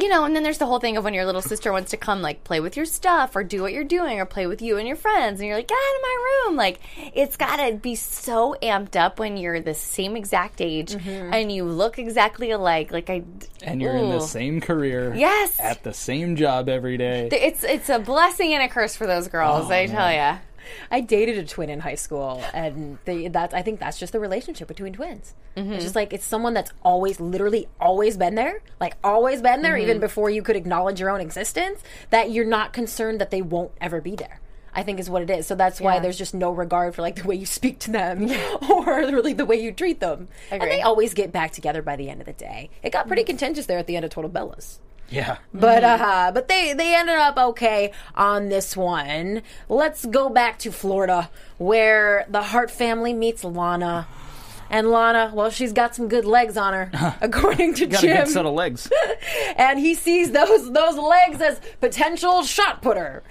you 0.00 0.08
know, 0.08 0.24
and 0.24 0.34
then 0.34 0.42
there's 0.42 0.58
the 0.58 0.66
whole 0.66 0.80
thing 0.80 0.96
of 0.96 1.04
when 1.04 1.14
your 1.14 1.24
little 1.24 1.42
sister 1.42 1.72
wants 1.72 1.90
to 1.92 1.96
come, 1.96 2.22
like, 2.22 2.44
play 2.44 2.60
with 2.60 2.76
your 2.76 2.86
stuff 2.86 3.36
or 3.36 3.44
do 3.44 3.62
what 3.62 3.72
you're 3.72 3.84
doing 3.84 4.20
or 4.20 4.24
play 4.24 4.46
with 4.46 4.62
you 4.62 4.78
and 4.78 4.86
your 4.86 4.96
friends, 4.96 5.40
and 5.40 5.46
you're 5.46 5.56
like, 5.56 5.68
get 5.68 5.76
out 5.76 5.96
of 5.96 6.02
my 6.02 6.42
room. 6.46 6.56
Like, 6.56 6.80
it's 7.14 7.36
gotta 7.36 7.74
be 7.74 7.94
so 7.94 8.56
amped 8.62 8.96
up 8.96 9.18
when 9.18 9.36
you're 9.36 9.60
the 9.60 9.74
same 9.74 10.16
exact 10.16 10.60
age 10.60 10.92
mm-hmm. 10.92 11.32
and 11.32 11.50
you 11.50 11.64
look 11.64 11.98
exactly 11.98 12.50
alike. 12.50 12.92
Like, 12.92 13.10
I. 13.10 13.24
and 13.62 13.80
you're 13.80 13.96
in 13.96 14.10
the 14.10 14.20
same 14.20 14.60
career. 14.60 15.14
Yes. 15.14 15.58
At 15.60 15.82
the 15.82 15.94
same 15.94 16.36
job 16.36 16.68
every 16.68 16.96
day. 16.96 17.28
It's 17.32 17.64
it's 17.64 17.88
a 17.88 17.98
blessing 17.98 18.52
and 18.52 18.62
a 18.62 18.68
curse 18.68 18.96
for 18.96 19.06
those 19.06 19.28
girls, 19.28 19.66
oh, 19.70 19.74
I 19.74 19.86
tell 19.86 20.12
ya. 20.12 20.38
I 20.90 21.00
dated 21.00 21.38
a 21.38 21.44
twin 21.44 21.70
in 21.70 21.80
high 21.80 21.94
school, 21.94 22.42
and 22.52 22.98
they, 23.04 23.28
that's 23.28 23.54
I 23.54 23.62
think 23.62 23.80
that's 23.80 23.98
just 23.98 24.12
the 24.12 24.20
relationship 24.20 24.68
between 24.68 24.92
twins. 24.92 25.34
It's 25.56 25.66
mm-hmm. 25.66 25.78
just 25.78 25.94
like 25.94 26.12
it's 26.12 26.24
someone 26.24 26.54
that's 26.54 26.72
always, 26.82 27.20
literally, 27.20 27.68
always 27.80 28.16
been 28.16 28.34
there, 28.34 28.62
like 28.80 28.96
always 29.02 29.42
been 29.42 29.62
there, 29.62 29.76
even 29.76 29.96
mm-hmm. 29.96 30.00
before 30.00 30.30
you 30.30 30.42
could 30.42 30.56
acknowledge 30.56 31.00
your 31.00 31.10
own 31.10 31.20
existence. 31.20 31.82
That 32.10 32.30
you're 32.30 32.44
not 32.44 32.72
concerned 32.72 33.20
that 33.20 33.30
they 33.30 33.42
won't 33.42 33.72
ever 33.80 34.00
be 34.00 34.16
there. 34.16 34.40
I 34.74 34.82
think 34.82 34.98
is 34.98 35.08
what 35.08 35.22
it 35.22 35.30
is. 35.30 35.46
So 35.46 35.54
that's 35.54 35.80
why 35.80 35.94
Yeah. 35.94 36.00
there's 36.00 36.18
just 36.18 36.34
no 36.34 36.50
regard 36.50 36.94
for 36.94 37.02
like 37.02 37.16
the 37.16 37.28
way 37.28 37.36
you 37.36 37.46
speak 37.46 37.78
to 37.80 37.92
them 37.92 38.28
or 38.70 38.84
really 38.84 39.32
the 39.32 39.46
way 39.46 39.56
you 39.56 39.72
treat 39.72 40.00
them. 40.00 40.28
And 40.50 40.62
they 40.62 40.82
always 40.82 41.14
get 41.14 41.32
back 41.32 41.52
together 41.52 41.80
by 41.82 41.96
the 41.96 42.10
end 42.10 42.20
of 42.20 42.26
the 42.26 42.32
day. 42.32 42.70
It 42.82 42.90
got 42.90 43.06
pretty 43.06 43.22
mm. 43.22 43.26
contentious 43.26 43.66
there 43.66 43.78
at 43.78 43.86
the 43.86 43.96
end 43.96 44.04
of 44.04 44.10
Total 44.10 44.30
Bellas. 44.30 44.78
Yeah. 45.10 45.38
But 45.52 45.84
uh 45.84 46.30
but 46.34 46.48
they 46.48 46.72
they 46.72 46.94
ended 46.94 47.16
up 47.16 47.36
okay 47.36 47.92
on 48.14 48.48
this 48.48 48.76
one. 48.76 49.42
Let's 49.68 50.04
go 50.06 50.28
back 50.28 50.58
to 50.60 50.72
Florida 50.72 51.30
where 51.58 52.26
the 52.28 52.42
Hart 52.42 52.70
family 52.70 53.12
meets 53.12 53.44
Lana. 53.44 54.06
And 54.70 54.90
Lana, 54.90 55.30
well, 55.34 55.50
she's 55.50 55.72
got 55.72 55.94
some 55.94 56.08
good 56.08 56.24
legs 56.24 56.56
on 56.56 56.72
her, 56.72 56.90
according 57.20 57.74
to 57.74 57.86
Got 57.86 58.02
a 58.02 58.06
good 58.06 58.28
set 58.28 58.46
of 58.46 58.54
legs. 58.54 58.90
and 59.56 59.78
he 59.78 59.94
sees 59.94 60.32
those 60.32 60.72
those 60.72 60.96
legs 60.96 61.40
as 61.40 61.60
potential 61.80 62.42
shot 62.42 62.82
putter. 62.82 63.22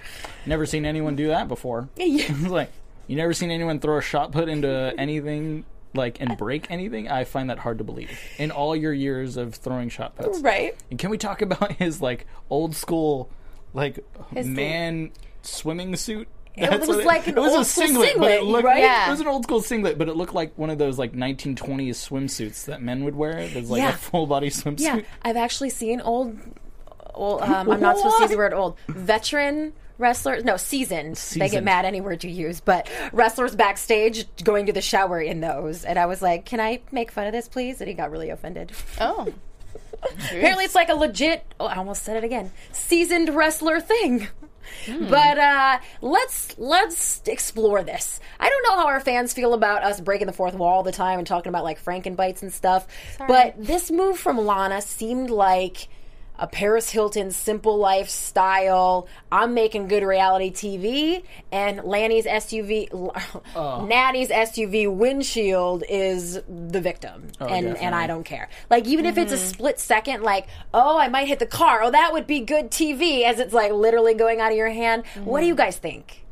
Never 0.46 0.64
seen 0.64 0.86
anyone 0.86 1.16
do 1.16 1.28
that 1.28 1.48
before. 1.48 1.88
Yeah. 1.96 2.26
It's 2.28 2.46
like, 2.48 2.70
You 3.08 3.16
never 3.16 3.34
seen 3.34 3.50
anyone 3.50 3.80
throw 3.80 3.98
a 3.98 4.02
shot 4.02 4.30
put 4.32 4.48
into 4.48 4.94
anything 4.96 5.64
like 5.94 6.20
and 6.20 6.36
break 6.36 6.70
anything? 6.70 7.08
I 7.10 7.24
find 7.24 7.50
that 7.50 7.58
hard 7.60 7.78
to 7.78 7.84
believe. 7.84 8.10
In 8.38 8.50
all 8.50 8.74
your 8.76 8.92
years 8.92 9.36
of 9.36 9.54
throwing 9.54 9.88
shot 9.88 10.16
puts, 10.16 10.40
Right. 10.40 10.76
And 10.90 10.98
can 10.98 11.10
we 11.10 11.18
talk 11.18 11.42
about 11.42 11.72
his 11.78 12.00
like 12.02 12.26
old 12.50 12.74
school, 12.76 13.30
like 13.72 14.04
man 14.32 15.12
swimming 15.42 15.96
suit? 15.96 16.28
That's 16.56 16.86
was 16.86 16.98
what 16.98 17.06
like 17.06 17.26
an 17.26 17.36
it 17.36 17.40
was 17.40 17.52
old 17.52 17.62
a 17.62 17.64
school 17.64 17.86
singlet, 17.88 18.12
but 18.16 18.30
it 18.30 18.44
looked 18.44 18.64
right? 18.64 18.78
Yeah. 18.78 19.08
it 19.08 19.10
was 19.10 19.20
an 19.20 19.26
old 19.26 19.42
school 19.42 19.60
singlet, 19.60 19.98
but 19.98 20.08
it 20.08 20.14
looked 20.16 20.34
like 20.34 20.56
one 20.56 20.70
of 20.70 20.78
those 20.78 20.98
like 20.98 21.12
1920s 21.12 21.56
swimsuits 21.90 22.66
that 22.66 22.80
men 22.80 23.02
would 23.04 23.16
wear. 23.16 23.48
There's 23.48 23.70
like 23.70 23.80
Yeah. 23.82 23.90
a 23.94 23.96
full 23.96 24.26
body 24.26 24.50
swimsuit. 24.50 24.80
Yeah, 24.80 25.00
I've 25.22 25.36
actually 25.36 25.70
seen 25.70 26.00
old. 26.00 26.38
old 27.12 27.42
um, 27.42 27.68
I'm 27.70 27.80
not 27.80 27.96
supposed 27.96 28.16
to 28.18 28.22
use 28.22 28.30
the 28.30 28.36
word 28.44 28.54
old. 28.54 28.76
Veteran 28.88 29.72
wrestlers, 29.98 30.44
no, 30.44 30.56
seasoned. 30.56 31.16
They 31.16 31.48
get 31.48 31.64
mad 31.64 31.84
any 31.84 32.00
word 32.00 32.24
you 32.24 32.30
use, 32.30 32.60
but 32.60 32.88
wrestlers 33.12 33.54
backstage 33.54 34.26
going 34.42 34.66
to 34.66 34.72
the 34.72 34.82
shower 34.82 35.20
in 35.20 35.40
those, 35.40 35.84
and 35.84 35.98
I 35.98 36.06
was 36.06 36.22
like, 36.22 36.44
"Can 36.44 36.60
I 36.60 36.80
make 36.92 37.10
fun 37.10 37.26
of 37.26 37.32
this, 37.32 37.48
please?" 37.48 37.80
And 37.80 37.88
he 37.88 37.94
got 37.94 38.10
really 38.10 38.30
offended. 38.30 38.72
Oh. 39.00 39.32
Apparently, 40.02 40.64
it's 40.64 40.74
like 40.74 40.90
a 40.90 40.94
legit. 40.94 41.44
Oh, 41.58 41.66
I 41.66 41.76
almost 41.76 42.02
said 42.02 42.16
it 42.16 42.24
again. 42.24 42.52
Seasoned 42.72 43.34
wrestler 43.34 43.80
thing. 43.80 44.28
But 44.86 45.38
uh, 45.38 45.78
let's 46.00 46.56
let's 46.58 47.22
explore 47.26 47.82
this. 47.82 48.20
I 48.38 48.48
don't 48.48 48.62
know 48.64 48.76
how 48.76 48.86
our 48.86 49.00
fans 49.00 49.32
feel 49.32 49.54
about 49.54 49.82
us 49.82 50.00
breaking 50.00 50.26
the 50.26 50.32
fourth 50.32 50.54
wall 50.54 50.74
all 50.74 50.82
the 50.82 50.92
time 50.92 51.18
and 51.18 51.26
talking 51.26 51.48
about 51.50 51.64
like 51.64 51.82
Frankenbites 51.82 52.42
and 52.42 52.52
stuff. 52.52 52.86
But 53.26 53.54
this 53.58 53.90
move 53.90 54.18
from 54.18 54.38
Lana 54.38 54.82
seemed 54.82 55.30
like 55.30 55.88
a 56.38 56.46
Paris 56.46 56.90
Hilton 56.90 57.30
simple 57.30 57.76
lifestyle. 57.78 59.08
I'm 59.30 59.54
making 59.54 59.88
good 59.88 60.02
reality 60.02 60.50
TV, 60.50 61.24
and 61.52 61.84
Lanny's 61.84 62.26
SUV, 62.26 62.88
oh. 63.56 63.86
Natty's 63.86 64.28
SUV 64.28 64.92
windshield 64.92 65.84
is 65.88 66.34
the 66.48 66.80
victim, 66.80 67.28
oh, 67.40 67.46
and 67.46 67.66
and 67.66 67.74
definitely. 67.74 67.98
I 67.98 68.06
don't 68.06 68.24
care. 68.24 68.48
Like 68.70 68.86
even 68.86 69.06
if 69.06 69.16
it's 69.18 69.32
a 69.32 69.36
mm-hmm. 69.36 69.44
split 69.44 69.80
second, 69.80 70.22
like 70.22 70.48
oh 70.72 70.98
I 70.98 71.08
might 71.08 71.28
hit 71.28 71.38
the 71.38 71.46
car, 71.46 71.82
oh 71.82 71.90
that 71.90 72.12
would 72.12 72.26
be 72.26 72.40
good 72.40 72.70
TV, 72.70 73.24
as 73.24 73.38
it's 73.38 73.54
like 73.54 73.72
literally 73.72 74.14
going 74.14 74.40
out 74.40 74.50
of 74.50 74.56
your 74.56 74.70
hand. 74.70 75.04
What 75.22 75.40
do 75.40 75.46
you 75.46 75.54
mm-hmm. 75.54 75.62
guys 75.62 75.76
think? 75.76 76.24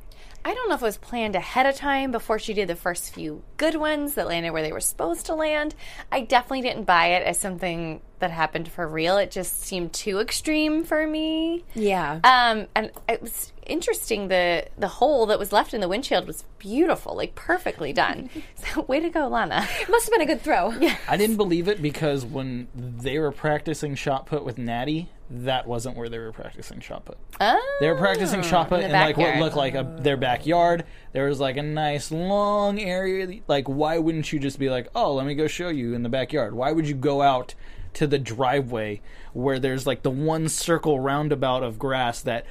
I 0.45 0.55
don't 0.55 0.69
know 0.69 0.75
if 0.75 0.83
it 0.83 0.87
was 0.87 0.97
planned 0.97 1.37
ahead 1.37 1.67
of 1.67 1.77
time 1.77 2.11
before 2.11 2.41
she 2.41 2.53
did 2.53 2.69
the 2.69 2.75
first 2.75 3.15
few 3.15 3.43
good 3.59 3.77
ones 3.77 4.15
that 4.15 4.27
landed 4.27 4.51
where 4.51 4.63
they 4.63 4.73
were 4.73 4.81
supposed 4.81 5.27
to 5.27 5.37
land. 5.37 5.77
I 6.11 6.23
definitely 6.23 6.63
didn't 6.63 6.85
buy 6.85 7.09
it 7.09 7.25
as 7.25 7.39
something 7.39 8.01
that 8.23 8.31
happened 8.31 8.69
for 8.69 8.89
real. 8.89 9.19
It 9.19 9.31
just 9.31 9.63
seemed 9.63 9.93
too 9.93 10.21
extreme 10.21 10.85
for 10.85 11.07
me. 11.07 11.65
Yeah. 11.75 12.21
Um, 12.25 12.67
and 12.75 12.91
it 13.09 13.21
was 13.21 13.53
interesting. 13.67 14.29
The 14.29 14.67
the 14.79 14.89
hole 14.89 15.27
that 15.27 15.39
was 15.39 15.53
left 15.53 15.75
in 15.75 15.81
the 15.81 15.89
windshield 15.89 16.27
was 16.27 16.45
beautiful, 16.59 17.17
like 17.17 17.35
perfectly 17.35 17.93
done. 17.93 18.31
so 18.55 18.83
way 18.83 19.01
to 19.01 19.11
go, 19.11 19.27
Lana. 19.27 19.67
Must 19.89 20.07
have 20.07 20.13
been 20.13 20.23
a 20.23 20.27
good 20.27 20.41
throw. 20.41 20.73
Yeah. 20.83 20.97
I 21.09 21.17
didn't 21.17 21.37
believe 21.37 21.69
it 21.69 21.81
because 21.83 22.25
when 22.25 22.67
they 22.75 23.19
were 23.19 23.31
practicing 23.31 23.95
shot 23.95 24.27
put 24.27 24.45
with 24.45 24.59
Natty, 24.59 25.09
that 25.31 25.67
wasn't 25.67 25.97
where 25.97 26.09
they 26.09 26.19
were 26.19 26.33
practicing 26.33 26.81
shot 26.81 27.05
put. 27.05 27.19
Oh, 27.41 27.79
They 27.81 27.89
were 27.89 27.97
practicing 27.97 28.43
shot 28.43 28.69
put 28.69 28.81
the 28.81 28.87
in 28.87 28.93
like 28.93 29.17
what 29.17 29.37
looked 29.39 29.57
like 29.57 29.75
a, 29.75 29.97
their 30.01 30.17
backyard. 30.17 30.85
There 31.13 31.29
was 31.29 31.41
like 31.41 31.57
a 31.57 31.63
nice 31.63 32.11
long 32.11 32.81
area. 32.81 33.41
Like, 33.49 33.69
why 33.69 33.99
wouldn't 33.99 34.33
you 34.33 34.39
just 34.41 34.59
be 34.59 34.71
like, 34.71 34.89
oh, 34.95 35.15
let 35.15 35.27
me 35.27 35.35
go 35.35 35.47
show 35.47 35.69
you 35.69 35.95
in 35.95 36.03
the 36.03 36.09
backyard? 36.09 36.55
Why 36.55 36.73
would 36.73 36.89
you 36.89 36.95
go 36.95 37.23
out 37.23 37.55
to 37.95 38.07
the 38.07 38.19
driveway 38.19 39.01
where 39.33 39.59
there's 39.59 39.87
like 39.87 40.03
the 40.03 40.11
one 40.11 40.49
circle 40.49 41.01
roundabout 41.01 41.63
of 41.63 41.79
grass 41.79 42.21
that 42.23 42.47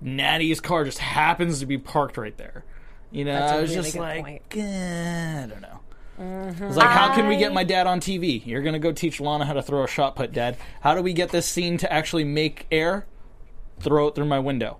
Natty's 0.00 0.60
car 0.60 0.84
just 0.84 0.98
happens 0.98 1.60
to 1.60 1.66
be 1.66 1.78
parked 1.78 2.16
right 2.16 2.36
there? 2.36 2.64
You 3.10 3.24
know, 3.24 3.32
That's 3.32 3.52
I 3.52 3.60
was 3.60 3.70
really 3.70 3.82
just 3.82 3.96
like, 3.96 4.56
eh, 4.56 5.44
I 5.44 5.46
don't 5.46 5.60
know. 5.60 5.80
It's 6.22 6.76
like, 6.76 6.88
how 6.88 7.14
can 7.14 7.28
we 7.28 7.36
get 7.38 7.52
my 7.52 7.64
dad 7.64 7.86
on 7.86 7.98
TV? 8.00 8.44
You're 8.44 8.62
gonna 8.62 8.78
go 8.78 8.92
teach 8.92 9.20
Lana 9.20 9.46
how 9.46 9.54
to 9.54 9.62
throw 9.62 9.84
a 9.84 9.88
shot 9.88 10.16
put, 10.16 10.32
Dad. 10.32 10.58
How 10.82 10.94
do 10.94 11.02
we 11.02 11.14
get 11.14 11.30
this 11.30 11.46
scene 11.46 11.78
to 11.78 11.90
actually 11.90 12.24
make 12.24 12.66
air? 12.70 13.06
Throw 13.78 14.08
it 14.08 14.14
through 14.14 14.26
my 14.26 14.38
window. 14.38 14.78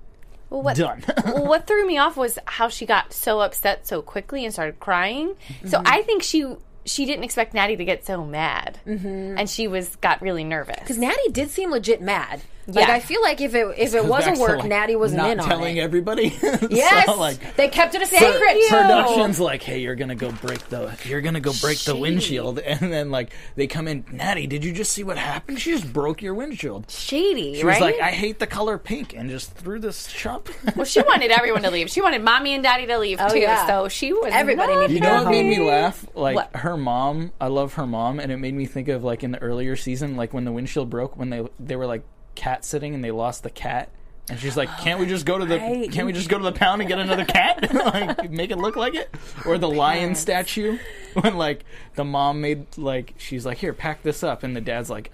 Well, 0.50 0.62
what, 0.62 0.76
Done. 0.76 1.02
well, 1.24 1.46
what 1.46 1.66
threw 1.66 1.86
me 1.86 1.96
off 1.96 2.16
was 2.16 2.38
how 2.44 2.68
she 2.68 2.84
got 2.84 3.12
so 3.12 3.40
upset 3.40 3.86
so 3.86 4.02
quickly 4.02 4.44
and 4.44 4.52
started 4.52 4.80
crying. 4.80 5.36
So 5.64 5.80
I 5.86 6.02
think 6.02 6.22
she 6.22 6.56
she 6.84 7.06
didn't 7.06 7.24
expect 7.24 7.54
Natty 7.54 7.76
to 7.76 7.84
get 7.84 8.04
so 8.04 8.24
mad, 8.24 8.78
mm-hmm. 8.86 9.38
and 9.38 9.48
she 9.48 9.68
was 9.68 9.96
got 9.96 10.22
really 10.22 10.44
nervous. 10.44 10.78
Because 10.80 10.98
Natty 10.98 11.30
did 11.30 11.50
seem 11.50 11.70
legit 11.70 12.00
mad. 12.00 12.42
Like 12.72 12.88
Yeah. 12.88 12.94
I 12.94 13.00
feel 13.00 13.22
like 13.22 13.40
if 13.40 13.54
it 13.54 13.66
if 13.78 13.94
it 13.94 14.04
wasn't 14.04 14.36
to, 14.36 14.42
work, 14.42 14.58
like, 14.60 14.68
Natty 14.68 14.96
wasn't 14.96 15.22
not 15.22 15.30
in 15.30 15.40
on 15.40 15.48
telling 15.48 15.76
it. 15.76 15.80
everybody. 15.80 16.28
yes, 16.70 17.06
so, 17.06 17.16
like 17.18 17.56
they 17.56 17.68
kept 17.68 17.94
it 17.94 18.02
a 18.02 18.06
secret. 18.06 18.68
production's 18.68 19.40
like, 19.40 19.62
hey, 19.62 19.78
you're 19.80 19.94
gonna 19.94 20.14
go 20.14 20.30
break 20.32 20.60
the 20.68 20.96
you're 21.04 21.20
gonna 21.20 21.40
go 21.40 21.52
break 21.60 21.78
the 21.80 21.96
windshield, 21.96 22.58
and 22.58 22.92
then 22.92 23.10
like 23.10 23.32
they 23.56 23.66
come 23.66 23.88
in, 23.88 24.04
Natty, 24.12 24.46
did 24.46 24.64
you 24.64 24.72
just 24.72 24.92
see 24.92 25.04
what 25.04 25.18
happened? 25.18 25.60
She 25.60 25.70
just 25.72 25.92
broke 25.92 26.22
your 26.22 26.34
windshield. 26.34 26.90
Shady, 26.90 27.56
She 27.56 27.62
right? 27.64 27.80
was 27.80 27.92
like, 27.92 28.00
I 28.00 28.10
hate 28.10 28.38
the 28.38 28.46
color 28.46 28.78
pink, 28.78 29.14
and 29.14 29.28
just 29.30 29.52
threw 29.52 29.78
this 29.78 30.08
shop. 30.08 30.48
well, 30.76 30.84
she 30.84 31.00
wanted 31.02 31.30
everyone 31.30 31.62
to 31.62 31.70
leave. 31.70 31.90
She 31.90 32.00
wanted 32.00 32.22
mommy 32.22 32.54
and 32.54 32.62
daddy 32.62 32.86
to 32.86 32.98
leave 32.98 33.18
Oh, 33.20 33.28
too. 33.28 33.38
yeah. 33.38 33.66
So 33.66 33.88
she 33.88 34.12
was 34.12 34.32
Everybody 34.32 34.72
not 34.74 34.80
needed 34.82 34.94
You 34.94 35.00
know 35.00 35.22
what 35.24 35.30
made 35.30 35.46
me 35.46 35.58
laugh? 35.66 36.06
Like 36.14 36.36
What? 36.36 36.56
her 36.56 36.76
mom. 36.76 37.32
I 37.40 37.48
love 37.48 37.74
her 37.74 37.86
mom, 37.86 38.20
and 38.20 38.30
it 38.32 38.36
made 38.38 38.54
me 38.54 38.66
think 38.66 38.88
of 38.88 39.02
like 39.04 39.22
in 39.24 39.30
the 39.32 39.38
earlier 39.38 39.76
season, 39.76 40.16
like 40.16 40.32
when 40.32 40.44
the 40.44 40.52
windshield 40.52 40.90
broke, 40.90 41.16
when 41.16 41.30
they 41.30 41.46
they 41.58 41.76
were 41.76 41.86
like 41.86 42.02
cat 42.40 42.64
sitting 42.64 42.94
and 42.94 43.04
they 43.04 43.10
lost 43.10 43.42
the 43.42 43.50
cat, 43.50 43.90
and 44.30 44.40
she's 44.40 44.56
like, 44.56 44.70
"Can't 44.78 44.98
we 44.98 45.06
just 45.14 45.26
go 45.26 45.36
to 45.36 45.44
the 45.44 45.58
Right. 45.58 45.92
Can't 45.92 46.06
we 46.06 46.12
just 46.14 46.30
go 46.30 46.38
to 46.38 46.44
the 46.44 46.52
pound 46.52 46.80
and 46.80 46.88
get 46.88 46.98
another 46.98 47.26
cat? 47.26 47.72
like 47.74 48.30
make 48.30 48.50
it 48.50 48.56
look 48.56 48.76
like 48.76 48.94
it?" 48.94 49.14
Or 49.44 49.58
the 49.58 49.68
lion 49.68 50.14
statue 50.14 50.78
when 51.14 51.36
like 51.36 51.64
the 51.96 52.04
mom 52.04 52.40
made 52.40 52.78
like 52.78 53.14
she's 53.18 53.44
like, 53.44 53.58
"Here, 53.58 53.74
pack 53.74 54.02
this 54.02 54.22
up," 54.22 54.42
and 54.42 54.56
the 54.56 54.60
dad's 54.60 54.88
like. 54.90 55.12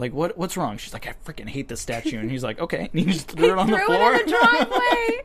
Like 0.00 0.12
what? 0.14 0.36
What's 0.38 0.56
wrong? 0.56 0.78
She's 0.78 0.92
like, 0.92 1.06
I 1.06 1.14
freaking 1.24 1.48
hate 1.48 1.68
this 1.68 1.80
statue, 1.80 2.18
and 2.18 2.30
he's 2.30 2.42
like, 2.42 2.58
okay, 2.58 2.88
and 2.92 3.00
he 3.00 3.04
just 3.12 3.30
threw 3.30 3.52
it 3.52 3.58
on 3.58 3.70
the 3.70 3.78
floor. 3.78 4.14
it 4.14 4.22
in 4.22 4.26
the 4.26 4.32
driveway. 4.40 5.22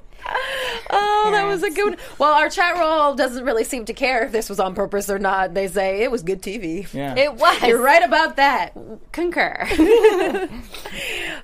oh, 0.89 1.29
that 1.33 1.45
was 1.45 1.61
a 1.61 1.69
good. 1.69 1.91
one. 1.91 1.97
Well, 2.17 2.33
our 2.33 2.49
chat 2.49 2.77
roll 2.77 3.13
doesn't 3.13 3.43
really 3.45 3.63
seem 3.63 3.85
to 3.85 3.93
care 3.93 4.25
if 4.25 4.31
this 4.31 4.49
was 4.49 4.59
on 4.59 4.73
purpose 4.73 5.07
or 5.09 5.19
not. 5.19 5.53
They 5.53 5.67
say 5.67 6.01
it 6.01 6.09
was 6.09 6.23
good 6.23 6.41
TV. 6.41 6.91
yeah, 6.93 7.15
It 7.15 7.35
was. 7.35 7.61
You're 7.61 7.81
right 7.81 8.03
about 8.03 8.35
that. 8.37 8.75
Concur. 9.11 9.67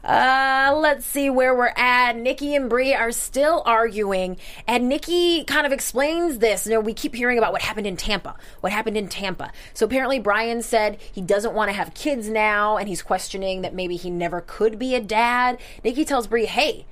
Uh, 0.04 0.74
let's 0.78 1.06
see 1.06 1.30
where 1.30 1.54
we're 1.56 1.72
at. 1.76 2.16
Nikki 2.18 2.56
and 2.56 2.70
Brie 2.70 2.94
are 2.96 3.12
still 3.12 3.62
arguing, 3.68 4.38
and 4.66 4.90
Nikki 4.90 5.44
kind 5.44 5.66
of 5.68 5.72
explains 5.72 6.40
this. 6.40 6.66
You 6.66 6.74
know, 6.74 6.80
we 6.80 6.94
keep 6.94 7.14
hearing 7.14 7.38
about 7.38 7.52
what 7.52 7.62
happened 7.62 7.86
in 7.86 7.98
Tampa. 7.98 8.36
What 8.62 8.72
happened 8.72 8.98
in 8.98 9.10
Tampa? 9.10 9.52
So 9.76 9.86
apparently, 9.86 10.20
Brian 10.20 10.64
said 10.64 11.00
he 11.12 11.22
doesn't 11.22 11.54
want 11.54 11.70
to 11.70 11.74
have 11.74 11.94
kids 11.94 12.30
now, 12.30 12.78
and 12.78 12.88
he's 12.90 13.04
questioning 13.04 13.21
that 13.30 13.74
maybe 13.74 13.96
he 13.96 14.10
never 14.10 14.42
could 14.42 14.78
be 14.80 14.96
a 14.96 15.02
dad. 15.02 15.60
Nikki 15.84 16.06
tells 16.06 16.28
Brie, 16.28 16.46
"Hey." 16.46 16.86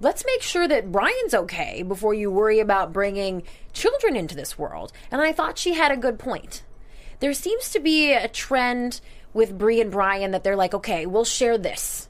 Let's 0.00 0.26
make 0.26 0.42
sure 0.42 0.66
that 0.66 0.90
Brian's 0.90 1.32
okay 1.32 1.82
before 1.82 2.12
you 2.12 2.30
worry 2.30 2.58
about 2.58 2.92
bringing 2.92 3.44
children 3.72 4.16
into 4.16 4.34
this 4.34 4.58
world. 4.58 4.92
And 5.10 5.22
I 5.22 5.32
thought 5.32 5.56
she 5.56 5.74
had 5.74 5.92
a 5.92 5.96
good 5.96 6.18
point 6.18 6.62
there 7.24 7.32
seems 7.32 7.70
to 7.70 7.80
be 7.80 8.12
a 8.12 8.28
trend 8.28 9.00
with 9.32 9.56
Brie 9.56 9.80
and 9.80 9.90
Brian 9.90 10.32
that 10.32 10.44
they're 10.44 10.56
like, 10.56 10.74
okay, 10.74 11.06
we'll 11.06 11.24
share 11.24 11.56
this. 11.56 12.08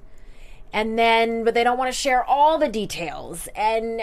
And 0.73 0.99
then, 0.99 1.45
but 1.45 1.55
they 1.55 1.63
don't 1.63 1.79
want 1.79 1.93
to 1.93 1.97
share 1.99 2.25
all 2.25 2.59
the 2.59 2.69
details. 2.69 3.49
And 3.55 4.03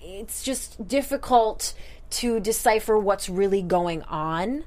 it's 0.00 0.44
just 0.44 0.86
difficult 0.86 1.74
to 2.10 2.38
decipher 2.38 2.96
what's 2.96 3.28
really 3.28 3.62
going 3.62 4.02
on, 4.02 4.62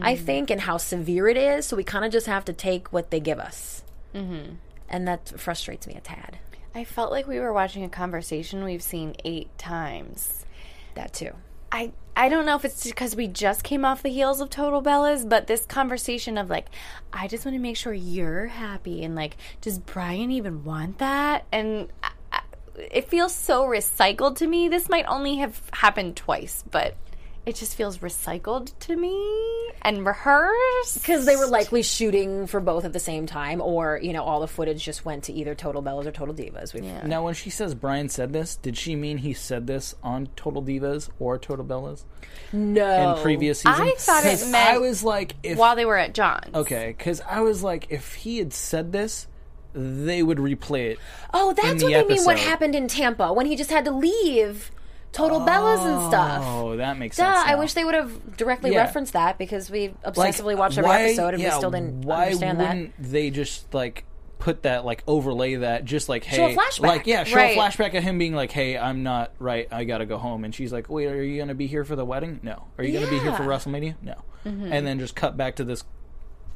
I 0.00 0.16
think, 0.16 0.50
and 0.50 0.60
how 0.60 0.76
severe 0.76 1.28
it 1.28 1.36
is. 1.36 1.66
So 1.66 1.76
we 1.76 1.84
kind 1.84 2.04
of 2.04 2.12
just 2.12 2.26
have 2.26 2.44
to 2.46 2.52
take 2.52 2.92
what 2.92 3.10
they 3.10 3.20
give 3.20 3.38
us. 3.38 3.82
Mm-hmm. 4.14 4.54
And 4.88 5.08
that 5.08 5.32
frustrates 5.38 5.86
me 5.86 5.94
a 5.94 6.00
tad. 6.00 6.38
I 6.74 6.84
felt 6.84 7.10
like 7.10 7.26
we 7.26 7.40
were 7.40 7.52
watching 7.52 7.84
a 7.84 7.88
conversation 7.88 8.64
we've 8.64 8.82
seen 8.82 9.14
eight 9.24 9.56
times. 9.58 10.46
That 10.94 11.12
too. 11.12 11.32
I 11.70 11.92
I 12.14 12.28
don't 12.28 12.44
know 12.44 12.56
if 12.56 12.64
it's 12.64 12.86
because 12.86 13.16
we 13.16 13.26
just 13.26 13.64
came 13.64 13.84
off 13.84 14.02
the 14.02 14.10
heels 14.10 14.40
of 14.42 14.50
Total 14.50 14.82
Bellas, 14.82 15.26
but 15.26 15.46
this 15.46 15.64
conversation 15.64 16.36
of 16.36 16.50
like, 16.50 16.66
I 17.12 17.26
just 17.26 17.46
want 17.46 17.54
to 17.54 17.58
make 17.58 17.76
sure 17.78 17.94
you're 17.94 18.46
happy, 18.46 19.02
and 19.02 19.14
like, 19.14 19.36
does 19.62 19.78
Brian 19.78 20.30
even 20.30 20.64
want 20.64 20.98
that? 20.98 21.46
And 21.50 21.88
I, 22.02 22.10
I, 22.30 22.40
it 22.76 23.08
feels 23.08 23.34
so 23.34 23.64
recycled 23.64 24.36
to 24.36 24.46
me. 24.46 24.68
This 24.68 24.90
might 24.90 25.06
only 25.06 25.36
have 25.36 25.62
happened 25.72 26.16
twice, 26.16 26.62
but 26.70 26.96
it 27.44 27.56
just 27.56 27.74
feels 27.74 27.98
recycled 27.98 28.72
to 28.80 28.94
me 28.96 29.70
and 29.82 30.06
rehearsed 30.06 30.94
Because 30.94 31.26
they 31.26 31.34
were 31.34 31.46
likely 31.46 31.82
shooting 31.82 32.46
for 32.46 32.60
both 32.60 32.84
at 32.84 32.92
the 32.92 33.00
same 33.00 33.26
time, 33.26 33.60
or, 33.60 33.98
you 34.02 34.12
know, 34.12 34.22
all 34.22 34.38
the 34.40 34.46
footage 34.46 34.84
just 34.84 35.04
went 35.04 35.24
to 35.24 35.32
either 35.32 35.54
Total 35.54 35.82
Bellas 35.82 36.06
or 36.06 36.12
Total 36.12 36.34
Divas. 36.34 36.72
We've, 36.72 36.84
Now, 37.04 37.24
when 37.24 37.34
she 37.34 37.50
says 37.50 37.74
Brian 37.74 38.08
said 38.08 38.32
this, 38.32 38.54
did 38.56 38.76
she 38.76 38.94
mean 38.94 39.18
he 39.18 39.32
said 39.32 39.66
this 39.66 39.94
on 40.04 40.28
Total 40.36 40.62
Divas 40.62 41.08
or 41.18 41.36
Total 41.36 41.64
Bellas 41.64 42.04
No. 42.52 43.16
in 43.16 43.22
previous 43.22 43.58
seasons? 43.60 43.80
I 43.80 43.94
thought 43.96 44.24
it 44.24 44.30
'Cause 44.30 44.50
meant 44.52 44.68
I 44.70 44.78
was 44.78 45.02
like, 45.02 45.34
if 45.42 45.58
while 45.58 45.74
they 45.74 45.84
were 45.84 45.98
at 45.98 46.14
John's. 46.14 46.54
okay, 46.54 46.94
because 46.96 47.20
I 47.28 47.40
was 47.40 47.62
like, 47.64 47.86
if 47.90 48.14
he 48.14 48.38
had 48.38 48.52
said 48.52 48.92
this, 48.92 49.26
they 49.74 50.22
would 50.22 50.38
replay 50.38 50.90
it. 50.92 50.98
Oh, 51.34 51.50
in 51.50 51.56
that's 51.56 51.82
the 51.82 51.90
what 51.90 52.08
they 52.08 52.14
mean. 52.14 52.24
What 52.24 52.38
happened 52.38 52.74
in 52.76 52.86
Tampa 52.88 53.32
when 53.32 53.46
he 53.46 53.56
just 53.56 53.70
had 53.70 53.84
to 53.86 53.90
leave 53.90 54.70
Total 55.12 55.40
Bellas 55.40 55.84
and 55.84 56.08
stuff. 56.10 56.42
Oh, 56.46 56.76
that 56.78 56.98
makes 56.98 57.16
Duh, 57.18 57.24
sense. 57.24 57.48
I 57.50 57.54
wish 57.56 57.74
they 57.74 57.84
would 57.84 57.94
have 57.94 58.36
directly 58.36 58.72
Yeah. 58.72 58.78
referenced 58.82 59.12
that 59.12 59.36
because 59.38 59.70
we 59.70 59.88
Like, 60.04 60.14
obsessively 60.14 60.56
watched 60.56 60.78
every 60.78 60.88
why- 60.88 61.02
episode 61.02 61.34
and 61.34 61.42
yeah, 61.42 61.50
we 61.50 61.58
still 61.58 61.70
didn't 61.70 62.02
why 62.06 62.24
understand 62.26 62.60
that. 62.60 62.68
wouldn't 62.68 62.94
they 62.98 63.28
just 63.30 63.72
like 63.74 64.04
put 64.38 64.62
that 64.62 64.84
like 64.84 65.04
overlay 65.06 65.54
that 65.54 65.84
just 65.84 66.08
like 66.08 66.24
hey 66.24 66.36
Show 66.36 66.46
a 66.46 66.54
flashback. 66.56 66.80
like 66.80 67.06
yeah 67.06 67.22
show 67.22 67.36
Right. 67.36 67.56
a 67.56 67.60
flashback 67.60 67.96
of 67.96 68.02
him 68.02 68.18
being 68.18 68.34
like 68.34 68.50
hey 68.50 68.76
I'm 68.76 69.04
not 69.04 69.30
right 69.38 69.68
I 69.70 69.84
gotta 69.84 70.04
go 70.04 70.18
home 70.18 70.42
and 70.44 70.52
she's 70.52 70.72
like 70.72 70.88
wait 70.90 71.06
are 71.06 71.22
you 71.22 71.38
gonna 71.38 71.54
be 71.54 71.68
here 71.68 71.84
for 71.84 71.94
the 71.94 72.04
wedding 72.04 72.40
no 72.42 72.64
are 72.76 72.82
you 72.82 72.92
gonna 72.92 73.08
be 73.08 73.20
here 73.20 73.32
for 73.34 73.44
WrestleMania 73.44 73.94
no 74.02 74.14
Mm-hmm. 74.44 74.72
and 74.72 74.84
then 74.84 74.98
just 74.98 75.14
cut 75.14 75.36
back 75.36 75.54
to 75.56 75.64
this 75.64 75.84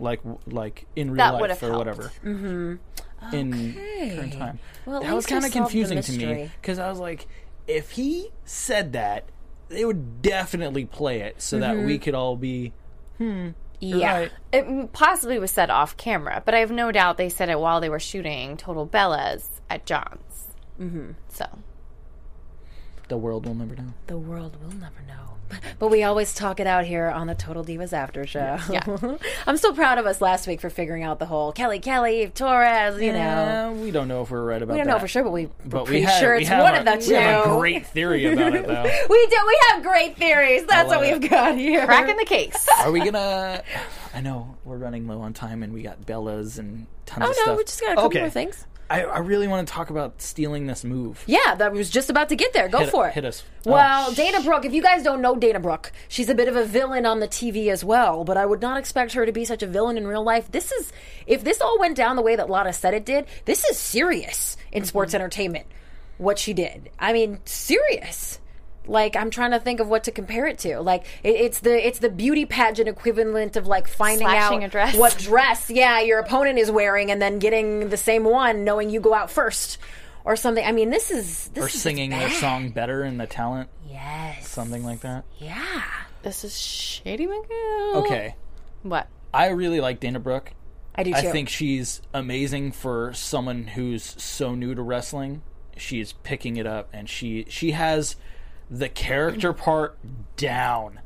like 0.01 0.19
w- 0.25 0.41
like 0.49 0.87
in 0.97 1.11
real 1.13 1.19
That 1.19 1.35
life 1.35 1.63
or 1.63 1.67
helped. 1.67 1.79
whatever 1.79 2.11
in 3.33 3.75
current 3.75 4.33
time 4.33 4.59
Well, 4.85 5.01
that 5.03 5.15
was 5.15 5.27
kind 5.27 5.45
of 5.45 5.53
confusing 5.53 6.01
to 6.03 6.13
me 6.13 6.51
because 6.61 6.79
I 6.79 6.89
was 6.91 6.99
like 6.99 7.27
if 7.67 7.93
he 7.93 8.31
said 8.45 8.93
that 8.93 9.25
they 9.69 9.85
would 9.85 10.23
definitely 10.23 10.85
play 10.85 11.21
it 11.21 11.43
so 11.43 11.59
that 11.59 11.77
Mm-hmm. 11.77 11.87
we 11.87 11.99
could 11.99 12.15
all 12.15 12.37
be 12.37 12.73
Hmm. 13.19 13.49
yeah. 13.81 14.17
right. 14.19 14.33
It 14.53 14.93
possibly 14.93 15.39
was 15.39 15.51
said 15.51 15.71
off 15.71 15.97
camera, 15.97 16.43
but 16.45 16.55
I 16.55 16.59
have 16.59 16.71
no 16.71 16.93
doubt 16.93 17.17
they 17.17 17.29
said 17.29 17.49
it 17.49 17.59
while 17.59 17.81
they 17.81 17.89
were 17.89 17.99
shooting 17.99 18.57
Total 18.57 18.87
Bellas 18.87 19.49
at 19.71 19.85
John's. 19.87 20.49
Mm-hmm. 20.81 21.13
So 21.29 21.47
the 23.09 23.17
world 23.17 23.47
will 23.47 23.55
never 23.55 23.75
know 23.77 23.95
The 24.07 24.19
world 24.19 24.57
will 24.63 24.73
never 24.73 25.01
know. 25.07 25.15
But 25.79 25.93
we 25.93 26.03
always 26.03 26.35
talk 26.35 26.59
it 26.59 26.67
out 26.67 26.85
here 26.87 27.09
on 27.09 27.29
the 27.29 27.35
Total 27.37 27.65
Divas 27.65 27.93
After 27.93 28.27
Show. 28.27 28.59
Yeah. 28.69 29.17
I'm 29.47 29.57
so 29.57 29.73
proud 29.73 29.97
of 29.99 30.05
us 30.05 30.21
last 30.21 30.49
week 30.49 30.61
for 30.61 30.69
figuring 30.71 31.05
out 31.05 31.21
the 31.21 31.27
whole 31.27 31.53
Kelly 31.53 31.79
Kelly, 31.79 32.33
Torres, 32.35 33.01
you 33.01 33.13
know. 33.13 33.79
We 33.81 33.93
don't 33.93 34.09
know 34.09 34.23
if 34.23 34.31
we're 34.33 34.45
right 34.45 34.61
about 34.61 34.73
We 34.75 34.79
don't 34.79 34.89
that. 34.89 34.95
know 34.95 34.99
for 34.99 35.07
sure, 35.07 35.23
but 35.23 35.31
we, 35.33 35.47
we're 35.47 35.53
But 35.67 35.85
pretty 35.85 36.01
we 36.01 36.07
have, 36.07 36.19
sure 36.19 36.35
we 36.35 36.43
it's 36.43 36.51
one 36.51 36.75
a, 36.75 36.79
of 36.81 36.85
the 36.85 36.97
two. 36.97 37.11
We 37.11 37.15
have 37.17 37.47
a 37.47 37.59
great 37.59 37.87
theory 37.87 38.25
about 38.27 38.57
it, 38.57 38.67
though. 38.67 38.83
we 39.09 39.27
do. 39.29 39.37
We 39.47 39.59
have 39.71 39.83
great 39.85 40.17
theories. 40.17 40.65
That's 40.67 40.89
what 40.89 41.01
we've 41.01 41.31
got 41.31 41.57
here. 41.57 41.87
cracking 41.87 42.17
the 42.17 42.25
case. 42.25 42.69
Are 42.81 42.91
we 42.91 43.05
gonna? 43.09 43.63
I 44.15 44.21
know 44.21 44.57
we're 44.65 44.79
running 44.79 45.07
low 45.07 45.21
on 45.21 45.33
time, 45.33 45.63
and 45.63 45.73
we 45.73 45.83
got 45.83 46.05
Bellas 46.07 46.59
and 46.59 46.87
tons 47.07 47.25
Oh 47.25 47.31
of 47.31 47.37
no, 47.37 47.43
stuff. 47.43 47.47
Oh, 47.47 47.51
no, 47.53 47.57
we 47.59 47.65
just 47.65 47.81
got 47.81 47.93
a 47.93 47.95
couple 47.95 48.07
okay. 48.07 48.21
more 48.21 48.31
things. 48.31 48.67
I, 48.89 49.03
I 49.03 49.19
really 49.19 49.49
want 49.49 49.67
to 49.67 49.73
talk 49.73 49.91
about 49.91 50.23
stealing 50.23 50.67
this 50.67 50.85
move. 50.85 51.23
Yeah, 51.27 51.57
that 51.57 51.73
was 51.73 51.91
just 51.91 52.09
about 52.09 52.29
to 52.29 52.37
get 52.37 52.53
there. 52.53 52.69
Go 52.69 52.79
Hit- 52.81 52.91
for 52.91 53.09
it. 53.09 53.15
hit 53.15 53.25
us. 53.25 53.43
Oh, 53.67 53.73
well, 53.73 54.07
Oh, 54.09 54.15
Dana 54.15 54.41
Brooke, 54.41 54.65
if 54.65 54.73
you 54.73 54.83
guys 54.83 55.03
don't 55.03 55.21
know 55.21 55.35
Dana 55.35 55.59
Brooke, 55.59 55.91
she's 56.09 56.29
a 56.29 56.35
bit 56.35 56.47
of 56.47 56.55
a 56.55 56.65
villain 56.65 57.05
on 57.05 57.19
the 57.19 57.27
TV 57.27 57.69
as 57.69 57.85
well, 57.85 58.23
but 58.25 58.37
I 58.37 58.47
would 58.47 58.61
not 58.63 58.79
expect 58.79 59.13
her 59.15 59.27
to 59.27 59.33
be 59.33 59.45
such 59.45 59.63
a 59.63 59.67
villain 59.67 59.97
in 59.97 60.07
real 60.07 60.23
life. 60.23 60.51
This 60.53 60.71
is, 60.71 60.93
if 61.27 61.43
this 61.43 61.61
all 61.61 61.79
went 61.81 61.97
down 61.97 62.15
the 62.17 62.23
way 62.23 62.37
that 62.37 62.49
Lana 62.49 62.73
said 62.73 62.95
it 62.95 63.05
did, 63.05 63.27
this 63.45 63.65
is 63.65 63.77
serious 63.79 64.57
in 64.71 64.85
sports 64.85 65.11
mm-hmm. 65.11 65.17
entertainment, 65.23 65.67
what 66.19 66.39
she 66.39 66.55
did. 66.55 66.91
I 66.99 67.13
mean, 67.13 67.41
serious. 67.45 68.39
Like 68.89 69.17
I'm 69.17 69.31
trying 69.31 69.51
to 69.53 69.59
think 69.61 69.81
of 69.81 69.89
what 69.89 70.05
to 70.05 70.11
compare 70.11 70.47
it 70.47 70.59
to. 70.61 70.81
Like 70.81 71.05
it, 71.23 71.35
it's 71.37 71.61
the 71.61 71.87
it's 71.87 71.99
the 71.99 72.11
beauty 72.11 72.47
pageant 72.47 72.89
equivalent 72.89 73.57
of 73.57 73.67
like 73.67 73.89
finding 73.89 74.27
Slashing 74.27 74.59
out 74.63 74.67
a 74.67 74.69
dress. 74.71 74.97
what 74.97 75.17
dress 75.19 75.71
yeah 75.71 76.01
your 76.01 76.19
opponent 76.19 76.59
is 76.59 76.71
wearing 76.71 77.11
and 77.11 77.21
then 77.21 77.39
getting 77.39 77.89
the 77.89 77.97
same 77.97 78.25
one 78.25 78.65
knowing 78.65 78.91
you 78.91 79.01
go 79.01 79.15
out 79.15 79.31
first 79.31 79.79
or 80.25 80.35
something. 80.37 80.65
I 80.65 80.73
mean, 80.73 80.91
this 80.91 81.11
is 81.11 81.49
this 81.55 81.65
or 81.65 81.69
is 81.69 81.81
singing 81.81 82.11
their 82.11 82.31
song 82.31 82.71
better 82.71 83.05
in 83.05 83.17
the 83.17 83.27
talent, 83.29 83.69
Yes. 83.89 84.49
something 84.49 84.83
like 84.85 85.01
that. 85.03 85.25
Yeah. 85.39 85.83
this 86.23 86.43
is 86.43 86.59
Shady 86.61 87.27
McGill. 87.29 87.95
Okay, 88.05 88.35
What? 88.83 89.07
I 89.33 89.49
really 89.51 89.81
like 89.81 90.01
Dana 90.01 90.19
Brooke. 90.19 90.53
I 90.97 91.03
do 91.05 91.13
too. 91.13 91.17
I 91.19 91.23
think 91.31 91.49
she's 91.49 92.01
amazing 92.15 92.73
for 92.73 93.13
someone 93.15 93.67
who's 93.69 94.21
so 94.23 94.55
new 94.55 94.75
to 94.75 94.81
wrestling. 94.83 95.43
She's 95.77 96.13
picking 96.15 96.57
it 96.57 96.67
up, 96.67 96.89
and 96.93 97.07
she 97.09 97.45
she 97.49 97.73
has 97.73 98.17
the 98.71 98.89
character 98.89 99.53
part 99.53 99.99
down. 100.37 101.01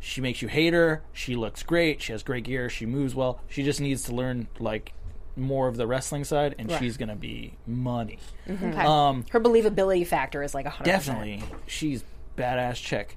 She 0.00 0.20
makes 0.20 0.42
you 0.42 0.48
hate 0.48 0.74
her. 0.74 1.02
She 1.12 1.34
looks 1.34 1.62
great. 1.62 2.02
She 2.02 2.12
has 2.12 2.22
great 2.22 2.44
gear. 2.44 2.68
She 2.68 2.84
moves 2.84 3.14
well. 3.14 3.40
She 3.48 3.62
just 3.62 3.80
needs 3.80 4.02
to 4.04 4.14
learn 4.14 4.48
like 4.58 4.92
more 5.36 5.66
of 5.66 5.76
the 5.76 5.86
wrestling 5.86 6.24
side, 6.24 6.54
and 6.58 6.70
she's 6.70 6.96
gonna 6.96 7.16
be 7.16 7.54
money. 7.66 8.18
Okay. 8.48 8.70
Um, 8.78 9.24
her 9.30 9.40
believability 9.40 10.06
factor 10.06 10.42
is 10.42 10.54
like 10.54 10.66
a 10.66 10.70
100%. 10.70 10.84
definitely, 10.84 11.42
she's 11.66 12.04
badass 12.36 12.76
chick. 12.76 13.16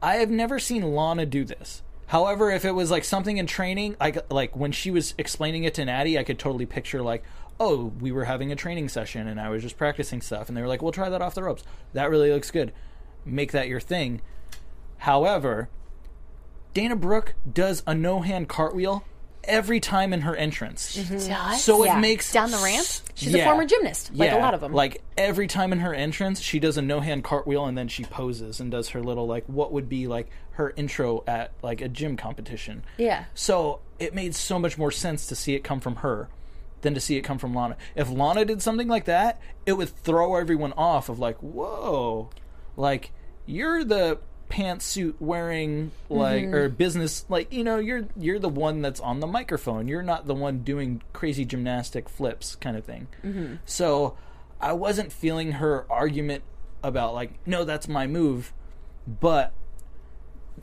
I 0.00 0.16
have 0.16 0.30
never 0.30 0.58
seen 0.58 0.82
Lana 0.94 1.26
do 1.26 1.44
this. 1.44 1.82
However, 2.06 2.50
if 2.52 2.64
it 2.64 2.70
was 2.72 2.90
like 2.90 3.02
something 3.04 3.36
in 3.38 3.46
training, 3.46 3.96
like 3.98 4.30
like 4.32 4.54
when 4.56 4.70
she 4.72 4.90
was 4.90 5.14
explaining 5.18 5.64
it 5.64 5.74
to 5.74 5.84
Natty, 5.84 6.18
I 6.18 6.22
could 6.22 6.38
totally 6.38 6.66
picture 6.66 7.02
like, 7.02 7.24
oh, 7.58 7.92
we 8.00 8.12
were 8.12 8.24
having 8.24 8.52
a 8.52 8.56
training 8.56 8.88
session 8.88 9.26
and 9.26 9.40
I 9.40 9.48
was 9.48 9.62
just 9.62 9.76
practicing 9.76 10.20
stuff, 10.20 10.48
and 10.48 10.56
they 10.56 10.62
were 10.62 10.68
like, 10.68 10.82
"We'll 10.82 10.92
try 10.92 11.08
that 11.08 11.20
off 11.20 11.34
the 11.34 11.42
ropes. 11.42 11.64
That 11.94 12.10
really 12.10 12.30
looks 12.32 12.50
good. 12.52 12.72
Make 13.26 13.52
that 13.52 13.68
your 13.68 13.80
thing." 13.80 14.22
However, 14.98 15.68
Dana 16.74 16.96
Brooke 16.96 17.34
does 17.50 17.82
a 17.86 17.94
no 17.94 18.20
hand 18.20 18.48
cartwheel 18.48 19.04
every 19.44 19.78
time 19.78 20.12
in 20.12 20.22
her 20.22 20.34
entrance. 20.34 20.94
Does? 20.94 21.62
So 21.62 21.84
Yeah. 21.84 21.96
it 21.96 22.00
makes 22.00 22.32
Down 22.32 22.50
the 22.50 22.58
ramp? 22.58 22.86
She's 23.14 23.34
a 23.34 23.44
former 23.44 23.64
gymnast, 23.64 24.10
like 24.14 24.32
a 24.32 24.36
lot 24.38 24.54
of 24.54 24.60
them. 24.60 24.72
Like 24.72 25.02
every 25.16 25.46
time 25.46 25.72
in 25.72 25.78
her 25.80 25.94
entrance, 25.94 26.40
she 26.40 26.58
does 26.58 26.76
a 26.76 26.82
no 26.82 27.00
hand 27.00 27.24
cartwheel 27.24 27.64
and 27.66 27.78
then 27.78 27.88
she 27.88 28.04
poses 28.04 28.60
and 28.60 28.70
does 28.70 28.88
her 28.90 29.02
little 29.02 29.26
like 29.26 29.44
what 29.46 29.72
would 29.72 29.88
be 29.88 30.06
like 30.06 30.28
her 30.52 30.72
intro 30.76 31.22
at 31.26 31.52
like 31.62 31.80
a 31.80 31.88
gym 31.88 32.16
competition. 32.16 32.82
Yeah. 32.98 33.24
So 33.34 33.80
it 33.98 34.14
made 34.14 34.34
so 34.34 34.58
much 34.58 34.76
more 34.76 34.90
sense 34.90 35.26
to 35.28 35.36
see 35.36 35.54
it 35.54 35.60
come 35.62 35.80
from 35.80 35.96
her 35.96 36.28
than 36.82 36.94
to 36.94 37.00
see 37.00 37.16
it 37.16 37.22
come 37.22 37.38
from 37.38 37.54
Lana. 37.54 37.76
If 37.94 38.10
Lana 38.10 38.44
did 38.44 38.60
something 38.62 38.88
like 38.88 39.04
that, 39.06 39.40
it 39.64 39.74
would 39.74 39.88
throw 39.88 40.34
everyone 40.36 40.72
off 40.74 41.08
of 41.08 41.18
like, 41.18 41.36
whoa, 41.38 42.30
like 42.76 43.12
you're 43.46 43.84
the 43.84 44.18
pantsuit 44.48 45.14
wearing 45.18 45.90
like 46.08 46.44
mm-hmm. 46.44 46.54
or 46.54 46.68
business 46.68 47.24
like 47.28 47.52
you 47.52 47.64
know 47.64 47.78
you're 47.78 48.06
you're 48.16 48.38
the 48.38 48.48
one 48.48 48.82
that's 48.82 49.00
on 49.00 49.20
the 49.20 49.26
microphone. 49.26 49.88
You're 49.88 50.02
not 50.02 50.26
the 50.26 50.34
one 50.34 50.60
doing 50.60 51.02
crazy 51.12 51.44
gymnastic 51.44 52.08
flips 52.08 52.56
kind 52.56 52.76
of 52.76 52.84
thing. 52.84 53.08
Mm-hmm. 53.24 53.56
So 53.64 54.16
i 54.58 54.72
wasn't 54.72 55.12
feeling 55.12 55.52
her 55.52 55.84
argument 55.90 56.42
about 56.82 57.12
like 57.12 57.30
no 57.46 57.62
that's 57.62 57.86
my 57.86 58.06
move 58.06 58.54
but 59.06 59.52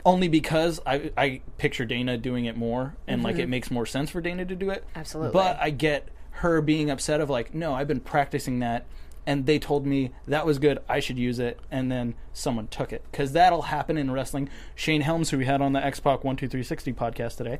only 0.04 0.28
because 0.28 0.80
I 0.86 1.10
I 1.16 1.40
picture 1.58 1.84
Dana 1.84 2.18
doing 2.18 2.44
it 2.44 2.56
more 2.56 2.96
and 3.06 3.22
like 3.22 3.36
it 3.36 3.42
mm-hmm. 3.42 3.50
makes 3.50 3.70
more 3.70 3.86
sense 3.86 4.10
for 4.10 4.20
Dana 4.20 4.44
to 4.44 4.54
do 4.54 4.70
it. 4.70 4.84
Absolutely. 4.94 5.32
But 5.32 5.58
I 5.60 5.70
get 5.70 6.08
her 6.30 6.60
being 6.60 6.90
upset 6.90 7.20
of 7.20 7.30
like, 7.30 7.54
no, 7.54 7.74
I've 7.74 7.88
been 7.88 8.00
practicing 8.00 8.58
that 8.58 8.86
and 9.26 9.46
they 9.46 9.58
told 9.58 9.86
me 9.86 10.10
that 10.26 10.44
was 10.46 10.58
good, 10.58 10.78
I 10.88 11.00
should 11.00 11.18
use 11.18 11.38
it, 11.38 11.58
and 11.70 11.90
then 11.90 12.14
someone 12.32 12.66
took 12.68 12.92
it. 12.92 13.02
Because 13.10 13.32
that'll 13.32 13.62
happen 13.62 13.96
in 13.96 14.10
wrestling. 14.10 14.48
Shane 14.74 15.00
Helms, 15.02 15.30
who 15.30 15.38
we 15.38 15.46
had 15.46 15.60
on 15.60 15.72
the 15.72 15.84
X 15.84 16.00
Pac 16.00 16.20
12360 16.20 16.92
podcast 16.92 17.36
today, 17.36 17.58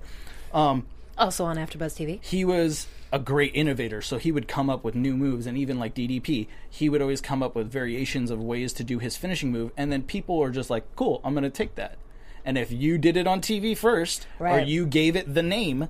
um, 0.52 0.86
Also 1.16 1.44
on 1.44 1.56
AfterBuzz 1.56 1.96
TV. 1.96 2.22
he 2.24 2.44
was 2.44 2.86
a 3.12 3.18
great 3.20 3.54
innovator 3.54 4.02
so 4.02 4.18
he 4.18 4.32
would 4.32 4.48
come 4.48 4.68
up 4.68 4.82
with 4.82 4.96
new 4.96 5.16
moves 5.16 5.46
and 5.46 5.56
even 5.56 5.78
like 5.78 5.94
ddp 5.94 6.48
he 6.68 6.88
would 6.88 7.00
always 7.00 7.20
come 7.20 7.44
up 7.44 7.54
with 7.54 7.70
variations 7.70 8.28
of 8.28 8.42
ways 8.42 8.72
to 8.72 8.82
do 8.82 8.98
his 8.98 9.16
finishing 9.16 9.52
move 9.52 9.70
and 9.76 9.92
then 9.92 10.02
people 10.02 10.42
are 10.42 10.50
just 10.50 10.68
like 10.68 10.84
cool 10.96 11.20
i'm 11.22 11.32
gonna 11.32 11.48
take 11.48 11.76
that 11.76 11.96
and 12.44 12.58
if 12.58 12.72
you 12.72 12.98
did 12.98 13.16
it 13.16 13.28
on 13.28 13.40
tv 13.40 13.76
first 13.76 14.26
or 14.40 14.58
you 14.58 14.84
gave 14.84 15.14
it 15.14 15.32
the 15.32 15.44
name 15.44 15.88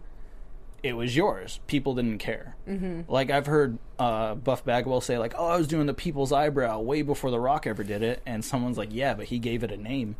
it 0.85 0.93
was 0.93 1.17
yours 1.17 1.61
people 1.67 1.95
didn't 1.95 2.19
care 2.19 2.55
mm-hmm. 2.69 3.01
like 3.11 3.31
i've 3.31 3.47
heard 3.47 3.79
uh, 3.99 4.35
buff 4.35 4.65
bagwell 4.65 5.01
say 5.01 5.19
like 5.19 5.35
oh 5.39 5.47
i 5.47 5.57
was 5.57 5.67
doing 5.67 5.87
the 5.87 5.95
people's 5.95 6.31
eyebrow 6.31 6.79
way 6.79 7.01
before 7.03 7.31
the 7.31 7.41
rock 7.41 7.67
ever 7.67 7.83
did 7.83 8.03
it 8.03 8.21
and 8.27 8.45
someone's 8.45 8.77
like 8.77 8.91
yeah 8.93 9.15
but 9.15 9.27
he 9.27 9.39
gave 9.39 9.65
it 9.65 9.73
a 9.73 9.77
name 9.77 10.15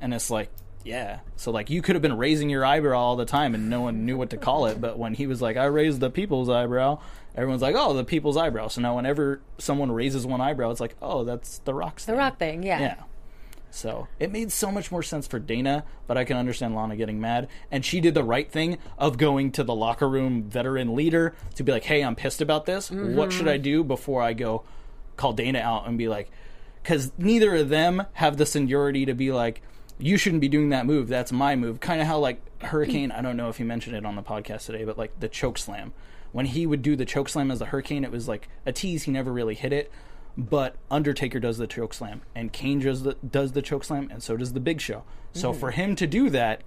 and 0.00 0.14
it's 0.14 0.30
like, 0.30 0.50
yeah. 0.82 1.20
So 1.36 1.50
like 1.50 1.70
you 1.70 1.82
could 1.82 1.94
have 1.94 2.02
been 2.02 2.16
raising 2.16 2.48
your 2.48 2.64
eyebrow 2.64 2.98
all 2.98 3.16
the 3.16 3.26
time 3.26 3.54
and 3.54 3.68
no 3.68 3.82
one 3.82 4.06
knew 4.06 4.16
what 4.16 4.30
to 4.30 4.36
call 4.36 4.66
it, 4.66 4.80
but 4.80 4.98
when 4.98 5.14
he 5.14 5.26
was 5.26 5.42
like, 5.42 5.56
I 5.56 5.66
raised 5.66 6.00
the 6.00 6.10
people's 6.10 6.48
eyebrow, 6.48 7.00
everyone's 7.36 7.62
like, 7.62 7.76
Oh, 7.76 7.92
the 7.92 8.04
people's 8.04 8.36
eyebrow. 8.36 8.68
So 8.68 8.80
now 8.80 8.96
whenever 8.96 9.40
someone 9.58 9.92
raises 9.92 10.26
one 10.26 10.40
eyebrow, 10.40 10.70
it's 10.70 10.80
like, 10.80 10.96
Oh, 11.02 11.24
that's 11.24 11.58
the 11.58 11.74
rock's 11.74 12.06
The 12.06 12.14
Rock 12.14 12.38
thing, 12.38 12.62
yeah. 12.62 12.80
Yeah. 12.80 12.94
So 13.70 14.08
it 14.18 14.32
made 14.32 14.52
so 14.52 14.70
much 14.70 14.90
more 14.90 15.02
sense 15.02 15.26
for 15.26 15.38
Dana, 15.38 15.84
but 16.06 16.18
I 16.18 16.24
can 16.24 16.36
understand 16.36 16.74
Lana 16.74 16.96
getting 16.96 17.20
mad. 17.20 17.48
And 17.70 17.84
she 17.84 18.00
did 18.00 18.14
the 18.14 18.24
right 18.24 18.50
thing 18.50 18.78
of 18.98 19.16
going 19.16 19.52
to 19.52 19.64
the 19.64 19.74
locker 19.74 20.08
room 20.08 20.42
veteran 20.42 20.94
leader 20.94 21.34
to 21.54 21.62
be 21.62 21.72
like, 21.72 21.84
hey, 21.84 22.02
I'm 22.02 22.16
pissed 22.16 22.40
about 22.40 22.66
this. 22.66 22.90
What 22.90 23.32
should 23.32 23.48
I 23.48 23.54
mm-hmm. 23.54 23.62
do 23.62 23.84
before 23.84 24.22
I 24.22 24.32
go 24.32 24.64
call 25.16 25.32
Dana 25.32 25.60
out 25.60 25.86
and 25.86 25.96
be 25.96 26.08
like, 26.08 26.30
because 26.82 27.12
neither 27.18 27.54
of 27.56 27.68
them 27.68 28.04
have 28.14 28.36
the 28.36 28.46
seniority 28.46 29.06
to 29.06 29.14
be 29.14 29.32
like, 29.32 29.62
you 29.98 30.16
shouldn't 30.16 30.40
be 30.40 30.48
doing 30.48 30.70
that 30.70 30.86
move. 30.86 31.08
That's 31.08 31.30
my 31.30 31.56
move. 31.56 31.80
Kind 31.80 32.00
of 32.00 32.06
how 32.06 32.18
like 32.18 32.40
Hurricane. 32.62 33.12
I 33.16 33.20
don't 33.20 33.36
know 33.36 33.48
if 33.48 33.58
he 33.58 33.64
mentioned 33.64 33.96
it 33.96 34.04
on 34.04 34.16
the 34.16 34.22
podcast 34.22 34.66
today, 34.66 34.84
but 34.84 34.98
like 34.98 35.18
the 35.20 35.28
choke 35.28 35.58
slam. 35.58 35.92
When 36.32 36.46
he 36.46 36.66
would 36.66 36.82
do 36.82 36.96
the 36.96 37.04
choke 37.04 37.28
slam 37.28 37.50
as 37.50 37.58
the 37.58 37.66
Hurricane, 37.66 38.04
it 38.04 38.12
was 38.12 38.28
like 38.28 38.48
a 38.64 38.72
tease. 38.72 39.02
He 39.02 39.12
never 39.12 39.32
really 39.32 39.54
hit 39.54 39.72
it. 39.72 39.92
But 40.36 40.76
Undertaker 40.90 41.40
does 41.40 41.58
the 41.58 41.66
choke 41.66 41.94
slam, 41.94 42.22
and 42.34 42.52
Kane 42.52 42.80
does 42.80 43.02
the 43.02 43.14
does 43.14 43.52
the 43.52 43.62
choke 43.62 43.84
slam, 43.84 44.08
and 44.10 44.22
so 44.22 44.36
does 44.36 44.52
the 44.52 44.60
Big 44.60 44.80
Show. 44.80 45.04
So 45.32 45.50
mm-hmm. 45.50 45.60
for 45.60 45.70
him 45.70 45.96
to 45.96 46.06
do 46.06 46.30
that, 46.30 46.62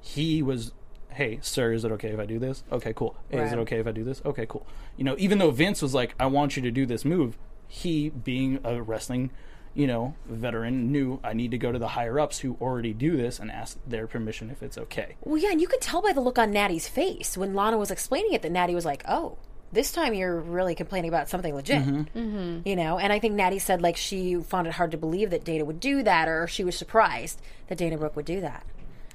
he 0.00 0.42
was, 0.42 0.72
hey, 1.10 1.38
sir, 1.42 1.72
is 1.72 1.84
it 1.84 1.92
okay 1.92 2.10
if 2.10 2.20
I 2.20 2.26
do 2.26 2.38
this? 2.38 2.64
Okay, 2.70 2.92
cool. 2.94 3.16
Hey, 3.28 3.42
is 3.42 3.52
it 3.52 3.58
okay 3.60 3.78
if 3.78 3.86
I 3.86 3.92
do 3.92 4.04
this? 4.04 4.22
Okay, 4.24 4.46
cool. 4.48 4.66
You 4.96 5.04
know, 5.04 5.16
even 5.18 5.38
though 5.38 5.50
Vince 5.50 5.82
was 5.82 5.94
like, 5.94 6.14
I 6.18 6.26
want 6.26 6.56
you 6.56 6.62
to 6.62 6.70
do 6.70 6.86
this 6.86 7.04
move, 7.04 7.36
he 7.68 8.10
being 8.10 8.60
a 8.64 8.80
wrestling 8.80 9.30
you 9.76 9.86
know, 9.86 10.14
veteran 10.26 10.90
knew 10.90 11.20
I 11.22 11.34
need 11.34 11.50
to 11.50 11.58
go 11.58 11.70
to 11.70 11.78
the 11.78 11.88
higher 11.88 12.18
ups 12.18 12.38
who 12.38 12.56
already 12.62 12.94
do 12.94 13.14
this 13.18 13.38
and 13.38 13.50
ask 13.50 13.78
their 13.86 14.06
permission 14.06 14.48
if 14.50 14.62
it's 14.62 14.78
okay. 14.78 15.16
Well, 15.20 15.36
yeah, 15.36 15.50
and 15.50 15.60
you 15.60 15.68
could 15.68 15.82
tell 15.82 16.00
by 16.00 16.14
the 16.14 16.22
look 16.22 16.38
on 16.38 16.50
Natty's 16.50 16.88
face 16.88 17.36
when 17.36 17.54
Lana 17.54 17.76
was 17.76 17.90
explaining 17.90 18.32
it 18.32 18.40
that 18.40 18.50
Natty 18.50 18.74
was 18.74 18.86
like, 18.86 19.04
"Oh, 19.06 19.36
this 19.72 19.92
time 19.92 20.14
you're 20.14 20.38
really 20.38 20.74
complaining 20.74 21.08
about 21.08 21.28
something 21.28 21.54
legit." 21.54 21.82
Mm-hmm. 21.82 22.60
You 22.68 22.76
know, 22.76 22.98
and 22.98 23.12
I 23.12 23.18
think 23.18 23.34
Natty 23.34 23.58
said 23.58 23.82
like 23.82 23.96
she 23.96 24.36
found 24.36 24.66
it 24.66 24.74
hard 24.74 24.92
to 24.92 24.96
believe 24.96 25.30
that 25.30 25.44
Dana 25.44 25.64
would 25.64 25.80
do 25.80 26.02
that, 26.02 26.28
or 26.28 26.46
she 26.46 26.64
was 26.64 26.76
surprised 26.76 27.40
that 27.68 27.78
Dana 27.78 27.98
Brooke 27.98 28.16
would 28.16 28.26
do 28.26 28.40
that. 28.40 28.64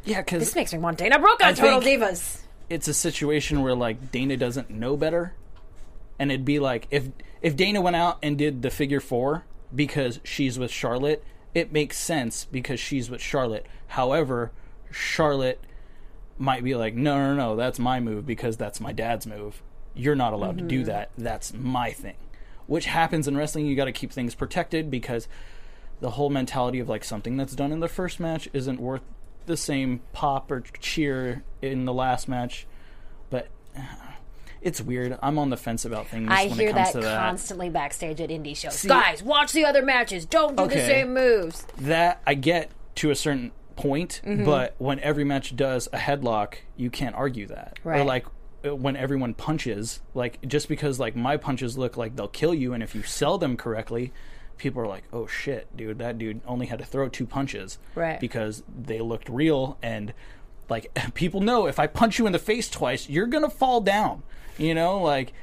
Yeah, 0.03 0.21
because 0.21 0.39
This 0.41 0.55
makes 0.55 0.73
me 0.73 0.79
want 0.79 0.97
Dana 0.97 1.19
Brooke 1.19 1.43
on 1.43 1.49
I 1.49 1.53
Total 1.53 1.79
Divas. 1.79 2.41
it's 2.69 2.87
a 2.87 2.93
situation 2.93 3.61
where 3.61 3.75
like 3.75 4.11
Dana 4.11 4.35
doesn't 4.37 4.69
know 4.69 4.97
better, 4.97 5.33
and 6.19 6.31
it'd 6.31 6.45
be 6.45 6.59
like 6.59 6.87
if 6.91 7.09
if 7.41 7.55
Dana 7.55 7.81
went 7.81 7.95
out 7.95 8.17
and 8.23 8.37
did 8.37 8.61
the 8.61 8.69
figure 8.69 8.99
four 8.99 9.43
because 9.73 10.19
she's 10.23 10.59
with 10.59 10.71
Charlotte, 10.71 11.23
it 11.53 11.71
makes 11.71 11.97
sense 11.97 12.45
because 12.45 12.79
she's 12.79 13.09
with 13.09 13.21
Charlotte. 13.21 13.65
However, 13.87 14.51
Charlotte 14.91 15.59
might 16.37 16.63
be 16.63 16.75
like, 16.75 16.93
no, 16.95 17.15
no, 17.17 17.35
no, 17.35 17.55
that's 17.55 17.77
my 17.79 17.99
move 17.99 18.25
because 18.25 18.57
that's 18.57 18.79
my 18.81 18.91
dad's 18.91 19.27
move. 19.27 19.61
You're 19.93 20.15
not 20.15 20.33
allowed 20.33 20.57
to 20.57 20.63
do 20.63 20.83
that. 20.85 21.09
That's 21.17 21.53
my 21.53 21.91
thing. 21.91 22.15
Which 22.67 22.85
happens 22.85 23.27
in 23.27 23.35
wrestling. 23.35 23.65
You 23.65 23.75
got 23.75 23.85
to 23.85 23.91
keep 23.91 24.11
things 24.11 24.35
protected 24.35 24.89
because 24.89 25.27
the 25.99 26.11
whole 26.11 26.29
mentality 26.29 26.79
of 26.79 26.87
like 26.89 27.03
something 27.03 27.37
that's 27.37 27.53
done 27.55 27.71
in 27.71 27.79
the 27.79 27.87
first 27.87 28.19
match 28.19 28.47
isn't 28.53 28.79
worth 28.79 29.01
the 29.45 29.57
same 29.57 30.01
pop 30.13 30.49
or 30.51 30.61
cheer 30.79 31.43
in 31.61 31.85
the 31.85 31.93
last 31.93 32.27
match. 32.27 32.65
But 33.29 33.47
uh, 33.77 33.81
it's 34.61 34.79
weird. 34.81 35.17
I'm 35.21 35.37
on 35.37 35.49
the 35.49 35.57
fence 35.57 35.83
about 35.85 36.07
things 36.07 36.27
I 36.31 36.45
when 36.47 36.53
hear 36.57 36.69
it 36.69 36.75
comes 36.75 36.93
that 36.93 37.17
constantly 37.19 37.69
backstage 37.69 38.21
at 38.21 38.29
indie 38.29 38.55
shows. 38.55 38.75
See- 38.75 38.87
Guys, 38.87 39.21
watch 39.21 39.51
the 39.51 39.65
other 39.65 39.81
matches. 39.83 40.25
Don't 40.25 40.55
do 40.55 40.67
the 40.67 40.75
same 40.75 41.13
moves. 41.13 41.65
that 41.77 42.21
I 42.25 42.35
get 42.35 42.71
to 42.95 43.11
a 43.11 43.15
certain 43.15 43.51
point, 43.75 44.21
Mm-hmm. 44.23 44.45
but 44.45 44.75
when 44.77 44.99
every 44.99 45.23
match 45.23 45.55
does 45.55 45.87
a 45.91 45.97
headlock, 45.97 46.55
you 46.77 46.89
can't 46.91 47.15
argue 47.15 47.47
that. 47.47 47.79
Or 47.83 47.91
Right. 47.91 48.05
like 48.05 48.25
uh, 48.27 48.29
when 48.63 48.95
everyone 48.95 49.33
punches, 49.33 50.01
like 50.13 50.45
just 50.47 50.67
because 50.67 50.99
like 50.99 51.15
my 51.15 51.37
punches 51.37 51.77
look 51.77 51.97
like 51.97 52.15
they'll 52.15 52.27
kill 52.27 52.53
you, 52.53 52.73
and 52.73 52.83
if 52.83 52.93
you 52.95 53.03
sell 53.03 53.37
them 53.37 53.57
correctly, 53.57 54.11
people 54.57 54.81
are 54.81 54.87
like, 54.87 55.03
"Oh 55.11 55.27
shit, 55.27 55.75
dude, 55.75 55.99
that 55.99 56.17
dude 56.17 56.41
only 56.45 56.67
had 56.67 56.79
to 56.79 56.85
throw 56.85 57.09
two 57.09 57.25
punches, 57.25 57.79
Right. 57.95 58.19
Because 58.19 58.63
they 58.67 58.99
looked 58.99 59.29
real 59.29 59.77
and." 59.81 60.13
Like 60.69 60.89
people 61.15 61.41
know 61.41 61.67
if 61.67 61.79
I 61.79 61.87
punch 61.87 62.17
you 62.17 62.25
in 62.25 62.31
the 62.31 62.39
face 62.39 62.69
twice, 62.69 63.09
you're 63.09 63.27
gonna 63.27 63.49
fall 63.49 63.81
down. 63.81 64.23
You 64.57 64.73
know, 64.73 64.99
like 64.99 65.33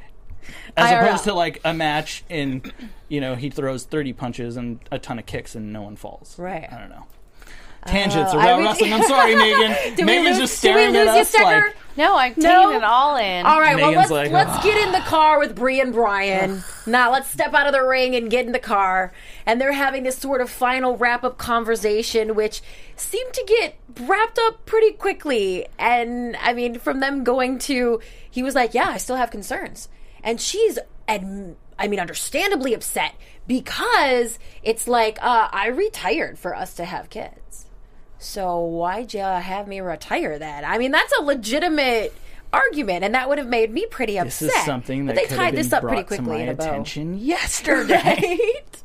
as 0.76 0.90
IRL. 0.90 1.02
Uh, 1.02 1.06
opposed 1.06 1.24
to 1.24 1.34
like 1.34 1.60
a 1.64 1.74
match 1.74 2.24
in, 2.30 2.62
you 3.08 3.20
know, 3.20 3.34
he 3.34 3.50
throws 3.50 3.84
thirty 3.84 4.14
punches 4.14 4.56
and 4.56 4.80
a 4.90 4.98
ton 4.98 5.18
of 5.18 5.26
kicks 5.26 5.54
and 5.54 5.70
no 5.72 5.82
one 5.82 5.96
falls. 5.96 6.38
Right. 6.38 6.66
I 6.72 6.78
don't 6.78 6.88
know. 6.88 7.06
Tangents 7.86 8.32
I 8.32 8.42
about 8.52 8.58
would- 8.58 8.80
wrering. 8.80 8.92
I'm 9.00 9.02
sorry, 9.04 9.34
Megan. 9.34 9.70
Did 9.96 9.98
we 9.98 10.04
Megan's 10.04 10.38
lose- 10.38 10.50
just 10.50 10.62
did 10.62 10.74
we 10.74 10.80
staring 10.82 10.96
at 10.96 11.08
us 11.08 11.32
Stecher? 11.34 11.42
like 11.66 11.76
No, 11.96 12.16
I'm 12.16 12.34
taking 12.34 12.50
No? 12.50 12.70
it 12.76 12.84
all 12.84 13.16
in. 13.16 13.46
All 13.46 13.60
right, 13.60 13.76
well 13.76 13.92
let's 13.92 14.10
like, 14.10 14.30
let's 14.30 14.50
"Ugh." 14.50 14.62
get 14.64 14.86
in 14.86 14.92
the 14.92 15.00
car 15.00 15.38
with 15.38 15.54
Brie 15.56 15.80
and 15.80 15.92
Brian. 15.92 16.62
now 16.86 17.10
let's 17.12 17.30
step 17.30 17.54
out 17.54 17.66
of 17.66 17.72
the 17.72 17.82
ring 17.82 18.14
and 18.14 18.30
get 18.30 18.46
in 18.46 18.52
the 18.52 18.58
car. 18.58 19.12
And 19.46 19.60
they're 19.60 19.72
having 19.72 20.02
this 20.02 20.18
sort 20.18 20.40
of 20.40 20.50
final 20.50 20.96
wrap 20.96 21.24
up 21.24 21.38
conversation, 21.38 22.34
which 22.34 22.60
seemed 22.96 23.32
to 23.32 23.44
get 23.46 23.76
wrapped 24.06 24.38
up 24.38 24.66
pretty 24.66 24.92
quickly. 24.92 25.66
And 25.78 26.36
I 26.36 26.52
mean, 26.52 26.78
from 26.78 27.00
them 27.00 27.24
going 27.24 27.58
to, 27.60 28.00
he 28.30 28.42
was 28.42 28.54
like, 28.54 28.74
"Yeah, 28.74 28.88
I 28.90 28.98
still 28.98 29.16
have 29.16 29.30
concerns," 29.30 29.88
and 30.22 30.40
she's 30.40 30.78
adm- 31.08 31.54
I 31.78 31.86
mean, 31.88 32.00
understandably 32.00 32.74
upset 32.74 33.14
because 33.46 34.38
it's 34.62 34.86
like 34.86 35.18
uh, 35.22 35.48
I 35.52 35.68
retired 35.68 36.38
for 36.38 36.54
us 36.54 36.74
to 36.74 36.84
have 36.84 37.08
kids. 37.08 37.34
So 38.18 38.58
why'd 38.60 39.14
you 39.14 39.20
have 39.20 39.68
me 39.68 39.80
retire 39.80 40.38
that? 40.38 40.64
I 40.64 40.78
mean, 40.78 40.90
that's 40.90 41.12
a 41.18 41.22
legitimate 41.22 42.14
argument, 42.52 43.04
and 43.04 43.14
that 43.14 43.28
would 43.28 43.38
have 43.38 43.46
made 43.46 43.72
me 43.72 43.86
pretty 43.86 44.18
upset. 44.18 44.40
This 44.40 44.48
upset. 44.48 44.60
is 44.60 44.66
something 44.66 45.06
but 45.06 45.14
that 45.14 45.22
they 45.22 45.28
could 45.28 45.36
tied 45.36 45.44
have 45.44 45.52
been 45.54 45.62
this 45.62 45.72
up 45.72 45.82
brought 45.82 45.90
pretty 45.90 46.02
to 46.02 46.08
quickly 46.08 46.38
my 46.38 46.42
in 46.42 46.48
a 46.48 46.54
bow. 46.54 46.64
attention 46.64 47.18
yesterday. 47.18 47.94
Right? 47.94 48.82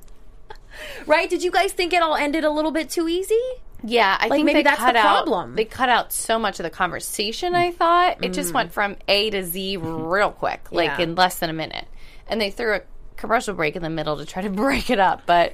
right? 1.05 1.29
Did 1.29 1.43
you 1.43 1.51
guys 1.51 1.71
think 1.71 1.93
it 1.93 2.01
all 2.01 2.15
ended 2.15 2.43
a 2.43 2.51
little 2.51 2.71
bit 2.71 2.89
too 2.89 3.07
easy? 3.07 3.39
Yeah, 3.85 4.17
I 4.17 4.29
think 4.29 4.45
maybe 4.45 4.59
they 4.59 4.63
that's 4.63 4.79
cut 4.79 4.93
the 4.93 4.99
out, 4.99 5.25
problem. 5.25 5.55
They 5.55 5.65
cut 5.65 5.89
out 5.89 6.13
so 6.13 6.39
much 6.39 6.59
of 6.59 6.63
the 6.63 6.69
conversation. 6.69 7.53
I 7.53 7.71
thought 7.71 8.23
it 8.23 8.31
just 8.31 8.51
mm. 8.51 8.55
went 8.55 8.71
from 8.71 8.95
A 9.09 9.29
to 9.31 9.43
Z 9.43 9.77
real 9.77 10.31
quick, 10.31 10.71
like 10.71 10.99
Yeah. 10.99 11.01
in 11.01 11.15
less 11.15 11.39
than 11.39 11.49
a 11.49 11.53
minute, 11.53 11.85
and 12.27 12.39
they 12.39 12.49
threw 12.49 12.75
a 12.75 12.81
commercial 13.17 13.53
break 13.53 13.75
in 13.75 13.83
the 13.83 13.89
middle 13.89 14.17
to 14.17 14.25
try 14.25 14.41
to 14.41 14.49
break 14.63 14.89
it 14.89 14.99
up. 14.99 15.23
But 15.25 15.53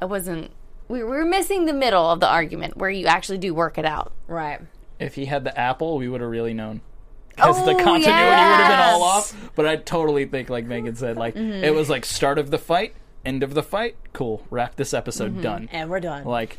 I 0.00 0.06
wasn't. 0.06 0.50
We 0.88 1.02
were 1.04 1.24
missing 1.24 1.66
the 1.66 1.72
middle 1.72 2.10
of 2.10 2.20
the 2.20 2.28
argument 2.28 2.76
where 2.76 2.90
you 2.90 3.06
actually 3.06 3.38
do 3.38 3.52
work 3.54 3.78
it 3.78 3.84
out. 3.84 4.12
Right. 4.26 4.60
if 4.98 5.14
he 5.14 5.26
had 5.26 5.44
the 5.44 5.56
apple, 5.58 5.98
we 5.98 6.08
would 6.08 6.20
have 6.20 6.30
really 6.30 6.54
known. 6.54 6.80
Because 7.28 7.64
the 7.64 7.70
Oh, 7.72 7.84
continuity 7.84 8.06
would 8.08 8.34
have 8.34 8.68
been 8.68 8.78
all 8.94 9.02
off. 9.04 9.50
But 9.54 9.66
I 9.66 9.76
totally 9.76 10.24
think, 10.24 10.50
like 10.50 10.64
Megan 10.66 10.96
said, 10.96 11.16
like 11.16 11.34
Mm-hmm. 11.36 11.62
it 11.64 11.72
was 11.74 11.88
like 11.88 12.04
start 12.04 12.38
of 12.38 12.50
the 12.50 12.58
fight, 12.58 12.94
end 13.24 13.42
of 13.44 13.54
the 13.54 13.62
fight. 13.62 13.96
Cool, 14.12 14.44
wrap 14.50 14.74
this 14.76 14.92
episode 14.92 15.32
Mm-hmm. 15.34 15.42
done. 15.42 15.68
And 15.72 15.88
we're 15.88 16.00
done. 16.00 16.24
like, 16.24 16.58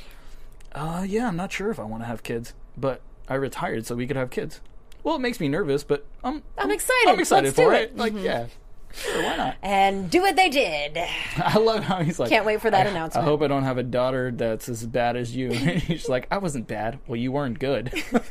uh, 0.74 1.04
yeah, 1.08 1.28
I'm 1.28 1.36
not 1.36 1.52
sure 1.52 1.70
if 1.72 1.80
I 1.80 1.84
want 1.84 2.04
to 2.04 2.08
have 2.08 2.24
kids, 2.24 2.54
but 2.78 3.02
I 3.28 3.34
retired 3.36 3.86
so 3.88 3.96
we 3.96 4.08
could 4.08 4.16
have 4.16 4.30
kids. 4.30 4.62
Well, 5.04 5.16
it 5.16 5.20
makes 5.20 5.40
me 5.40 5.48
nervous, 5.50 5.84
but 5.84 6.06
I'm 6.24 6.44
I'm 6.58 6.72
excited. 6.72 7.08
I'm 7.10 7.20
excited 7.20 7.46
Let's 7.48 7.56
for 7.56 7.72
do 7.72 7.76
it. 7.76 7.82
it. 7.82 7.90
Mm-hmm. 7.98 8.00
Like, 8.00 8.14
yeah, 8.24 8.46
sure, 8.94 9.24
why 9.24 9.36
not? 9.38 9.56
and 9.62 10.10
do 10.10 10.22
what 10.22 10.36
they 10.36 10.50
did. 10.50 10.98
I 11.38 11.58
love 11.58 11.84
how 11.84 12.02
he's 12.04 12.20
like, 12.20 12.30
Can't 12.30 12.46
wait 12.46 12.62
for 12.62 12.70
that 12.72 12.88
I, 12.88 12.90
announcement. 12.90 13.26
I 13.26 13.30
hope 13.30 13.42
I 13.42 13.48
don't 13.48 13.64
have 13.64 13.78
a 13.78 13.84
daughter 13.84 14.32
that's 14.32 14.70
as 14.70 14.86
bad 14.86 15.16
as 15.16 15.36
you. 15.36 15.50
he's 15.54 16.10
like, 16.10 16.28
I 16.32 16.38
wasn't 16.38 16.68
bad. 16.68 17.00
Well, 17.08 17.18
you 17.18 17.32
weren't 17.32 17.60
good. 17.60 17.94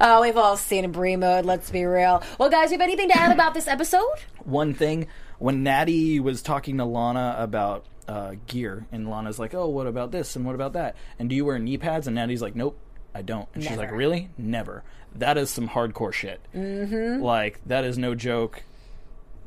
Oh, 0.00 0.22
we've 0.22 0.36
all 0.36 0.56
seen 0.56 0.84
a 0.84 0.88
Brie 0.88 1.14
mode. 1.14 1.44
Let's 1.44 1.70
be 1.70 1.84
real. 1.84 2.22
Well, 2.38 2.50
guys, 2.50 2.70
you 2.72 2.78
have 2.78 2.80
anything 2.80 3.08
to 3.10 3.16
add 3.16 3.30
about 3.32 3.54
this 3.54 3.68
episode? 3.68 4.02
one 4.44 4.74
thing 4.74 5.06
when 5.38 5.62
Natty 5.62 6.18
was 6.18 6.42
talking 6.42 6.78
to 6.78 6.84
Lana 6.84 7.36
about 7.38 7.84
uh, 8.08 8.32
gear, 8.46 8.86
and 8.90 9.08
Lana's 9.08 9.38
like, 9.38 9.54
"Oh, 9.54 9.68
what 9.68 9.86
about 9.86 10.10
this 10.10 10.34
and 10.34 10.44
what 10.44 10.54
about 10.56 10.72
that? 10.72 10.96
And 11.18 11.28
do 11.28 11.36
you 11.36 11.44
wear 11.44 11.58
knee 11.58 11.78
pads?" 11.78 12.06
And 12.08 12.16
Natty's 12.16 12.42
like, 12.42 12.56
"Nope, 12.56 12.78
I 13.14 13.22
don't." 13.22 13.48
And 13.54 13.62
she's 13.62 13.76
like, 13.76 13.92
"Really? 13.92 14.30
Never." 14.36 14.82
That 15.14 15.38
is 15.38 15.50
some 15.50 15.68
hardcore 15.68 16.12
shit. 16.12 16.40
Mm-hmm. 16.54 17.22
Like 17.22 17.60
that 17.66 17.84
is 17.84 17.96
no 17.96 18.14
joke. 18.16 18.64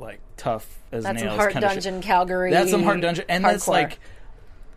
Like 0.04 0.20
tough 0.38 0.68
as 0.92 1.04
That's 1.04 1.20
some 1.20 1.28
nails. 1.28 1.38
Hart 1.40 1.54
kinda 1.54 1.70
shit. 1.70 1.84
Dungeon, 1.84 2.02
Calgary. 2.02 2.52
That's 2.52 2.70
some 2.72 2.84
hard 2.84 3.02
dungeon, 3.02 3.26
and 3.30 3.44
that's 3.44 3.68
like 3.68 4.00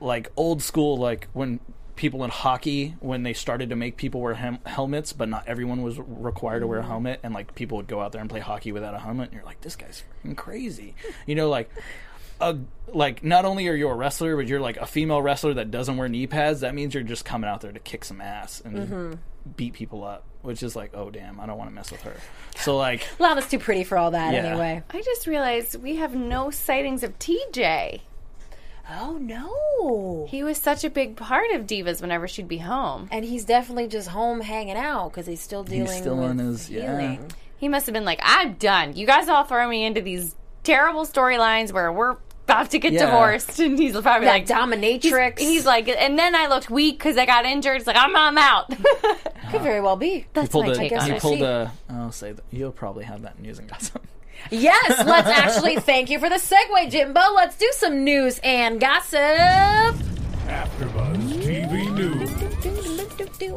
like 0.00 0.30
old 0.36 0.62
school, 0.62 0.96
like 0.96 1.28
when 1.32 1.60
people 1.96 2.24
in 2.24 2.30
hockey 2.30 2.94
when 3.00 3.22
they 3.22 3.32
started 3.32 3.70
to 3.70 3.76
make 3.76 3.96
people 3.96 4.20
wear 4.20 4.34
hem- 4.34 4.58
helmets, 4.66 5.12
but 5.14 5.28
not 5.30 5.44
everyone 5.48 5.82
was 5.82 5.98
required 5.98 6.60
to 6.60 6.66
wear 6.66 6.78
a 6.78 6.82
Mm-hmm. 6.82 6.90
helmet, 6.90 7.20
and 7.22 7.32
like 7.34 7.54
people 7.54 7.76
would 7.78 7.86
go 7.88 8.00
out 8.00 8.12
there 8.12 8.20
and 8.20 8.28
play 8.28 8.40
hockey 8.40 8.70
without 8.72 8.94
a 8.94 8.98
helmet, 8.98 9.30
and 9.30 9.34
you're 9.36 9.44
like, 9.46 9.60
this 9.62 9.76
guy's 9.76 10.02
freaking 10.24 10.36
crazy, 10.36 10.94
you 11.26 11.34
know, 11.34 11.48
like. 11.48 11.70
A, 12.38 12.54
like 12.88 13.24
not 13.24 13.46
only 13.46 13.66
are 13.68 13.74
you 13.74 13.88
a 13.88 13.94
wrestler, 13.94 14.36
but 14.36 14.46
you're 14.46 14.60
like 14.60 14.76
a 14.76 14.84
female 14.84 15.22
wrestler 15.22 15.54
that 15.54 15.70
doesn't 15.70 15.96
wear 15.96 16.06
knee 16.06 16.26
pads. 16.26 16.60
That 16.60 16.74
means 16.74 16.92
you're 16.92 17.02
just 17.02 17.24
coming 17.24 17.48
out 17.48 17.62
there 17.62 17.72
to 17.72 17.78
kick 17.78 18.04
some 18.04 18.20
ass 18.20 18.60
and 18.62 18.76
Mm-hmm. 18.76 19.12
beat 19.56 19.72
people 19.72 20.04
up, 20.04 20.22
which 20.46 20.62
is 20.62 20.74
like, 20.76 20.92
oh 20.94 21.10
damn, 21.10 21.38
I 21.40 21.46
don't 21.46 21.58
want 21.58 21.68
to 21.70 21.74
mess 21.74 21.90
with 21.90 22.02
her. 22.02 22.16
So 22.56 22.76
like, 22.76 23.06
Lana's 23.18 23.48
too 23.48 23.58
pretty 23.58 23.84
for 23.84 23.98
all 23.98 24.12
that 24.12 24.32
Yeah. 24.32 24.46
anyway. 24.46 24.82
I 24.90 25.02
just 25.02 25.26
realized 25.26 25.82
we 25.82 25.96
have 25.96 26.14
no 26.14 26.50
sightings 26.50 27.02
of 27.02 27.18
TJ. 27.18 28.00
Oh 28.88 29.18
no. 29.20 30.26
He 30.30 30.42
was 30.44 30.58
such 30.58 30.84
a 30.84 30.90
big 30.90 31.16
part 31.16 31.50
of 31.50 31.62
Divas 31.66 32.00
whenever 32.00 32.28
she'd 32.28 32.46
be 32.48 32.58
home. 32.58 33.08
And 33.10 33.24
he's 33.24 33.44
definitely 33.44 33.88
just 33.88 34.08
home 34.08 34.40
hanging 34.40 34.76
out 34.76 35.10
because 35.10 35.26
he's 35.26 35.40
still 35.40 35.64
dealing 35.64 35.86
he's 35.86 35.96
still 35.98 36.16
with 36.16 36.30
in 36.30 36.38
his- 36.38 36.70
yeah. 36.70 37.18
He 37.58 37.68
must 37.68 37.86
have 37.86 37.92
been 37.94 38.04
like, 38.04 38.20
I'm 38.22 38.54
done. 38.54 38.94
You 38.96 39.06
guys 39.06 39.28
all 39.28 39.42
throw 39.44 39.68
me 39.68 39.84
into 39.84 40.02
these 40.02 40.36
terrible 40.62 41.04
storylines 41.06 41.72
where 41.72 41.90
we're 41.92 42.16
about 42.46 42.70
to 42.70 42.78
get 42.78 42.92
Yeah. 42.92 43.06
divorced. 43.06 43.58
And 43.66 43.78
he's 43.78 43.92
probably 44.00 44.26
That 44.26 44.32
like, 44.32 44.46
dominatrix. 44.46 45.38
He's, 45.40 45.48
he's 45.48 45.66
like, 45.66 45.88
and 45.88 46.18
then 46.18 46.34
I 46.34 46.46
looked 46.46 46.70
weak 46.70 46.98
because 46.98 47.18
I 47.18 47.26
got 47.26 47.44
injured. 47.44 47.78
It's 47.78 47.86
like, 47.86 47.96
I'm, 47.96 48.14
I'm 48.16 48.38
out. 48.38 48.70
could 49.50 49.62
very 49.62 49.80
well 49.80 49.96
be. 49.96 50.10
he 50.10 50.26
That's 50.32 50.48
pulled 50.48 50.66
my 50.66 50.72
a, 50.72 50.76
take 50.76 50.92
on 50.92 51.06
he 51.06 51.12
I 51.12 51.16
it. 51.16 51.22
pulled 51.22 51.38
see. 51.40 51.44
a. 51.44 51.72
I'll 51.90 52.12
say 52.12 52.32
that 52.32 52.44
you'll 52.50 52.72
probably 52.72 53.04
have 53.04 53.22
that 53.22 53.38
news 53.40 53.58
and 53.58 53.68
gossip. 53.68 54.06
Yes, 54.50 54.88
let's 55.06 55.28
actually 55.28 55.76
thank 55.76 56.08
you 56.10 56.18
for 56.20 56.28
the 56.28 56.36
segue, 56.36 56.90
Jimbo. 56.90 57.20
Let's 57.34 57.56
do 57.56 57.68
some 57.74 58.04
news 58.04 58.38
and 58.44 58.78
gossip. 58.80 59.18
AfterBuzz 60.46 61.42
TV 61.42 61.92
News. 61.94 62.30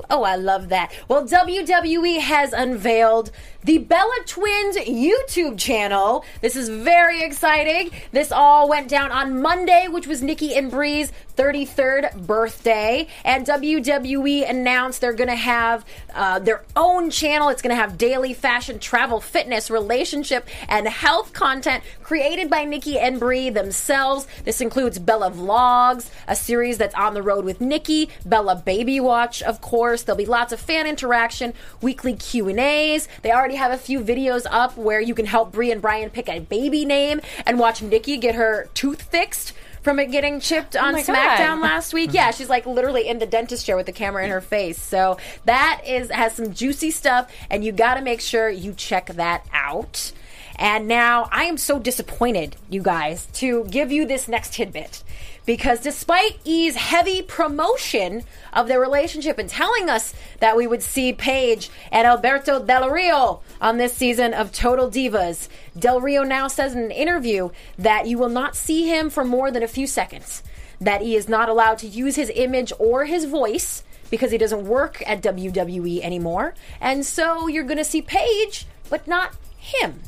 Oh, 0.10 0.24
I 0.24 0.36
love 0.38 0.70
that. 0.70 0.92
Well, 1.08 1.26
WWE 1.28 2.20
has 2.20 2.52
unveiled 2.54 3.32
the 3.70 3.78
Bella 3.78 4.16
Twins 4.26 4.78
YouTube 4.78 5.60
channel. 5.60 6.26
This 6.42 6.56
is 6.56 6.70
very 6.70 7.22
exciting. 7.22 7.92
This 8.12 8.32
all 8.32 8.68
went 8.68 8.90
down 8.90 9.12
on 9.12 9.44
Monday, 9.44 9.88
which 9.88 10.08
was 10.08 10.24
Nikki 10.24 10.56
and 10.56 10.72
Brie's 10.72 11.12
33rd 11.40 12.26
birthday. 12.26 13.08
And 13.24 13.46
WWE 13.46 14.50
announced 14.50 15.02
they're 15.02 15.14
going 15.14 15.30
to 15.30 15.36
have 15.36 15.86
uh, 16.16 16.40
their 16.40 16.66
own 16.76 17.12
channel. 17.12 17.50
It's 17.50 17.62
going 17.62 17.74
to 17.76 17.82
have 17.82 17.98
daily 17.98 18.34
fashion, 18.34 18.80
travel, 18.80 19.22
fitness, 19.22 19.70
relationship, 19.70 20.50
and 20.68 20.88
health 20.88 21.32
content 21.34 21.84
created 22.02 22.50
by 22.50 22.66
Nikki 22.66 22.98
and 22.98 23.20
Brie 23.20 23.52
themselves. 23.52 24.28
This 24.46 24.62
includes 24.62 24.98
Bella 24.98 25.30
Vlogs, 25.30 26.10
a 26.28 26.36
series 26.36 26.80
that's 26.80 26.96
on 26.96 27.14
the 27.14 27.22
road 27.22 27.46
with 27.46 27.62
Nikki, 27.62 28.10
Bella 28.26 28.56
Baby 28.56 29.00
Watch, 29.00 29.44
of 29.44 29.62
course. 29.62 30.02
There'll 30.02 30.18
be 30.18 30.26
lots 30.26 30.52
of 30.52 30.60
fan 30.60 30.88
interaction, 30.88 31.54
weekly 31.82 32.16
Q&As. 32.16 33.08
They 33.22 33.32
already 33.32 33.59
have 33.60 33.72
a 33.72 33.78
few 33.78 34.02
videos 34.02 34.46
up 34.50 34.76
where 34.78 35.00
you 35.00 35.14
can 35.14 35.26
help 35.26 35.52
Brie 35.52 35.72
and 35.72 35.82
Brian 35.82 36.10
pick 36.10 36.28
a 36.28 36.40
baby 36.40 36.86
name 36.86 37.22
and 37.46 37.60
watch 37.60 37.82
Nikki 37.82 38.18
get 38.18 38.36
her 38.36 38.70
tooth 38.74 39.04
fixed 39.04 39.54
from 39.82 40.00
it 40.00 40.12
getting 40.12 40.40
chipped 40.40 40.76
oh 40.76 40.84
on 40.84 40.94
my 40.94 41.04
SmackDown 41.04 41.38
God. 41.38 41.62
last 41.62 41.94
week. 41.94 42.12
Yeah, 42.14 42.32
she's 42.32 42.50
like 42.50 42.66
literally 42.66 43.08
in 43.08 43.20
the 43.20 43.26
dentist 43.26 43.66
chair 43.66 43.76
with 43.76 43.86
the 43.86 43.92
camera 43.92 44.24
in 44.24 44.30
her 44.30 44.42
face. 44.42 44.82
So 44.82 45.18
that 45.46 45.82
is 45.86 46.10
has 46.10 46.34
some 46.34 46.54
juicy 46.54 46.92
stuff, 46.92 47.32
and 47.50 47.64
you 47.64 47.72
got 47.72 47.96
to 47.96 48.02
make 48.02 48.22
sure 48.22 48.50
you 48.50 48.74
check 48.74 49.08
that 49.08 49.46
out. 49.54 50.12
And 50.58 50.88
now 50.90 51.30
I 51.32 51.46
am 51.46 51.58
so 51.58 51.80
disappointed, 51.80 52.58
you 52.70 52.82
guys, 52.82 53.28
to 53.34 53.64
give 53.66 53.94
you 53.94 54.06
this 54.06 54.28
next 54.28 54.54
tidbit. 54.54 55.04
Because 55.50 55.80
despite 55.80 56.38
E's 56.44 56.76
heavy 56.76 57.24
promotion 57.24 58.24
of 58.54 58.68
their 58.68 58.80
relationship 58.80 59.40
and 59.40 59.50
telling 59.50 59.90
us 59.90 60.14
that 60.42 60.56
we 60.56 60.68
would 60.68 60.84
see 60.84 61.12
Paige 61.12 61.72
and 61.92 62.06
Alberto 62.06 62.64
Del 62.64 62.88
Rio 62.88 63.42
on 63.60 63.78
this 63.78 63.94
season 63.94 64.36
of 64.36 64.52
Total 64.52 64.88
Divas, 64.88 65.48
Del 65.76 66.02
Rio 66.02 66.22
now 66.22 66.48
says 66.48 66.76
in 66.76 66.84
an 66.84 66.92
interview 66.92 67.50
that 67.80 68.06
you 68.06 68.20
will 68.20 68.30
not 68.30 68.56
see 68.56 68.88
him 68.88 69.10
for 69.10 69.26
more 69.26 69.50
than 69.50 69.64
a 69.64 69.68
few 69.68 69.88
seconds. 69.88 70.44
That 70.80 71.02
he 71.02 71.16
is 71.16 71.28
not 71.28 71.50
allowed 71.50 71.80
to 71.80 71.88
use 71.88 72.16
his 72.16 72.32
image 72.36 72.72
or 72.78 73.06
his 73.06 73.26
voice 73.26 73.84
because 74.12 74.30
he 74.30 74.38
doesn't 74.38 74.68
work 74.68 75.02
at 75.08 75.24
WWE 75.24 76.02
anymore. 76.02 76.54
And 76.80 77.04
so 77.04 77.48
you're 77.48 77.64
going 77.64 77.78
to 77.78 77.84
see 77.84 78.04
Paige, 78.04 78.68
but 78.92 79.08
not 79.08 79.34
him. 79.58 80.02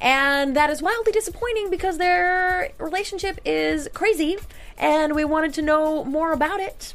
And 0.00 0.56
that 0.56 0.70
is 0.70 0.82
wildly 0.82 1.12
disappointing 1.12 1.70
because 1.70 1.98
their 1.98 2.72
relationship 2.78 3.38
is 3.44 3.88
crazy 3.94 4.38
and 4.78 5.14
we 5.14 5.24
wanted 5.24 5.54
to 5.54 5.62
know 5.62 6.04
more 6.04 6.32
about 6.32 6.60
it. 6.60 6.94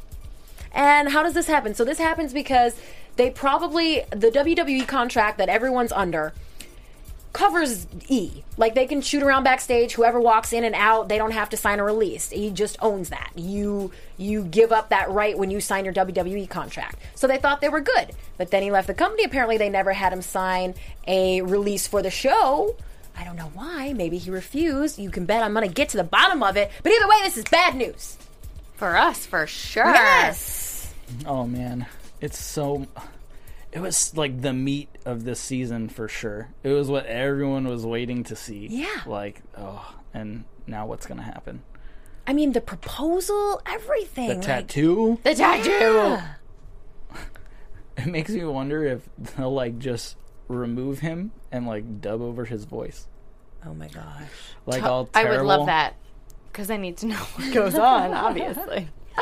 And 0.72 1.08
how 1.08 1.22
does 1.22 1.34
this 1.34 1.46
happen? 1.46 1.74
So 1.74 1.84
this 1.84 1.98
happens 1.98 2.32
because 2.32 2.74
they 3.16 3.30
probably 3.30 4.02
the 4.10 4.30
WWE 4.30 4.86
contract 4.86 5.38
that 5.38 5.48
everyone's 5.48 5.92
under 5.92 6.32
covers 7.32 7.86
E. 8.08 8.42
Like 8.56 8.74
they 8.74 8.86
can 8.86 9.00
shoot 9.00 9.22
around 9.22 9.44
backstage. 9.44 9.92
Whoever 9.92 10.20
walks 10.20 10.52
in 10.52 10.64
and 10.64 10.74
out, 10.74 11.08
they 11.08 11.18
don't 11.18 11.30
have 11.30 11.50
to 11.50 11.56
sign 11.56 11.78
a 11.78 11.84
release. 11.84 12.30
He 12.30 12.50
just 12.50 12.76
owns 12.80 13.10
that. 13.10 13.30
You 13.36 13.92
you 14.16 14.44
give 14.44 14.72
up 14.72 14.88
that 14.88 15.10
right 15.10 15.38
when 15.38 15.50
you 15.50 15.60
sign 15.60 15.84
your 15.84 15.94
WWE 15.94 16.48
contract. 16.48 16.98
So 17.14 17.26
they 17.26 17.38
thought 17.38 17.60
they 17.60 17.68
were 17.68 17.80
good, 17.80 18.10
but 18.36 18.50
then 18.50 18.62
he 18.62 18.70
left 18.70 18.86
the 18.86 18.94
company. 18.94 19.24
Apparently, 19.24 19.56
they 19.56 19.68
never 19.68 19.92
had 19.92 20.12
him 20.12 20.22
sign 20.22 20.74
a 21.06 21.42
release 21.42 21.86
for 21.86 22.02
the 22.02 22.10
show. 22.10 22.76
I 23.18 23.24
don't 23.24 23.36
know 23.36 23.50
why. 23.52 23.92
Maybe 23.92 24.16
he 24.16 24.30
refused. 24.30 24.98
You 24.98 25.10
can 25.10 25.26
bet 25.26 25.42
I'm 25.42 25.52
going 25.52 25.66
to 25.66 25.74
get 25.74 25.88
to 25.90 25.96
the 25.96 26.04
bottom 26.04 26.42
of 26.42 26.56
it. 26.56 26.70
But 26.82 26.92
either 26.92 27.08
way, 27.08 27.16
this 27.24 27.36
is 27.36 27.44
bad 27.44 27.74
news. 27.74 28.16
For 28.76 28.96
us, 28.96 29.26
for 29.26 29.46
sure. 29.48 29.92
Yes. 29.92 30.94
Oh 31.26 31.46
man, 31.46 31.86
it's 32.20 32.38
so. 32.38 32.86
It 33.72 33.80
was 33.80 34.16
like 34.16 34.40
the 34.40 34.52
meat 34.52 34.88
of 35.04 35.24
this 35.24 35.40
season 35.40 35.88
for 35.88 36.06
sure. 36.06 36.50
It 36.62 36.68
was 36.68 36.88
what 36.88 37.06
everyone 37.06 37.66
was 37.66 37.84
waiting 37.84 38.22
to 38.24 38.36
see. 38.36 38.68
Yeah. 38.70 39.00
Like 39.04 39.42
oh, 39.56 39.94
and 40.14 40.44
now 40.68 40.86
what's 40.86 41.06
gonna 41.06 41.22
happen? 41.22 41.62
I 42.24 42.34
mean, 42.34 42.52
the 42.52 42.60
proposal, 42.60 43.60
everything. 43.66 44.28
The 44.28 44.34
like- 44.34 44.44
tattoo. 44.44 45.18
The 45.24 45.34
tattoo. 45.34 45.70
Yeah. 45.70 46.34
It 47.96 48.06
makes 48.06 48.30
me 48.30 48.44
wonder 48.44 48.84
if 48.84 49.08
they'll 49.18 49.52
like 49.52 49.80
just 49.80 50.14
remove 50.46 51.00
him 51.00 51.32
and 51.52 51.66
like 51.66 52.00
dub 52.00 52.20
over 52.20 52.44
his 52.44 52.64
voice. 52.64 53.06
Oh 53.66 53.74
my 53.74 53.88
gosh. 53.88 54.04
Like 54.66 54.82
all 54.82 55.06
terrible. 55.06 55.34
I 55.34 55.38
would 55.40 55.46
love 55.46 55.66
that 55.66 55.94
because 56.52 56.70
I 56.70 56.76
need 56.76 56.96
to 56.98 57.06
know 57.06 57.16
what 57.34 57.52
goes 57.52 57.74
on. 57.74 58.12
Obviously, 58.12 58.88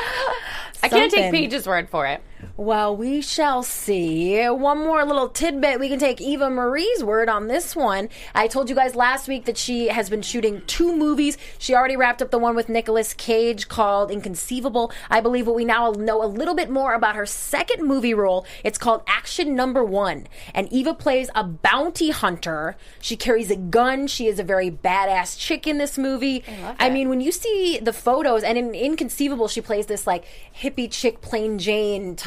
I 0.83 0.89
can't 0.89 1.11
take. 1.11 1.31
Paige's 1.31 1.67
word 1.67 1.89
for 1.89 2.05
it. 2.07 2.21
Well, 2.55 2.95
we 2.95 3.21
shall 3.21 3.63
see. 3.63 4.43
One 4.47 4.79
more 4.79 5.03
little 5.05 5.29
tidbit. 5.29 5.79
We 5.79 5.89
can 5.89 5.99
take 5.99 6.21
Eva 6.21 6.49
Marie's 6.49 7.03
word 7.03 7.29
on 7.29 7.47
this 7.47 7.75
one. 7.75 8.09
I 8.35 8.47
told 8.47 8.69
you 8.69 8.75
guys 8.75 8.95
last 8.95 9.27
week 9.27 9.45
that 9.45 9.57
she 9.57 9.87
has 9.87 10.09
been 10.09 10.21
shooting 10.21 10.61
two 10.67 10.95
movies. 10.95 11.37
She 11.57 11.73
already 11.73 11.95
wrapped 11.95 12.21
up 12.21 12.29
the 12.29 12.37
one 12.37 12.55
with 12.55 12.69
Nicolas 12.69 13.13
Cage 13.13 13.67
called 13.67 14.11
Inconceivable. 14.11 14.91
I 15.09 15.19
believe 15.19 15.47
what 15.47 15.55
we 15.55 15.65
now 15.65 15.91
know 15.91 16.23
a 16.23 16.25
little 16.25 16.53
bit 16.53 16.69
more 16.69 16.93
about 16.93 17.15
her 17.15 17.25
second 17.25 17.87
movie 17.87 18.13
role. 18.13 18.45
It's 18.63 18.77
called 18.77 19.01
Action 19.07 19.55
Number 19.55 19.83
One. 19.83 20.27
And 20.53 20.71
Eva 20.71 20.93
plays 20.93 21.29
a 21.33 21.43
bounty 21.43 22.11
hunter. 22.11 22.75
She 23.01 23.15
carries 23.15 23.49
a 23.49 23.55
gun. 23.55 24.05
She 24.05 24.27
is 24.27 24.37
a 24.39 24.43
very 24.43 24.69
badass 24.69 25.37
chick 25.39 25.65
in 25.65 25.79
this 25.79 25.97
movie. 25.97 26.43
I, 26.47 26.87
that. 26.87 26.93
mean, 26.93 27.09
when 27.09 27.21
you 27.21 27.31
see 27.31 27.79
the 27.79 27.93
photos, 27.93 28.43
and 28.43 28.57
in 28.59 28.75
Inconceivable, 28.75 29.47
she 29.47 29.61
plays 29.61 29.87
this 29.87 30.05
like 30.05 30.25
hippie 30.59 30.91
chick, 30.91 31.21
plain 31.21 31.57
Jane 31.57 32.15
type. 32.15 32.26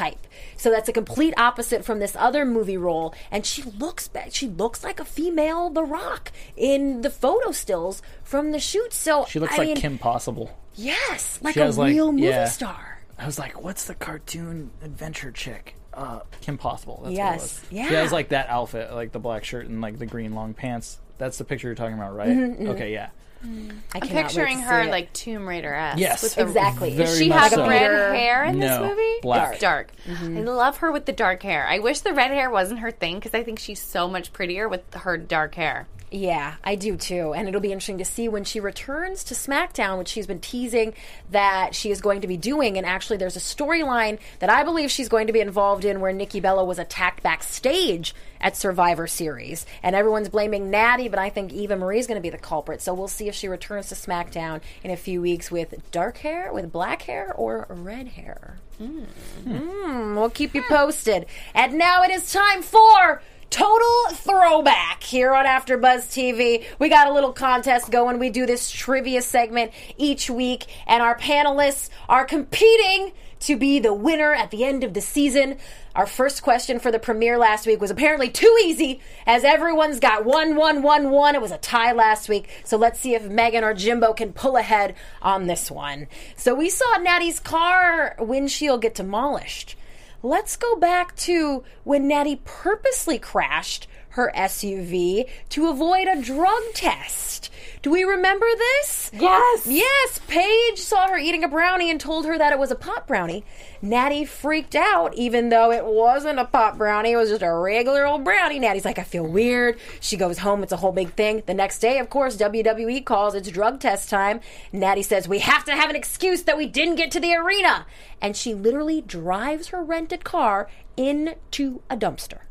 So 0.57 0.69
that's 0.69 0.89
a 0.89 0.93
complete 0.93 1.33
opposite 1.37 1.83
from 1.85 1.99
this 1.99 2.15
other 2.15 2.45
movie 2.45 2.77
role. 2.77 3.13
And 3.31 3.45
she 3.45 3.61
looks 3.63 4.07
bad. 4.07 4.33
She 4.33 4.47
looks 4.47 4.83
like 4.83 4.99
a 4.99 5.05
female 5.05 5.69
The 5.69 5.83
Rock 5.83 6.31
in 6.57 7.01
the 7.01 7.09
photo 7.09 7.51
stills 7.51 8.01
from 8.23 8.51
the 8.51 8.59
shoot. 8.59 8.93
So 8.93 9.25
She 9.25 9.39
looks 9.39 9.53
I 9.53 9.57
like 9.57 9.67
mean, 9.67 9.77
Kim 9.77 9.97
Possible. 9.97 10.57
Yes, 10.75 11.39
like 11.41 11.57
a 11.57 11.65
like- 11.65 11.93
real 11.93 12.11
movie 12.11 12.27
yeah. 12.27 12.45
star. 12.47 13.03
I 13.17 13.25
was 13.25 13.37
like, 13.37 13.61
what's 13.61 13.85
the 13.85 13.93
cartoon 13.95 14.71
adventure 14.83 15.31
chick? 15.31 15.75
Uh, 15.93 16.21
Kim 16.39 16.57
Possible. 16.57 17.01
That's 17.03 17.15
Yes. 17.15 17.27
What 17.27 17.35
it 17.35 17.41
was. 17.41 17.61
Yeah. 17.71 17.87
She 17.89 17.95
has 17.95 18.11
like 18.11 18.29
that 18.29 18.49
outfit, 18.49 18.93
like 18.93 19.11
the 19.11 19.19
black 19.19 19.43
shirt 19.43 19.67
and 19.67 19.81
like 19.81 19.99
the 19.99 20.05
green 20.05 20.33
long 20.33 20.53
pants. 20.53 20.99
That's 21.17 21.37
the 21.37 21.43
picture 21.43 21.67
you're 21.67 21.75
talking 21.75 21.93
about, 21.95 22.15
right? 22.15 22.29
Mm-hmm, 22.29 22.69
Okay, 22.69 22.93
yeah. 22.93 23.09
I 23.43 23.47
I'm 23.47 24.01
cannot 24.01 24.03
wait 24.03 24.11
picturing 24.23 24.57
to 24.57 24.63
her 24.63 24.81
see 24.83 24.87
it. 24.87 24.91
like 24.91 25.13
Tomb 25.13 25.47
Raider 25.47 25.73
esque. 25.73 25.99
Yes. 25.99 26.23
with 26.23 26.37
exactly. 26.37 26.95
Very 26.95 27.17
She 27.17 27.29
much 27.29 27.39
has 27.39 27.51
so. 27.53 27.67
red 27.67 28.15
hair 28.15 28.45
in 28.45 28.59
this 28.59 28.69
No, 28.69 28.87
movie. 28.89 29.19
black. 29.21 29.53
It's 29.53 29.61
dark. 29.61 29.91
Mm-hmm. 30.07 30.37
I 30.37 30.41
love 30.41 30.77
her 30.77 30.91
with 30.91 31.05
the 31.05 31.13
dark 31.13 31.41
hair. 31.43 31.65
I 31.67 31.79
wish 31.79 32.01
the 32.01 32.13
red 32.13 32.31
hair 32.31 32.49
wasn't 32.49 32.79
her 32.81 32.91
thing 32.91 33.15
because 33.15 33.33
I 33.33 33.43
think 33.43 33.59
she's 33.59 33.81
so 33.81 34.07
much 34.07 34.31
prettier 34.33 34.69
with 34.69 34.81
her 34.93 35.17
dark 35.17 35.55
hair. 35.55 35.87
Yeah, 36.13 36.55
I 36.61 36.75
do 36.75 36.97
too. 36.97 37.33
And 37.33 37.47
it'll 37.47 37.61
be 37.61 37.71
interesting 37.71 37.97
to 37.99 38.05
see 38.05 38.27
when 38.27 38.43
she 38.43 38.59
returns 38.59 39.23
to 39.23 39.33
SmackDown, 39.33 39.97
which 39.97 40.09
she's 40.09 40.27
been 40.27 40.41
teasing 40.41 40.93
that 41.31 41.73
she 41.73 41.89
is 41.89 42.01
going 42.01 42.19
to 42.21 42.27
be 42.27 42.35
doing. 42.35 42.77
And 42.77 42.85
actually, 42.85 43.15
there's 43.15 43.37
a 43.37 43.39
storyline 43.39 44.19
that 44.39 44.49
I 44.49 44.63
believe 44.65 44.91
she's 44.91 45.07
going 45.07 45.27
to 45.27 45.33
be 45.33 45.39
involved 45.39 45.85
in 45.85 46.01
where 46.01 46.11
Nikki 46.11 46.41
Bella 46.41 46.65
was 46.65 46.79
attacked 46.79 47.23
backstage 47.23 48.13
at 48.41 48.57
Survivor 48.57 49.07
Series. 49.07 49.65
And 49.81 49.95
everyone's 49.95 50.29
blaming 50.29 50.69
Natty, 50.69 51.07
but 51.07 51.19
I 51.19 51.29
think 51.29 51.53
Eva 51.53 51.77
Marie's 51.77 52.07
going 52.07 52.17
to 52.17 52.21
be 52.21 52.29
the 52.29 52.37
culprit. 52.37 52.81
So 52.81 52.93
we'll 52.93 53.07
see 53.07 53.29
if 53.29 53.35
she 53.35 53.47
returns 53.47 53.89
to 53.89 53.95
SmackDown 53.95 54.61
in 54.83 54.91
a 54.91 54.97
few 54.97 55.21
weeks 55.21 55.49
with 55.49 55.89
dark 55.91 56.17
hair, 56.17 56.51
with 56.51 56.71
black 56.71 57.03
hair, 57.03 57.31
or 57.33 57.65
red 57.69 58.09
hair. 58.09 58.57
Mm, 58.81 60.15
we'll 60.15 60.29
keep 60.29 60.55
you 60.55 60.63
posted. 60.63 61.27
And 61.53 61.75
now 61.77 62.03
it 62.03 62.11
is 62.11 62.31
time 62.31 62.61
for 62.61 63.21
Total 63.51 64.05
Throwback 64.11 65.03
here 65.03 65.35
on 65.35 65.45
AfterBuzz 65.45 66.07
TV. 66.07 66.63
We 66.79 66.87
got 66.89 67.07
a 67.07 67.13
little 67.13 67.33
contest 67.33 67.91
going. 67.91 68.17
We 68.17 68.29
do 68.29 68.45
this 68.45 68.71
trivia 68.71 69.21
segment 69.21 69.71
each 69.97 70.29
week, 70.29 70.67
and 70.87 71.03
our 71.03 71.17
panelists 71.17 71.89
are 72.07 72.23
competing 72.23 73.11
to 73.41 73.55
be 73.55 73.79
the 73.79 73.93
winner 73.93 74.33
at 74.33 74.51
the 74.51 74.63
end 74.63 74.83
of 74.83 74.93
the 74.93 75.01
season. 75.01 75.57
Our 75.95 76.05
first 76.07 76.41
question 76.41 76.79
for 76.79 76.91
the 76.91 76.99
premiere 76.99 77.37
last 77.37 77.67
week 77.67 77.81
was 77.81 77.91
apparently 77.91 78.29
too 78.29 78.57
easy, 78.63 79.01
as 79.25 79.43
everyone's 79.43 79.99
got 79.99 80.25
one, 80.25 80.55
one, 80.55 80.81
one, 80.81 81.11
one. 81.11 81.35
It 81.35 81.41
was 81.41 81.51
a 81.51 81.57
tie 81.57 81.91
last 81.91 82.29
week, 82.29 82.49
so 82.63 82.77
let's 82.77 82.99
see 82.99 83.13
if 83.13 83.29
Megan 83.29 83.63
or 83.63 83.73
Jimbo 83.73 84.13
can 84.13 84.31
pull 84.31 84.57
ahead 84.57 84.95
on 85.21 85.47
this 85.47 85.69
one. 85.69 86.07
So 86.37 86.55
we 86.55 86.69
saw 86.69 86.97
Natty's 86.97 87.39
car 87.39 88.15
windshield 88.19 88.81
get 88.81 88.95
demolished. 88.95 89.75
Let's 90.23 90.55
go 90.55 90.75
back 90.75 91.15
to 91.17 91.63
when 91.83 92.07
Natty 92.07 92.41
purposely 92.45 93.17
crashed 93.17 93.87
her 94.11 94.31
SUV 94.35 95.29
to 95.49 95.67
avoid 95.67 96.07
a 96.07 96.21
drug 96.21 96.61
test. 96.73 97.49
Do 97.81 97.89
we 97.89 98.03
remember 98.03 98.45
this? 98.55 99.09
Yes. 99.13 99.65
Yes, 99.65 100.19
Paige 100.27 100.77
saw 100.77 101.07
her 101.07 101.17
eating 101.17 101.43
a 101.43 101.47
brownie 101.47 101.89
and 101.89 101.99
told 101.99 102.25
her 102.25 102.37
that 102.37 102.53
it 102.53 102.59
was 102.59 102.69
a 102.69 102.75
pot 102.75 103.07
brownie. 103.07 103.43
Natty 103.81 104.23
freaked 104.25 104.75
out, 104.75 105.15
even 105.15 105.49
though 105.49 105.71
it 105.71 105.83
wasn't 105.83 106.37
a 106.37 106.45
pot 106.45 106.77
brownie. 106.77 107.13
It 107.13 107.17
was 107.17 107.29
just 107.29 107.41
a 107.41 107.51
regular 107.51 108.05
old 108.05 108.23
brownie. 108.23 108.59
Natty's 108.59 108.85
like, 108.85 108.99
I 108.99 109.03
feel 109.03 109.25
weird. 109.25 109.79
She 109.99 110.15
goes 110.15 110.37
home. 110.37 110.61
It's 110.61 110.71
a 110.71 110.77
whole 110.77 110.91
big 110.91 111.13
thing. 111.13 111.41
The 111.47 111.55
next 111.55 111.79
day, 111.79 111.97
of 111.97 112.09
course, 112.11 112.37
WWE 112.37 113.03
calls. 113.03 113.33
It's 113.33 113.49
drug 113.49 113.79
test 113.79 114.09
time. 114.09 114.41
Natty 114.71 115.01
says, 115.01 115.27
We 115.27 115.39
have 115.39 115.65
to 115.65 115.75
have 115.75 115.89
an 115.89 115.95
excuse 115.95 116.43
that 116.43 116.57
we 116.57 116.67
didn't 116.67 116.95
get 116.95 117.09
to 117.11 117.19
the 117.19 117.33
arena. 117.33 117.87
And 118.21 118.37
she 118.37 118.53
literally 118.53 119.01
drives 119.01 119.69
her 119.69 119.83
rented 119.83 120.23
car 120.23 120.69
into 120.95 121.81
a 121.89 121.97
dumpster. 121.97 122.41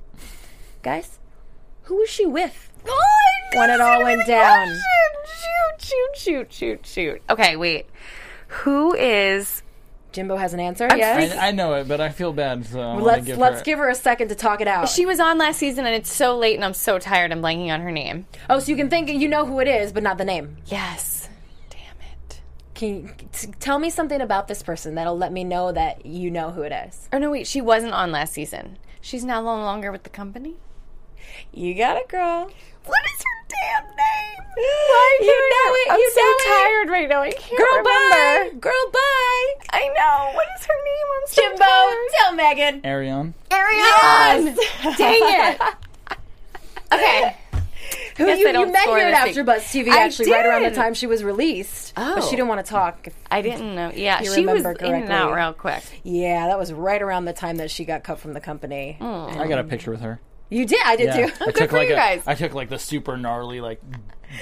Guys, 0.83 1.20
Who 1.91 1.97
was 1.97 2.09
she 2.09 2.25
with? 2.25 2.71
Oh, 2.89 3.03
When 3.55 3.69
it 3.69 3.81
all 3.81 4.05
went 4.05 4.25
down. 4.25 4.69
Shoot, 4.69 5.83
shoot, 5.83 6.17
shoot, 6.17 6.53
shoot, 6.53 6.87
shoot. 6.87 7.23
Okay, 7.29 7.57
wait. 7.57 7.87
Who 8.47 8.95
is 8.95 9.65
Jimbo 10.13 10.37
has 10.37 10.55
an 10.55 10.61
answer. 10.61 10.87
Yes. 10.97 11.37
I, 11.37 11.49
I 11.49 11.51
know 11.51 11.75
it, 11.75 11.89
but 11.89 12.01
I 12.01 12.11
feel 12.11 12.33
bad. 12.33 12.65
So 12.65 12.81
I 12.81 12.95
wanna 12.95 13.03
let's 13.03 13.27
give 13.27 13.39
let's 13.39 13.59
her, 13.59 13.65
give 13.65 13.79
her 13.81 13.89
a 13.89 13.97
second 13.97 14.29
to 14.29 14.37
talk 14.37 14.61
it 14.61 14.69
out. 14.69 14.89
She 14.89 15.05
was 15.05 15.19
on 15.19 15.37
last 15.37 15.59
season, 15.59 15.85
and 15.85 15.93
it's 15.97 16.13
so 16.13 16.39
late, 16.39 16.55
and 16.55 16.65
I'm 16.65 16.75
so 16.75 17.01
tired. 17.01 17.33
I'm 17.33 17.43
blanking 17.43 17.75
on 17.75 17.81
her 17.81 17.91
name. 17.91 18.27
oh, 18.49 18.61
so 18.61 18.71
you 18.71 18.77
can 18.77 18.89
think 18.89 19.11
you 19.11 19.27
know 19.27 19.45
who 19.45 19.59
it 19.59 19.67
is, 19.67 19.93
but 19.93 20.05
not 20.05 20.17
the 20.17 20.25
name. 20.25 20.59
Yes. 20.67 21.29
Damn 21.71 21.97
it. 22.03 22.41
Can 22.77 22.89
you 22.89 23.11
t- 23.33 23.49
tell 23.59 23.81
me 23.81 23.91
something 23.91 24.21
about 24.21 24.47
this 24.47 24.63
person 24.63 24.95
that'll 24.95 25.19
let 25.19 25.33
me 25.33 25.43
know 25.43 25.73
that 25.73 26.07
you 26.07 26.31
know 26.31 26.53
who 26.53 26.63
it 26.63 26.71
is? 26.71 27.09
Or 27.13 27.19
no, 27.19 27.33
wait. 27.33 27.49
She 27.49 27.61
wasn't 27.61 27.95
on 27.95 28.13
last 28.13 28.33
season. 28.33 28.79
She's 29.01 29.25
now 29.25 29.41
no 29.41 29.57
longer 29.57 29.91
with 29.91 30.05
the 30.05 30.11
company. 30.11 30.55
You 31.53 31.75
got 31.75 31.97
it, 31.97 32.09
girl. 32.09 32.51
What 32.87 33.01
is 33.15 33.23
her 33.23 33.47
damn 33.49 33.85
name? 33.97 34.47
Why 34.57 35.19
you 35.21 35.27
know 35.27 35.75
it. 35.75 35.93
I'm 35.93 35.99
you 35.99 36.11
so 36.15 36.21
know 36.21 36.27
it. 36.27 36.47
tired 36.47 36.89
right 36.91 37.09
now. 37.09 37.23
I 37.23 37.31
can't 37.33 37.59
Girl, 37.59 37.67
remember. 37.79 37.91
bye. 37.91 38.59
Girl, 38.61 38.91
bye. 38.93 39.55
I 39.71 39.89
know. 39.97 40.35
What 40.35 40.47
is 40.59 40.65
her 40.67 40.75
name? 40.75 41.07
I'm 41.17 41.27
so 41.29 41.43
Jimbo, 41.43 41.65
tired. 41.65 41.97
tell 42.19 42.33
Megan. 42.35 42.81
Ariane. 42.87 43.35
Ariane. 43.53 44.57
Dang 44.97 45.55
it. 45.55 45.61
Okay. 46.93 47.37
Who 48.17 48.27
you, 48.29 48.49
you 48.49 48.67
met 48.73 48.83
score 48.83 48.99
here 48.99 49.07
at 49.09 49.25
this. 49.27 49.37
AfterBuzz 49.37 49.61
TV 49.61 49.89
I 49.91 50.05
actually 50.05 50.33
right 50.33 50.45
around 50.45 50.65
the 50.65 50.73
time 50.73 50.93
she 50.95 51.07
was 51.07 51.23
released. 51.23 51.93
Oh, 51.97 52.15
But 52.17 52.25
Oh. 52.25 52.27
she 52.29 52.35
didn't 52.37 52.49
want 52.49 52.65
to 52.67 52.69
talk. 52.71 53.07
I 53.31 53.41
didn't 53.43 53.75
know. 53.77 53.93
Yeah, 53.95 54.19
You 54.19 54.25
she 54.25 54.45
was 54.45 54.63
remember 54.65 54.73
in 54.73 54.95
and 54.95 55.13
out 55.13 55.33
real 55.33 55.53
quick. 55.53 55.83
Yeah, 56.03 56.49
that 56.49 56.59
was 56.59 56.73
right 56.73 57.01
around 57.01 57.25
the 57.27 57.33
time 57.33 57.57
that 57.59 57.71
she 57.71 57.85
got 57.85 58.03
cut 58.03 58.19
from 58.19 58.33
the 58.35 58.41
company. 58.41 58.99
Oh. 59.01 59.27
I 59.29 59.47
got 59.47 59.61
a 59.61 59.65
picture 59.65 59.91
with 59.93 60.01
her. 60.01 60.21
You 60.51 60.67
did. 60.67 60.81
I 60.85 60.97
did 60.97 61.07
Yeah, 61.07 61.27
too. 61.27 61.33
I 61.47 61.51
took 61.53 61.71
for 61.71 61.77
like 61.79 61.89
you 61.89 61.95
a, 61.95 61.97
guys. 61.97 62.23
I 62.27 62.35
took 62.35 62.53
like 62.55 62.69
the 62.69 62.79
super 62.79 63.17
gnarly 63.17 63.61
like 63.61 63.81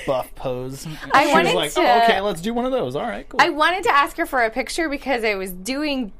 buff 0.06 0.34
pose. 0.34 0.86
I 1.12 1.26
she 1.26 1.32
wanted 1.32 1.46
was 1.46 1.54
like, 1.54 1.72
to- 1.74 1.80
oh, 1.80 2.02
okay, 2.04 2.20
let's 2.20 2.40
do 2.40 2.52
one 2.54 2.64
of 2.64 2.72
those. 2.72 2.96
All 2.96 3.02
right, 3.02 3.28
cool. 3.28 3.40
I 3.40 3.50
wanted 3.50 3.84
to 3.84 3.90
ask 3.94 4.16
her 4.16 4.26
for 4.26 4.42
a 4.42 4.50
picture 4.50 4.88
because 4.88 5.22
I 5.24 5.34
was 5.34 5.52
doing. 5.52 6.12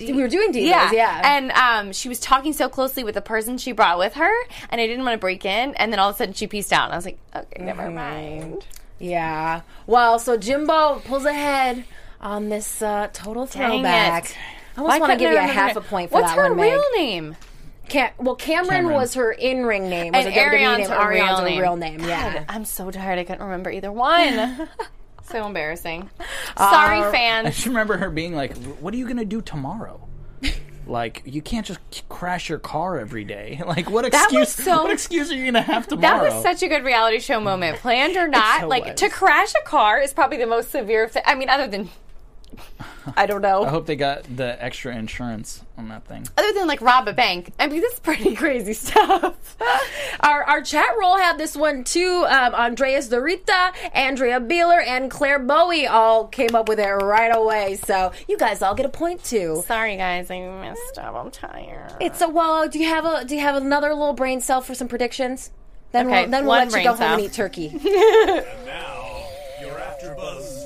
we 0.00 0.12
were 0.14 0.28
doing 0.28 0.52
divas. 0.52 0.66
Yeah, 0.66 0.90
Yeah. 0.92 1.20
And 1.24 1.52
um, 1.52 1.92
she 1.92 2.08
was 2.08 2.18
talking 2.20 2.52
so 2.52 2.68
closely 2.68 3.04
with 3.04 3.14
the 3.14 3.22
person 3.22 3.56
she 3.56 3.72
brought 3.72 3.98
with 3.98 4.14
her, 4.14 4.32
and 4.70 4.80
I 4.80 4.86
didn't 4.86 5.04
want 5.04 5.14
to 5.14 5.18
break 5.20 5.44
in. 5.44 5.74
And 5.76 5.92
then 5.92 5.98
all 6.00 6.08
of 6.10 6.16
a 6.16 6.18
sudden, 6.18 6.34
she 6.34 6.46
pieced 6.46 6.72
out, 6.72 6.84
and 6.86 6.92
I 6.92 6.96
was 6.96 7.04
like, 7.06 7.18
"Okay, 7.34 7.62
never 7.64 7.90
mind." 7.90 8.66
yeah. 8.98 9.60
Well, 9.86 10.18
so 10.18 10.36
Jimbo 10.36 11.00
pulls 11.04 11.24
ahead 11.24 11.84
on 12.20 12.48
this 12.48 12.82
uh, 12.82 13.08
total 13.12 13.46
Dang 13.46 13.82
throwback. 13.82 14.24
it. 14.30 14.36
I 14.76 14.80
almost 14.80 15.00
want 15.00 15.12
to 15.12 15.18
give 15.18 15.30
you 15.32 15.38
a 15.38 15.42
half 15.42 15.76
a 15.76 15.80
point 15.80 16.10
for 16.10 16.20
What's 16.20 16.32
that 16.32 16.36
her 16.36 16.48
one, 16.48 16.56
Meg. 16.56 16.72
real 16.72 16.84
name? 16.96 17.36
Cam- 17.88 18.12
well, 18.18 18.34
Cameron, 18.36 18.68
Cameron. 18.70 18.94
was 18.96 19.14
her 19.14 19.32
in-ring 19.32 19.88
name. 19.88 20.12
Was 20.12 20.26
And 20.26 20.34
her 20.34 20.40
WWE 20.40 20.48
Ariane's 20.50 20.78
name. 20.78 20.90
her 20.90 21.08
real 21.08 21.22
Ariane's 21.24 21.38
her 21.40 21.44
name. 21.46 21.60
real 21.60 21.76
name. 21.76 22.00
Yeah. 22.00 22.44
I'm 22.48 22.64
so 22.64 22.90
tired. 22.90 23.18
I 23.18 23.24
couldn't 23.24 23.44
remember 23.44 23.70
either 23.70 23.92
one. 23.92 24.68
so 25.24 25.46
embarrassing. 25.46 26.08
Uh, 26.56 26.70
Sorry, 26.70 27.00
I 27.00 27.10
fans. 27.12 27.54
just 27.54 27.66
remember 27.66 27.96
her 27.98 28.10
being 28.10 28.34
like, 28.34 28.56
"What 28.80 28.94
are 28.94 28.96
you 28.96 29.06
gonna 29.08 29.24
do 29.24 29.40
tomorrow?" 29.42 30.00
like, 30.88 31.22
you 31.24 31.42
can't 31.42 31.66
just 31.66 31.80
crash 32.08 32.48
your 32.48 32.60
car 32.60 32.98
every 33.00 33.24
day. 33.24 33.60
Like, 33.66 33.90
what 33.90 34.04
excuse? 34.04 34.50
so- 34.50 34.84
what 34.84 34.92
excuse 34.92 35.32
are 35.32 35.34
you 35.34 35.44
gonna 35.46 35.60
have 35.62 35.88
tomorrow? 35.88 36.22
That 36.22 36.34
was 36.34 36.42
such 36.44 36.62
a 36.62 36.68
good 36.68 36.84
reality 36.84 37.18
show 37.18 37.40
moment, 37.40 37.78
planned 37.78 38.16
or 38.16 38.28
not. 38.40 38.60
so 38.60 38.68
like 38.68 38.84
was. 38.84 38.94
to 39.00 39.08
crash 39.08 39.52
a 39.60 39.64
car 39.68 40.00
is 40.00 40.12
probably 40.12 40.36
the 40.38 40.46
most 40.46 40.70
severe. 40.70 41.08
Thi- 41.08 41.22
I 41.26 41.34
mean, 41.34 41.48
other 41.48 41.66
than 41.66 41.90
I 43.16 43.26
don't 43.26 43.42
know. 43.42 43.64
I 43.64 43.68
hope 43.68 43.86
they 43.86 43.96
got 43.96 44.24
the 44.36 44.62
extra 44.62 44.94
insurance 44.96 45.62
on 45.78 45.88
that 45.88 46.04
thing. 46.06 46.26
other 46.36 46.52
than 46.52 46.66
like 46.66 46.80
rob 46.80 47.06
a 47.08 47.12
bank. 47.12 47.52
I 47.58 47.66
mean, 47.66 47.80
this 47.80 47.94
is 47.94 48.00
pretty 48.00 48.34
crazy 48.42 48.72
stuff. 48.72 49.56
Our, 50.20 50.42
our 50.44 50.62
chat 50.62 50.90
roll 50.98 51.16
had 51.16 51.38
this 51.38 51.56
one 51.56 51.84
too. 51.84 52.24
Um, 52.28 52.54
Andreas 52.54 53.08
Dorita, 53.08 53.72
Andrea 53.94 54.40
Beeler, 54.40 54.84
and 54.84 55.10
Claire 55.10 55.38
Bowie 55.38 55.86
all 55.86 56.26
came 56.26 56.54
up 56.54 56.68
with 56.68 56.80
it 56.80 56.88
right 56.88 57.34
away. 57.34 57.76
So 57.76 58.12
you 58.28 58.36
guys 58.38 58.62
all 58.62 58.74
get 58.74 58.86
a 58.86 58.90
point 58.90 59.22
too. 59.22 59.62
Sorry, 59.66 59.96
guys, 59.96 60.30
I 60.30 60.40
messed 60.40 60.98
up. 60.98 61.14
I'm 61.14 61.30
tired. 61.30 61.92
It's 62.00 62.20
a 62.20 62.28
well. 62.28 62.68
Do 62.68 62.78
you 62.78 62.86
have 62.88 63.04
a 63.04 63.24
Do 63.24 63.34
you 63.34 63.40
have 63.42 63.56
another 63.56 63.90
little 63.94 64.14
brain 64.14 64.40
cell 64.40 64.60
for 64.60 64.74
some 64.74 64.88
predictions? 64.88 65.50
Then 65.92 66.06
Okay, 66.08 66.22
we'll, 66.22 66.30
then 66.30 66.44
we'll 66.44 66.52
let 66.54 66.66
you 66.66 66.72
brain 66.72 66.84
go 66.84 66.94
home 66.94 67.12
and 67.12 67.20
eat 67.22 67.32
turkey. 67.32 67.68
Now, 68.66 69.22
your 69.60 69.78
AfterBuzz 69.78 69.94
TV 69.94 70.16
predictions. 70.16 70.65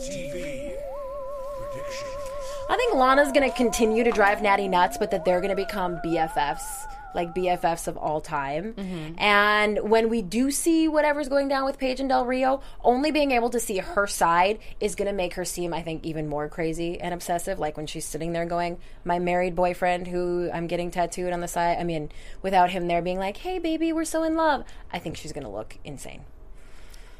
I 2.71 2.77
think 2.77 2.95
Lana's 2.95 3.33
to 3.51 3.57
continue 3.57 4.05
to 4.05 4.13
drive 4.13 4.43
Natty 4.43 4.69
nuts, 4.69 4.97
but 4.97 5.11
that 5.11 5.25
they're 5.25 5.41
to 5.51 5.57
become 5.57 5.97
BFFs, 6.05 6.87
like 7.17 7.35
BFFs 7.35 7.89
of 7.89 7.97
all 7.97 8.21
time. 8.21 8.75
Mm-hmm. 8.75 9.19
And 9.19 9.91
when 9.91 10.09
we 10.09 10.23
do 10.23 10.53
see 10.53 10.87
whatever's 10.87 11.29
going 11.29 11.49
down 11.49 11.65
with 11.65 11.79
Paige 11.79 11.99
and 11.99 12.09
Del 12.09 12.25
Rio, 12.27 12.61
only 12.85 13.11
being 13.11 13.33
able 13.33 13.51
to 13.51 13.59
see 13.59 13.79
her 13.79 14.07
side 14.07 14.61
is 14.79 14.95
going 14.95 15.09
to 15.09 15.13
make 15.13 15.35
her 15.35 15.45
seem, 15.45 15.75
I 15.75 15.83
think, 15.83 16.07
even 16.07 16.29
more 16.29 16.49
crazy 16.49 17.01
and 17.01 17.13
obsessive. 17.13 17.59
Like 17.59 17.77
when 17.77 17.89
she's 17.89 18.05
sitting 18.05 18.33
there 18.33 18.47
going, 18.47 18.79
"My 19.03 19.19
married 19.19 19.57
boyfriend, 19.57 20.07
who 20.07 20.49
I'm 20.55 20.69
getting 20.69 20.93
tattooed 20.93 21.33
on 21.33 21.41
the 21.41 21.49
side." 21.49 21.77
I 21.81 21.83
mean, 21.83 22.13
without 22.41 22.71
him 22.71 22.87
there 22.87 23.03
being 23.03 23.19
like, 23.19 23.39
"Hey, 23.39 23.59
baby, 23.59 23.93
we're 23.93 24.05
so 24.05 24.23
in 24.23 24.37
love." 24.37 24.63
I 24.93 25.01
think 25.01 25.17
she's 25.17 25.33
going 25.33 25.43
to 25.43 25.51
look 25.51 25.77
insane. 25.85 26.25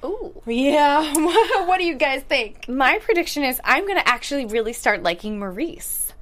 Ooh. 0.05 0.43
Yeah. 0.47 1.13
what 1.67 1.79
do 1.79 1.85
you 1.85 1.95
guys 1.95 2.23
think? 2.23 2.69
My 2.69 2.99
prediction 2.99 3.45
is 3.45 3.61
I'm 3.65 3.87
going 3.87 3.99
to 3.99 4.09
actually 4.09 4.47
really 4.47 4.73
start 4.73 5.03
liking 5.03 5.39
Maryse. 5.39 6.13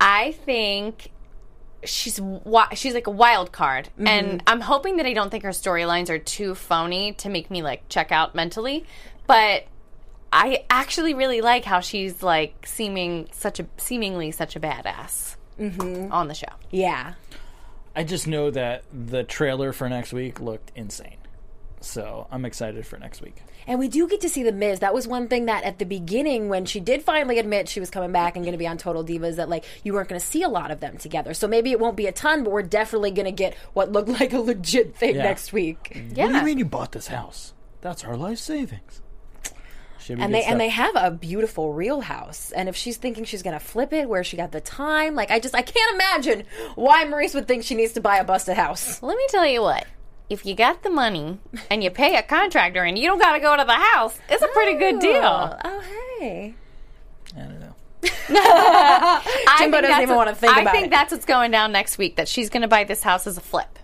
I 0.00 0.32
think 0.32 1.10
she's 1.84 2.16
wi- 2.16 2.74
she's 2.74 2.94
like 2.94 3.06
a 3.06 3.12
wild 3.12 3.52
card, 3.52 3.90
mm-hmm. 3.94 4.06
and 4.06 4.42
I'm 4.46 4.60
hoping 4.60 4.96
that 4.96 5.06
I 5.06 5.12
don't 5.12 5.30
think 5.30 5.44
her 5.44 5.50
storylines 5.50 6.08
are 6.08 6.18
too 6.18 6.54
phony 6.54 7.12
to 7.14 7.28
make 7.28 7.50
me 7.50 7.62
like 7.62 7.88
check 7.88 8.12
out 8.12 8.34
mentally, 8.34 8.84
but. 9.26 9.64
I 10.32 10.64
actually 10.70 11.12
really 11.12 11.40
like 11.40 11.64
how 11.64 11.80
she's 11.80 12.22
like 12.22 12.64
seeming 12.64 13.28
such 13.32 13.58
a 13.58 13.66
seemingly 13.78 14.30
such 14.30 14.54
a 14.54 14.60
badass 14.60 15.34
mm-hmm. 15.58 16.12
on 16.12 16.28
the 16.28 16.34
show. 16.34 16.52
Yeah. 16.70 17.14
I 17.94 18.04
just 18.04 18.28
know 18.28 18.50
that 18.52 18.84
the 18.92 19.24
trailer 19.24 19.72
for 19.72 19.88
next 19.88 20.12
week 20.12 20.40
looked 20.40 20.70
insane. 20.76 21.16
So 21.82 22.26
I'm 22.30 22.44
excited 22.44 22.86
for 22.86 22.98
next 22.98 23.22
week. 23.22 23.36
And 23.66 23.78
we 23.78 23.88
do 23.88 24.06
get 24.06 24.20
to 24.22 24.28
see 24.28 24.42
the 24.42 24.52
Miz. 24.52 24.80
That 24.80 24.92
was 24.92 25.08
one 25.08 25.28
thing 25.28 25.46
that 25.46 25.64
at 25.64 25.78
the 25.78 25.86
beginning, 25.86 26.48
when 26.48 26.66
she 26.66 26.78
did 26.80 27.02
finally 27.02 27.38
admit 27.38 27.68
she 27.68 27.80
was 27.80 27.88
coming 27.90 28.12
back 28.12 28.36
and 28.36 28.44
going 28.44 28.52
to 28.52 28.58
be 28.58 28.66
on 28.66 28.76
Total 28.76 29.02
Divas, 29.04 29.36
that 29.36 29.48
like 29.48 29.64
you 29.82 29.94
weren't 29.94 30.08
going 30.08 30.20
to 30.20 30.26
see 30.26 30.42
a 30.42 30.48
lot 30.48 30.70
of 30.70 30.80
them 30.80 30.98
together. 30.98 31.32
So 31.32 31.48
maybe 31.48 31.70
it 31.70 31.80
won't 31.80 31.96
be 31.96 32.06
a 32.06 32.12
ton, 32.12 32.44
but 32.44 32.50
we're 32.50 32.62
definitely 32.62 33.10
going 33.12 33.24
to 33.26 33.32
get 33.32 33.54
what 33.72 33.92
looked 33.92 34.08
like 34.20 34.32
a 34.32 34.40
legit 34.40 34.94
thing 34.96 35.16
Yeah. 35.16 35.22
next 35.22 35.52
week. 35.52 35.92
Yeah. 36.14 36.24
What 36.26 36.32
do 36.32 36.38
you 36.38 36.44
mean 36.44 36.58
you 36.58 36.64
bought 36.66 36.92
this 36.92 37.06
house? 37.06 37.54
That's 37.80 38.04
our 38.04 38.16
life 38.16 38.38
savings. 38.38 39.00
And 40.08 40.18
good 40.18 40.32
they 40.32 40.42
and 40.42 40.58
they 40.60 40.70
have 40.70 40.96
a 40.96 41.10
beautiful 41.10 41.72
real 41.72 42.00
house. 42.00 42.50
And 42.52 42.68
if 42.68 42.74
she's 42.74 42.96
thinking 42.96 43.24
she's 43.24 43.42
going 43.42 43.52
to 43.58 43.64
flip 43.64 43.92
it, 43.92 44.08
where 44.08 44.24
she 44.24 44.36
got 44.36 44.50
the 44.50 44.60
time, 44.60 45.14
like 45.14 45.30
I 45.30 45.38
just 45.38 45.54
I 45.54 45.62
can't 45.62 45.94
imagine 45.94 46.44
why 46.74 47.04
Maryse 47.04 47.34
would 47.34 47.46
think 47.46 47.62
she 47.62 47.74
needs 47.74 47.92
to 47.92 48.00
buy 48.00 48.16
a 48.16 48.24
busted 48.24 48.56
house. 48.56 49.02
Let 49.02 49.16
me 49.16 49.24
tell 49.28 49.46
you 49.46 49.62
what. 49.62 49.86
If 50.30 50.46
you 50.46 50.54
got 50.54 50.82
the 50.84 50.90
money 50.90 51.38
and 51.70 51.82
you 51.84 51.90
pay 51.90 52.16
a 52.16 52.22
contractor 52.22 52.82
and 52.84 52.96
you 52.96 53.06
don't 53.08 53.18
got 53.18 53.32
to 53.34 53.40
go 53.40 53.56
to 53.56 53.64
the 53.64 53.74
house, 53.74 54.16
it's 54.28 54.42
a 54.42 54.48
pretty 54.48 54.78
good 54.78 55.00
deal. 55.00 55.58
Oh, 55.64 55.80
hey. 56.20 56.54
I 57.36 57.40
don't 57.40 57.60
know. 57.60 57.74
I 58.04 59.56
Jimbo 59.58 59.78
think 59.78 59.82
doesn't 59.82 59.82
that's 59.90 60.02
even 60.02 60.08
what- 60.16 60.26
wanna 60.26 60.34
think 60.36 60.56
I 60.56 60.60
about 60.62 60.72
think 60.72 60.86
it. 60.86 60.90
that's 60.90 61.12
what's 61.12 61.24
going 61.24 61.50
down 61.50 61.72
next 61.72 61.98
week. 61.98 62.16
That 62.16 62.28
she's 62.28 62.48
going 62.48 62.62
to 62.62 62.68
buy 62.68 62.84
this 62.84 63.02
house 63.02 63.26
as 63.26 63.36
a 63.36 63.40
flip. 63.40 63.78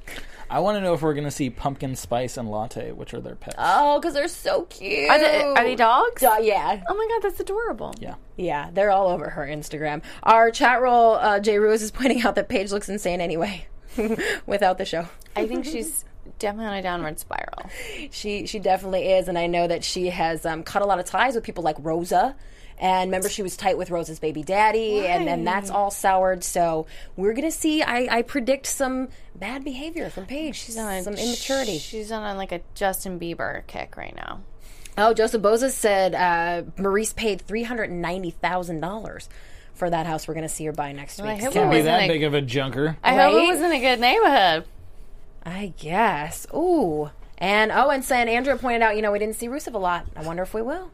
I 0.49 0.61
want 0.61 0.77
to 0.77 0.81
know 0.81 0.95
if 0.95 1.03
we're 1.03 1.15
going 1.15 1.25
to 1.25 1.31
see 1.33 1.51
pumpkin 1.51 1.97
spice 1.97 2.37
and 2.37 2.49
latte, 2.49 2.93
which 2.93 3.13
are 3.13 3.21
their 3.21 3.35
pets. 3.35 3.57
Oh, 3.59 3.99
because 3.99 4.15
they're 4.15 4.29
so 4.29 4.63
cute. 4.67 5.11
Are 5.11 5.19
they, 5.19 5.43
are 5.43 5.65
they 5.65 5.75
dogs? 5.75 6.23
Uh, 6.23 6.37
yeah. 6.41 6.81
Oh 6.89 6.95
my 6.95 7.09
god, 7.11 7.23
that's 7.29 7.41
adorable. 7.41 7.93
yeah. 7.99 8.15
Yeah, 8.37 8.71
they're 8.73 8.93
all 8.93 9.09
over 9.09 9.29
her 9.31 9.45
Instagram. 9.45 10.03
Our 10.23 10.53
chat 10.53 10.81
roll, 10.81 11.15
uh, 11.15 11.41
Jay 11.41 11.59
Ruiz 11.59 11.83
is 11.83 11.91
pointing 11.91 12.23
out 12.23 12.37
that 12.37 12.49
Paige 12.49 12.71
looks 12.71 12.89
insane 12.89 13.21
anyway, 13.21 13.67
without 14.47 14.79
the 14.79 14.85
show. 14.85 15.09
I 15.35 15.49
think 15.49 15.65
she's 15.65 16.05
definitely 16.39 16.67
on 16.67 16.75
a 16.75 16.83
downward 16.83 17.19
spiral. 17.19 17.71
She 18.11 18.47
she 18.47 18.59
definitely 18.59 19.09
is, 19.09 19.29
and 19.29 19.39
I 19.39 19.47
know 19.47 19.67
that 19.67 19.85
she 19.85 20.11
has 20.11 20.45
um, 20.47 20.63
cut 20.63 20.83
a 20.83 20.87
lot 20.87 20.99
of 20.99 21.05
ties 21.05 21.35
with 21.35 21.45
people 21.45 21.65
like 21.65 21.77
Rosa. 21.79 22.35
And 22.79 23.09
remember, 23.11 23.31
she 23.31 23.43
was 23.43 23.57
tight 23.57 23.79
with 23.79 23.89
Rosa's 23.89 24.19
baby 24.19 24.43
daddy, 24.43 25.07
and 25.07 25.27
then 25.27 25.45
that's 25.45 25.71
all 25.71 25.91
soured. 25.91 26.45
So 26.45 26.87
we're 27.17 27.33
gonna 27.33 27.51
see. 27.51 27.83
I, 27.83 28.19
I 28.19 28.23
predict 28.23 28.67
some 28.67 29.09
bad 29.35 29.65
behavior 29.65 30.11
from 30.11 30.27
Paige. 30.27 30.57
She's 30.57 30.77
on 30.77 31.03
some 31.03 31.15
immaturity. 31.15 31.79
She's 31.79 32.13
on 32.13 32.37
like 32.37 32.53
a 32.53 32.61
Justin 32.75 33.19
Bieber 33.19 33.67
kick 33.67 33.97
right 33.97 34.15
now. 34.15 34.41
Oh, 34.99 35.15
Joseph 35.15 35.41
Boza 35.41 35.71
said 35.71 36.15
uh, 36.15 36.63
Maryse 36.77 37.17
paid 37.17 37.41
three 37.41 37.63
hundred 37.63 37.91
ninety 37.91 38.31
thousand 38.31 38.81
dollars 38.81 39.31
for 39.73 39.89
that 39.89 40.05
house. 40.07 40.29
We're 40.29 40.35
gonna 40.35 40.49
see 40.49 40.67
her 40.67 40.73
buy 40.73 40.93
next 40.93 41.19
I 41.19 41.33
week. 41.33 41.43
hope 41.45 41.53
So- 41.55 41.61
it 41.61 41.63
Can't 41.63 41.71
be 41.71 41.77
wasn't 41.79 41.87
that 41.99 42.05
a- 42.05 42.09
big 42.13 42.25
of 42.25 42.35
a 42.35 42.43
junker. 42.43 42.99
I 43.03 43.15
hope 43.15 43.43
it 43.43 43.53
was 43.53 43.61
in 43.63 43.73
a 43.73 43.81
good 43.81 44.01
neighborhood. 44.01 44.65
I 45.47 45.73
guess. 45.79 46.47
Ooh. 46.53 47.11
And 47.39 47.71
oh, 47.71 47.91
and 47.91 48.05
saying 48.05 48.29
Andrea 48.29 48.57
pointed 48.57 48.83
out, 48.83 48.97
you 48.97 49.03
know, 49.03 49.13
we 49.13 49.19
didn't 49.19 49.37
see 49.37 49.49
Rusev 49.49 49.75
a 49.75 49.79
lot. 49.79 50.07
I 50.17 50.23
wonder 50.23 50.43
if 50.43 50.53
we 50.53 50.61
will. 50.61 50.91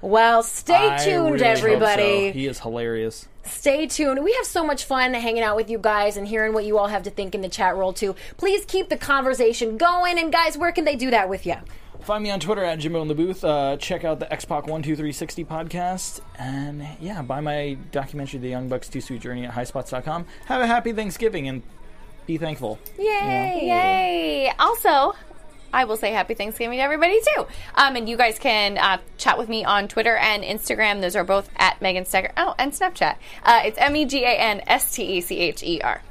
Well, 0.00 0.42
stay 0.42 0.94
I 0.94 1.04
tuned, 1.04 1.32
really 1.32 1.44
everybody. 1.44 2.28
so. 2.28 2.32
He 2.32 2.46
is 2.46 2.60
hilarious. 2.60 3.28
Stay 3.44 3.86
tuned. 3.86 4.22
We 4.22 4.32
have 4.34 4.46
so 4.46 4.64
much 4.64 4.84
fun 4.84 5.12
hanging 5.12 5.42
out 5.42 5.56
with 5.56 5.68
you 5.68 5.78
guys 5.78 6.16
and 6.16 6.26
hearing 6.26 6.54
what 6.54 6.64
you 6.64 6.78
all 6.78 6.86
have 6.86 7.02
to 7.02 7.10
think 7.10 7.34
in 7.34 7.40
the 7.42 7.48
chat 7.48 7.76
roll, 7.76 7.92
too. 7.92 8.14
Please 8.36 8.64
keep 8.64 8.88
the 8.88 8.96
conversation 8.96 9.76
going. 9.76 10.18
And, 10.18 10.32
guys, 10.32 10.56
where 10.56 10.72
can 10.72 10.84
they 10.84 10.96
do 10.96 11.10
that 11.10 11.28
with 11.28 11.44
you? 11.44 11.56
Find 12.00 12.22
me 12.22 12.30
on 12.30 12.40
Twitter 12.40 12.64
at 12.64 12.78
Jimbo 12.78 13.02
in 13.02 13.08
the 13.08 13.14
Booth. 13.14 13.44
Uh, 13.44 13.76
check 13.76 14.04
out 14.04 14.20
the 14.20 14.32
X-Pac 14.32 14.66
One 14.66 14.82
Two 14.82 14.96
Three 14.96 15.12
Sixty 15.12 15.44
podcast, 15.44 16.20
and 16.38 16.86
yeah, 16.98 17.20
buy 17.20 17.40
my 17.42 17.76
documentary, 17.92 18.40
The 18.40 18.48
Young 18.48 18.68
Bucks 18.70 18.88
Two 18.88 19.02
Sweet 19.02 19.20
Journey 19.20 19.44
at 19.44 19.52
highspots.com. 19.52 20.24
Have 20.46 20.62
a 20.62 20.66
happy 20.66 20.94
Thanksgiving 20.94 21.46
and 21.46 21.62
be 22.26 22.38
thankful. 22.38 22.78
Yay! 22.98 23.60
Yay! 23.62 24.52
Also, 24.58 25.14
I 25.72 25.84
will 25.84 25.96
say 25.96 26.12
happy 26.12 26.34
Thanksgiving 26.34 26.78
to 26.78 26.82
everybody 26.82 27.20
too. 27.34 27.46
Um, 27.74 27.96
and 27.96 28.08
you 28.08 28.16
guys 28.16 28.38
can 28.38 28.78
uh, 28.78 28.98
chat 29.18 29.38
with 29.38 29.48
me 29.48 29.64
on 29.64 29.88
Twitter 29.88 30.16
and 30.16 30.42
Instagram. 30.42 31.00
Those 31.00 31.16
are 31.16 31.24
both 31.24 31.48
at 31.56 31.80
Megan 31.80 32.04
Stecher. 32.04 32.32
Oh, 32.36 32.54
and 32.58 32.72
Snapchat. 32.72 33.16
Uh, 33.44 33.62
it's 33.64 33.78
M 33.78 33.94
E 33.96 34.04
G 34.04 34.24
A 34.24 34.30
N 34.30 34.62
S 34.66 34.94
T 34.94 35.04
E 35.04 35.20
C 35.20 35.38
H 35.38 35.62
E 35.62 35.80
R. 35.80 36.02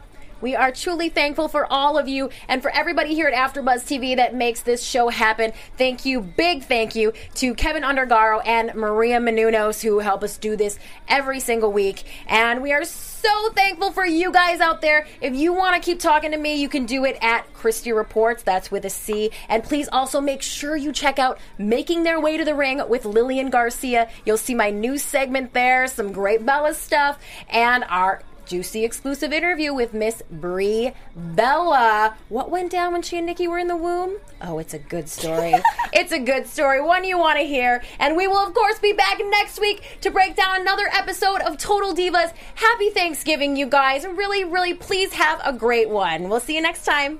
We 0.41 0.55
are 0.55 0.71
truly 0.71 1.09
thankful 1.09 1.49
for 1.49 1.65
all 1.65 1.97
of 1.97 2.07
you 2.07 2.29
and 2.47 2.61
for 2.61 2.71
everybody 2.71 3.13
here 3.13 3.27
at 3.27 3.33
AfterBuzz 3.33 3.83
TV 3.83 4.15
that 4.15 4.33
makes 4.33 4.61
this 4.61 4.81
show 4.81 5.09
happen. 5.09 5.51
Thank 5.77 6.05
you, 6.05 6.21
big 6.21 6.63
thank 6.63 6.95
you 6.95 7.11
to 7.35 7.53
Keven 7.53 7.83
Undergaro 7.83 8.41
and 8.45 8.73
Maria 8.73 9.19
Menounos 9.19 9.83
who 9.83 9.99
help 9.99 10.23
us 10.23 10.37
do 10.37 10.55
this 10.55 10.79
every 11.09 11.41
single 11.41 11.73
week. 11.73 12.03
And 12.25 12.61
we 12.61 12.71
are 12.71 12.85
so 12.85 13.08
thankful 13.53 13.91
for 13.91 14.05
you 14.05 14.31
guys 14.31 14.59
out 14.59 14.81
there. 14.81 15.07
If 15.21 15.35
you 15.35 15.53
want 15.53 15.75
to 15.75 15.81
keep 15.81 15.99
talking 15.99 16.31
to 16.31 16.37
me, 16.37 16.55
you 16.55 16.69
can 16.69 16.85
do 16.85 17.05
it 17.05 17.17
at 17.21 17.51
Christy 17.53 17.91
Reports. 17.91 18.43
That's 18.43 18.71
with 18.71 18.85
a 18.85 18.89
C. 18.89 19.31
And 19.47 19.63
please 19.63 19.89
also 19.91 20.21
make 20.21 20.41
sure 20.41 20.75
you 20.75 20.91
check 20.91 21.19
out 21.19 21.39
Making 21.57 22.03
Their 22.03 22.19
Way 22.19 22.37
to 22.37 22.45
the 22.45 22.55
Ring 22.55 22.81
with 22.87 23.05
Lillian 23.05 23.49
Garcia. 23.49 24.09
You'll 24.25 24.37
see 24.37 24.55
my 24.55 24.69
new 24.69 24.97
segment 24.97 25.53
there, 25.53 25.87
some 25.87 26.11
great 26.11 26.45
Bella 26.45 26.73
stuff, 26.73 27.19
and 27.49 27.83
our 27.85 28.23
juicy 28.49 28.83
exclusive 28.83 29.31
interview 29.31 29.71
with 29.71 29.93
Miss 29.93 30.23
Brie 30.31 30.91
Bella. 31.15 32.17
What 32.29 32.49
went 32.49 32.71
down 32.71 32.93
when 32.93 33.03
she 33.03 33.17
and 33.17 33.27
Nikki 33.27 33.47
were 33.47 33.59
in 33.59 33.67
the 33.67 33.75
womb? 33.75 34.17
Oh, 34.41 34.57
it's 34.57 34.73
a 34.73 34.79
good 34.79 35.07
story. 35.07 35.53
it's 35.93 36.11
a 36.11 36.17
good 36.17 36.47
story, 36.47 36.81
one 36.81 37.03
you 37.03 37.19
want 37.19 37.37
to 37.37 37.45
hear. 37.45 37.83
And 37.99 38.17
we 38.17 38.27
will, 38.27 38.47
of 38.47 38.55
course, 38.55 38.79
be 38.79 38.91
back 38.91 39.19
next 39.23 39.61
week 39.61 39.99
to 40.01 40.09
break 40.09 40.35
down 40.35 40.61
another 40.61 40.89
episode 40.91 41.41
of 41.41 41.57
Total 41.57 41.93
Divas. 41.93 42.33
Happy 42.55 42.89
Thanksgiving, 42.89 43.55
you 43.55 43.67
guys. 43.67 44.03
Really, 44.03 44.43
really, 44.43 44.73
please 44.73 45.13
have 45.13 45.39
a 45.45 45.53
great 45.53 45.89
one. 45.89 46.27
We'll 46.27 46.39
see 46.39 46.55
you 46.55 46.61
next 46.61 46.85
time. 46.85 47.19